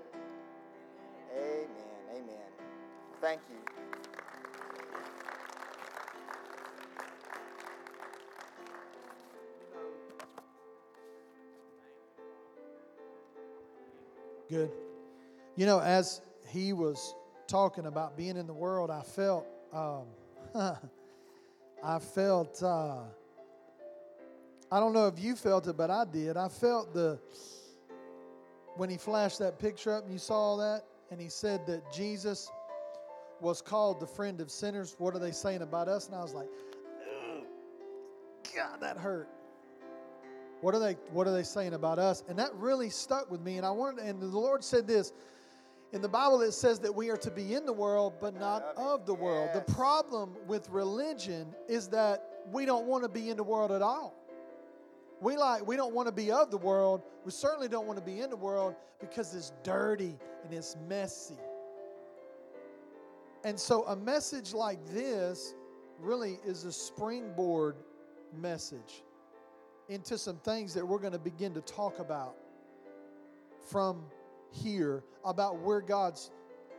Amen. 1.33 1.69
Amen. 2.17 2.51
Thank 3.21 3.43
you. 3.49 3.55
Good. 14.51 14.73
You 15.55 15.67
know, 15.67 15.79
as 15.79 16.21
he 16.49 16.73
was 16.73 17.15
talking 17.47 17.87
about 17.87 18.17
being 18.17 18.37
in 18.37 18.49
the 18.49 18.53
world, 18.53 18.91
I 18.91 19.03
felt, 19.03 19.47
um, 19.73 20.07
I 21.85 21.99
felt, 21.99 22.63
uh, 22.63 23.03
I 24.73 24.81
don't 24.81 24.95
know 24.95 25.07
if 25.07 25.19
you 25.19 25.37
felt 25.37 25.69
it, 25.69 25.77
but 25.77 25.91
I 25.91 26.07
did. 26.07 26.39
I 26.39 26.49
felt 26.49 26.95
the, 26.95 27.19
when 28.77 28.89
he 28.89 28.97
flashed 28.97 29.39
that 29.41 29.59
picture 29.59 29.93
up 29.93 30.05
and 30.05 30.13
you 30.13 30.19
saw 30.19 30.57
that, 30.57 30.85
and 31.11 31.21
he 31.21 31.29
said 31.29 31.67
that 31.67 31.83
Jesus 31.93 32.51
was 33.43 33.61
called 33.61 34.01
the 34.01 34.07
friend 34.07 34.41
of 34.41 34.51
sinners. 34.51 34.97
What 34.97 35.15
are 35.15 35.19
they 35.19 35.31
saying 35.31 35.61
about 35.61 35.87
us? 35.87 36.07
And 36.07 36.17
I 36.17 36.23
was 36.23 36.33
like, 36.33 36.49
God, 38.57 38.81
that 38.81 38.97
hurt. 38.97 39.29
What 40.63 40.75
are 40.75 40.81
they 40.81 40.95
what 41.13 41.27
are 41.27 41.33
they 41.33 41.43
saying 41.43 41.75
about 41.75 41.99
us? 41.99 42.25
And 42.29 42.39
that 42.39 42.55
really 42.55 42.89
stuck 42.89 43.31
with 43.31 43.43
me. 43.43 43.59
And 43.59 43.67
I 43.67 43.71
wanted 43.71 44.07
and 44.07 44.23
the 44.23 44.27
Lord 44.27 44.65
said 44.65 44.87
this. 44.87 45.13
In 45.95 46.03
the 46.03 46.09
Bible 46.09 46.43
it 46.43 46.51
says 46.51 46.81
that 46.81 46.93
we 46.93 47.09
are 47.09 47.17
to 47.19 47.31
be 47.31 47.55
in 47.55 47.65
the 47.65 47.73
world 47.73 48.15
but 48.21 48.35
not 48.35 48.65
of 48.77 49.07
the 49.07 49.15
world. 49.15 49.51
The 49.55 49.61
problem 49.73 50.35
with 50.49 50.69
religion 50.69 51.55
is 51.69 51.87
that 51.89 52.43
we 52.51 52.67
don't 52.67 52.87
want 52.87 53.05
to 53.05 53.09
be 53.09 53.31
in 53.31 53.37
the 53.37 53.45
world 53.45 53.71
at 53.71 53.81
all. 53.81 54.13
We 55.21 55.37
like 55.37 55.65
we 55.65 55.77
don't 55.77 55.95
want 55.95 56.09
to 56.09 56.13
be 56.13 56.33
of 56.33 56.51
the 56.51 56.59
world. 56.59 57.03
We 57.25 57.31
certainly 57.31 57.69
don't 57.69 57.87
want 57.87 57.97
to 58.01 58.05
be 58.05 58.21
in 58.21 58.29
the 58.29 58.37
world 58.37 58.75
because 58.99 59.37
it's 59.37 59.53
dirty 59.63 60.19
and 60.43 60.53
it's 60.53 60.77
messy. 60.89 61.39
And 63.45 63.59
so 63.59 63.85
a 63.85 63.95
message 63.95 64.53
like 64.53 64.85
this 64.93 65.55
really 66.01 66.41
is 66.45 66.65
a 66.65 66.73
springboard 66.73 67.77
message 68.37 69.05
into 69.89 70.19
some 70.19 70.39
things 70.39 70.75
that 70.75 70.85
we're 70.85 70.99
going 70.99 71.13
to 71.13 71.21
begin 71.21 71.55
to 71.55 71.61
talk 71.61 72.01
about 72.01 72.35
from 73.71 74.03
here 74.55 75.03
about 75.25 75.59
where 75.59 75.81
God's 75.81 76.31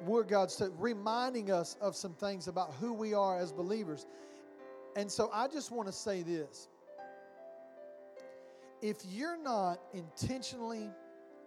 where 0.06 0.24
God's 0.24 0.62
reminding 0.78 1.52
us 1.52 1.78
of 1.80 1.96
some 1.96 2.14
things 2.14 2.48
about 2.48 2.74
who 2.82 2.92
we 2.92 3.14
are 3.14 3.40
as 3.40 3.54
believers. 3.54 4.06
And 4.98 5.10
so 5.10 5.30
I 5.34 5.48
just 5.48 5.72
want 5.72 5.88
to 5.88 5.94
say 5.94 6.22
this. 6.22 6.68
If 8.82 8.98
you're 9.10 9.38
not 9.38 9.80
intentionally 9.94 10.92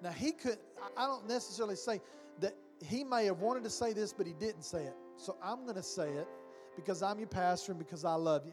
now 0.02 0.10
he 0.10 0.32
could 0.32 0.58
I 0.96 1.06
don't 1.06 1.28
necessarily 1.28 1.76
say 1.76 2.00
that 2.40 2.54
he 2.84 3.04
may 3.04 3.24
have 3.26 3.40
wanted 3.40 3.64
to 3.64 3.70
say 3.70 3.92
this 3.92 4.12
but 4.12 4.26
he 4.26 4.34
didn't 4.34 4.62
say 4.62 4.84
it. 4.84 4.94
So 5.16 5.36
I'm 5.42 5.64
going 5.64 5.76
to 5.76 5.82
say 5.82 6.08
it 6.10 6.28
because 6.76 7.02
I'm 7.02 7.18
your 7.18 7.28
pastor 7.28 7.72
and 7.72 7.78
because 7.78 8.04
I 8.04 8.14
love 8.14 8.46
you. 8.46 8.52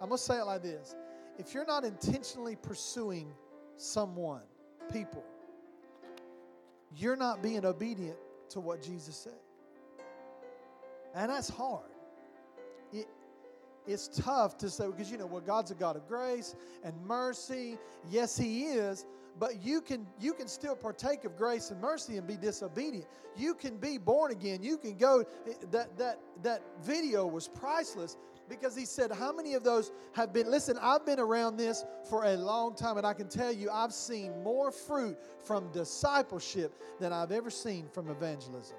I'm 0.00 0.08
going 0.08 0.18
to 0.18 0.22
say 0.22 0.38
it 0.38 0.44
like 0.44 0.62
this. 0.62 0.94
If 1.38 1.54
you're 1.54 1.66
not 1.66 1.84
intentionally 1.84 2.56
pursuing 2.56 3.32
someone, 3.76 4.42
people, 4.92 5.24
you're 6.96 7.16
not 7.16 7.42
being 7.42 7.64
obedient 7.64 8.16
to 8.50 8.60
what 8.60 8.82
Jesus 8.82 9.16
said. 9.16 9.32
And 11.14 11.30
that's 11.30 11.48
hard. 11.48 11.90
It, 12.92 13.06
it's 13.86 14.08
tough 14.08 14.56
to 14.58 14.70
say 14.70 14.86
because 14.86 15.10
you 15.10 15.18
know 15.18 15.26
well 15.26 15.40
God's 15.40 15.70
a 15.70 15.74
God 15.74 15.96
of 15.96 16.08
grace 16.08 16.54
and 16.82 16.94
mercy. 17.06 17.78
Yes, 18.10 18.36
He 18.36 18.64
is, 18.64 19.04
but 19.38 19.62
you 19.62 19.80
can 19.80 20.06
you 20.18 20.32
can 20.32 20.48
still 20.48 20.74
partake 20.74 21.24
of 21.24 21.36
grace 21.36 21.70
and 21.70 21.80
mercy 21.80 22.16
and 22.16 22.26
be 22.26 22.36
disobedient. 22.36 23.06
You 23.36 23.54
can 23.54 23.76
be 23.76 23.98
born 23.98 24.32
again. 24.32 24.62
You 24.62 24.78
can 24.78 24.96
go. 24.96 25.24
That 25.70 25.96
that 25.98 26.18
that 26.42 26.62
video 26.82 27.26
was 27.26 27.48
priceless 27.48 28.16
because 28.48 28.76
he 28.76 28.84
said, 28.84 29.10
How 29.12 29.32
many 29.32 29.54
of 29.54 29.64
those 29.64 29.90
have 30.12 30.32
been? 30.32 30.50
Listen, 30.50 30.78
I've 30.80 31.06
been 31.06 31.20
around 31.20 31.56
this 31.56 31.84
for 32.08 32.24
a 32.24 32.36
long 32.36 32.74
time, 32.74 32.98
and 32.98 33.06
I 33.06 33.12
can 33.12 33.28
tell 33.28 33.52
you, 33.52 33.70
I've 33.70 33.92
seen 33.92 34.42
more 34.42 34.70
fruit 34.70 35.18
from 35.44 35.70
discipleship 35.72 36.74
than 37.00 37.12
I've 37.12 37.32
ever 37.32 37.50
seen 37.50 37.88
from 37.88 38.10
evangelism. 38.10 38.76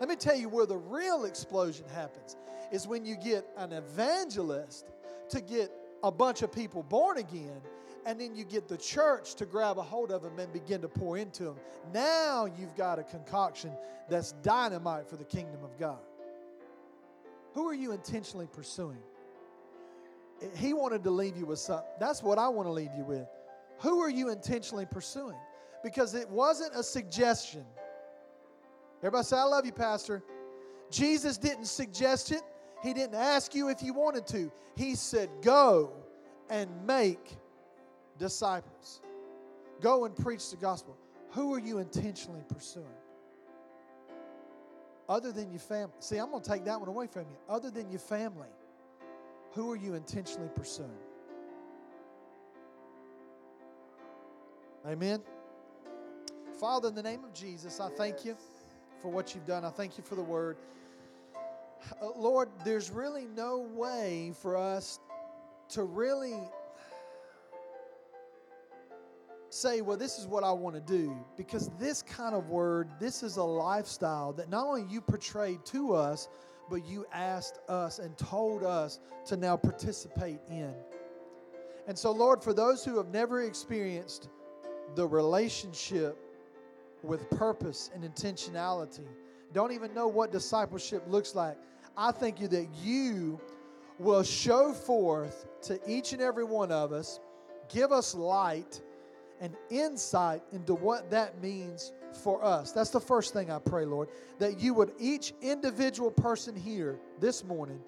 Let 0.00 0.08
me 0.08 0.16
tell 0.16 0.36
you 0.36 0.48
where 0.48 0.66
the 0.66 0.76
real 0.76 1.24
explosion 1.24 1.86
happens 1.88 2.36
is 2.72 2.88
when 2.88 3.04
you 3.04 3.16
get 3.16 3.46
an 3.56 3.72
evangelist 3.72 4.86
to 5.28 5.40
get 5.40 5.70
a 6.02 6.10
bunch 6.10 6.42
of 6.42 6.52
people 6.52 6.82
born 6.82 7.18
again, 7.18 7.60
and 8.06 8.20
then 8.20 8.34
you 8.34 8.44
get 8.44 8.68
the 8.68 8.76
church 8.76 9.34
to 9.36 9.46
grab 9.46 9.78
a 9.78 9.82
hold 9.82 10.10
of 10.10 10.22
them 10.22 10.38
and 10.38 10.52
begin 10.52 10.82
to 10.82 10.88
pour 10.88 11.16
into 11.16 11.44
them. 11.44 11.56
Now 11.92 12.46
you've 12.58 12.74
got 12.76 12.98
a 12.98 13.02
concoction 13.02 13.72
that's 14.08 14.32
dynamite 14.42 15.08
for 15.08 15.16
the 15.16 15.24
kingdom 15.24 15.62
of 15.64 15.78
God. 15.78 16.00
Who 17.54 17.68
are 17.68 17.74
you 17.74 17.92
intentionally 17.92 18.48
pursuing? 18.52 18.98
He 20.56 20.72
wanted 20.74 21.04
to 21.04 21.10
leave 21.10 21.36
you 21.36 21.46
with 21.46 21.60
something. 21.60 21.86
That's 22.00 22.22
what 22.22 22.38
I 22.38 22.48
want 22.48 22.68
to 22.68 22.72
leave 22.72 22.90
you 22.96 23.04
with. 23.04 23.26
Who 23.80 24.00
are 24.00 24.10
you 24.10 24.30
intentionally 24.30 24.86
pursuing? 24.86 25.38
Because 25.82 26.14
it 26.14 26.28
wasn't 26.28 26.74
a 26.74 26.82
suggestion. 26.82 27.64
Everybody 28.98 29.24
say, 29.24 29.36
I 29.36 29.44
love 29.44 29.64
you, 29.64 29.72
Pastor. 29.72 30.22
Jesus 30.90 31.38
didn't 31.38 31.66
suggest 31.66 32.32
it, 32.32 32.42
He 32.82 32.92
didn't 32.92 33.14
ask 33.14 33.54
you 33.54 33.68
if 33.68 33.82
you 33.82 33.94
wanted 33.94 34.26
to. 34.28 34.50
He 34.76 34.94
said, 34.94 35.28
Go 35.42 35.92
and 36.50 36.68
make 36.86 37.36
disciples. 38.18 39.00
Go 39.80 40.04
and 40.04 40.14
preach 40.16 40.50
the 40.50 40.56
gospel. 40.56 40.96
Who 41.32 41.52
are 41.54 41.58
you 41.58 41.78
intentionally 41.78 42.44
pursuing? 42.48 42.86
Other 45.08 45.32
than 45.32 45.50
your 45.50 45.60
family. 45.60 45.94
See, 46.00 46.16
I'm 46.16 46.30
going 46.30 46.42
to 46.42 46.48
take 46.48 46.64
that 46.64 46.78
one 46.78 46.88
away 46.88 47.06
from 47.06 47.22
you. 47.22 47.36
Other 47.48 47.70
than 47.70 47.90
your 47.90 48.00
family, 48.00 48.48
who 49.52 49.70
are 49.70 49.76
you 49.76 49.94
intentionally 49.94 50.48
pursuing? 50.54 50.90
Amen. 54.86 55.20
Father, 56.58 56.88
in 56.88 56.94
the 56.94 57.02
name 57.02 57.24
of 57.24 57.32
Jesus, 57.32 57.80
I 57.80 57.88
thank 57.90 58.24
you 58.24 58.36
for 59.00 59.10
what 59.10 59.34
you've 59.34 59.46
done. 59.46 59.64
I 59.64 59.70
thank 59.70 59.98
you 59.98 60.04
for 60.04 60.14
the 60.14 60.22
word. 60.22 60.56
Uh, 62.00 62.08
Lord, 62.16 62.48
there's 62.64 62.90
really 62.90 63.26
no 63.34 63.58
way 63.58 64.32
for 64.40 64.56
us 64.56 65.00
to 65.70 65.82
really 65.82 66.38
say, 69.54 69.80
well, 69.80 69.96
this 69.96 70.18
is 70.18 70.26
what 70.26 70.42
I 70.42 70.52
want 70.52 70.74
to 70.74 70.80
do. 70.80 71.16
Because 71.36 71.70
this 71.78 72.02
kind 72.02 72.34
of 72.34 72.48
word, 72.48 72.88
this 72.98 73.22
is 73.22 73.36
a 73.36 73.42
lifestyle 73.42 74.32
that 74.34 74.50
not 74.50 74.66
only 74.66 74.84
you 74.90 75.00
portrayed 75.00 75.64
to 75.66 75.94
us, 75.94 76.28
but 76.68 76.84
you 76.84 77.06
asked 77.12 77.60
us 77.68 77.98
and 77.98 78.16
told 78.18 78.64
us 78.64 79.00
to 79.26 79.36
now 79.36 79.56
participate 79.56 80.40
in. 80.50 80.74
And 81.86 81.98
so, 81.98 82.10
Lord, 82.10 82.42
for 82.42 82.54
those 82.54 82.84
who 82.84 82.96
have 82.96 83.08
never 83.08 83.42
experienced 83.42 84.28
the 84.94 85.06
relationship 85.06 86.18
with 87.02 87.28
purpose 87.30 87.90
and 87.94 88.02
intentionality, 88.02 89.06
don't 89.52 89.72
even 89.72 89.94
know 89.94 90.08
what 90.08 90.32
discipleship 90.32 91.04
looks 91.06 91.34
like, 91.34 91.56
I 91.96 92.10
thank 92.10 92.40
you 92.40 92.48
that 92.48 92.66
you 92.82 93.38
will 93.98 94.24
show 94.24 94.72
forth 94.72 95.46
to 95.62 95.78
each 95.86 96.12
and 96.12 96.20
every 96.20 96.44
one 96.44 96.72
of 96.72 96.92
us, 96.92 97.20
give 97.68 97.92
us 97.92 98.14
light 98.14 98.80
and 99.44 99.54
insight 99.68 100.42
into 100.52 100.74
what 100.74 101.10
that 101.10 101.42
means 101.42 101.92
for 102.22 102.42
us. 102.42 102.72
That's 102.72 102.88
the 102.88 103.00
first 103.00 103.34
thing 103.34 103.50
I 103.50 103.58
pray, 103.58 103.84
Lord, 103.84 104.08
that 104.38 104.58
you 104.58 104.72
would 104.72 104.92
each 104.98 105.34
individual 105.42 106.10
person 106.10 106.56
here 106.56 106.98
this 107.20 107.44
morning 107.44 107.78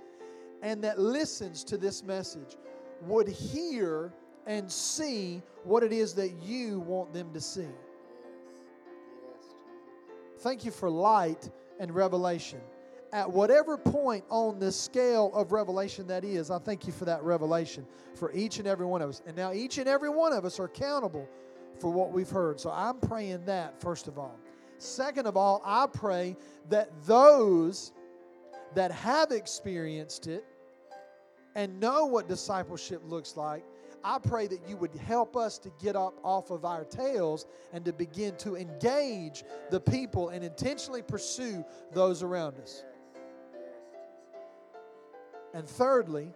and 0.60 0.84
that 0.84 0.98
listens 0.98 1.64
to 1.64 1.78
this 1.78 2.02
message 2.02 2.58
would 3.06 3.26
hear 3.26 4.12
and 4.46 4.70
see 4.70 5.40
what 5.64 5.82
it 5.82 5.92
is 5.92 6.12
that 6.14 6.34
you 6.42 6.80
want 6.80 7.14
them 7.14 7.32
to 7.32 7.40
see. 7.40 7.68
Thank 10.40 10.66
you 10.66 10.70
for 10.70 10.90
light 10.90 11.48
and 11.80 11.90
revelation. 11.90 12.60
At 13.14 13.30
whatever 13.30 13.78
point 13.78 14.24
on 14.28 14.58
the 14.58 14.70
scale 14.70 15.30
of 15.32 15.52
revelation 15.52 16.06
that 16.08 16.22
is, 16.22 16.50
I 16.50 16.58
thank 16.58 16.86
you 16.86 16.92
for 16.92 17.06
that 17.06 17.22
revelation 17.22 17.86
for 18.14 18.30
each 18.32 18.58
and 18.58 18.68
every 18.68 18.84
one 18.84 19.00
of 19.00 19.08
us. 19.08 19.22
And 19.26 19.34
now 19.34 19.52
each 19.52 19.78
and 19.78 19.88
every 19.88 20.10
one 20.10 20.34
of 20.34 20.44
us 20.44 20.60
are 20.60 20.64
accountable 20.64 21.26
for 21.80 21.90
what 21.90 22.12
we've 22.12 22.30
heard. 22.30 22.60
So 22.60 22.70
I'm 22.70 22.98
praying 22.98 23.44
that, 23.46 23.80
first 23.80 24.08
of 24.08 24.18
all. 24.18 24.38
Second 24.78 25.26
of 25.26 25.36
all, 25.36 25.62
I 25.64 25.86
pray 25.86 26.36
that 26.68 26.90
those 27.04 27.92
that 28.74 28.90
have 28.92 29.30
experienced 29.30 30.26
it 30.26 30.44
and 31.54 31.80
know 31.80 32.04
what 32.04 32.28
discipleship 32.28 33.00
looks 33.06 33.36
like, 33.36 33.64
I 34.04 34.18
pray 34.18 34.46
that 34.46 34.60
you 34.68 34.76
would 34.76 34.94
help 34.94 35.36
us 35.36 35.58
to 35.58 35.70
get 35.82 35.96
up 35.96 36.14
off 36.22 36.50
of 36.50 36.64
our 36.64 36.84
tails 36.84 37.46
and 37.72 37.84
to 37.86 37.92
begin 37.92 38.36
to 38.36 38.56
engage 38.56 39.42
the 39.70 39.80
people 39.80 40.28
and 40.28 40.44
intentionally 40.44 41.02
pursue 41.02 41.64
those 41.92 42.22
around 42.22 42.58
us. 42.58 42.84
And 45.54 45.66
thirdly, 45.66 46.28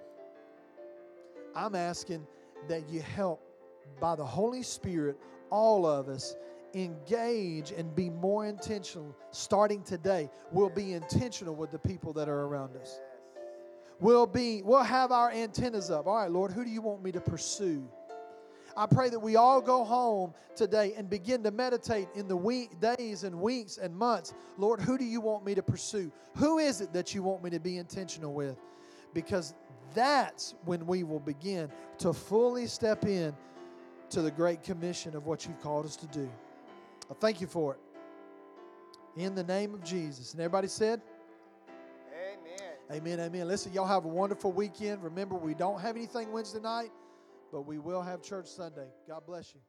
I'm 1.54 1.74
asking 1.74 2.26
that 2.68 2.88
you 2.88 3.02
help 3.02 3.42
by 4.00 4.16
the 4.16 4.24
Holy 4.24 4.62
Spirit, 4.62 5.18
all 5.50 5.86
of 5.86 6.08
us 6.08 6.36
engage 6.74 7.72
and 7.72 7.94
be 7.94 8.10
more 8.10 8.46
intentional 8.46 9.16
starting 9.32 9.82
today. 9.82 10.30
We'll 10.52 10.70
be 10.70 10.92
intentional 10.92 11.54
with 11.54 11.70
the 11.70 11.78
people 11.78 12.12
that 12.14 12.28
are 12.28 12.42
around 12.42 12.76
us. 12.76 13.00
We'll 13.98 14.26
be 14.26 14.62
we'll 14.62 14.82
have 14.82 15.12
our 15.12 15.30
antennas 15.30 15.90
up. 15.90 16.06
All 16.06 16.16
right, 16.16 16.30
Lord, 16.30 16.52
who 16.52 16.64
do 16.64 16.70
you 16.70 16.80
want 16.80 17.02
me 17.02 17.12
to 17.12 17.20
pursue? 17.20 17.86
I 18.76 18.86
pray 18.86 19.10
that 19.10 19.18
we 19.18 19.36
all 19.36 19.60
go 19.60 19.84
home 19.84 20.32
today 20.54 20.94
and 20.96 21.10
begin 21.10 21.42
to 21.42 21.50
meditate 21.50 22.08
in 22.14 22.28
the 22.28 22.36
week, 22.36 22.80
days 22.80 23.24
and 23.24 23.40
weeks 23.40 23.78
and 23.78 23.94
months. 23.94 24.32
Lord, 24.56 24.80
who 24.80 24.96
do 24.96 25.04
you 25.04 25.20
want 25.20 25.44
me 25.44 25.54
to 25.54 25.62
pursue? 25.62 26.10
Who 26.36 26.58
is 26.58 26.80
it 26.80 26.92
that 26.92 27.14
you 27.14 27.22
want 27.22 27.42
me 27.42 27.50
to 27.50 27.60
be 27.60 27.78
intentional 27.78 28.32
with? 28.32 28.56
Because 29.12 29.54
that's 29.92 30.54
when 30.64 30.86
we 30.86 31.02
will 31.02 31.20
begin 31.20 31.68
to 31.98 32.12
fully 32.12 32.66
step 32.66 33.04
in 33.04 33.34
to 34.10 34.22
the 34.22 34.30
great 34.30 34.62
commission 34.62 35.16
of 35.16 35.26
what 35.26 35.46
you've 35.46 35.60
called 35.60 35.86
us 35.86 35.96
to 35.96 36.06
do. 36.08 36.28
I 37.10 37.14
thank 37.14 37.40
you 37.40 37.46
for 37.46 37.74
it. 37.74 37.80
In 39.16 39.34
the 39.34 39.44
name 39.44 39.74
of 39.74 39.82
Jesus. 39.82 40.32
And 40.32 40.40
everybody 40.40 40.68
said, 40.68 41.00
Amen. 42.12 42.72
Amen, 42.92 43.20
amen. 43.20 43.48
Listen, 43.48 43.72
y'all 43.72 43.86
have 43.86 44.04
a 44.04 44.08
wonderful 44.08 44.52
weekend. 44.52 45.02
Remember, 45.02 45.36
we 45.36 45.54
don't 45.54 45.80
have 45.80 45.96
anything 45.96 46.32
Wednesday 46.32 46.60
night, 46.60 46.90
but 47.52 47.62
we 47.62 47.78
will 47.78 48.02
have 48.02 48.22
church 48.22 48.46
Sunday. 48.46 48.88
God 49.08 49.22
bless 49.26 49.54
you. 49.54 49.60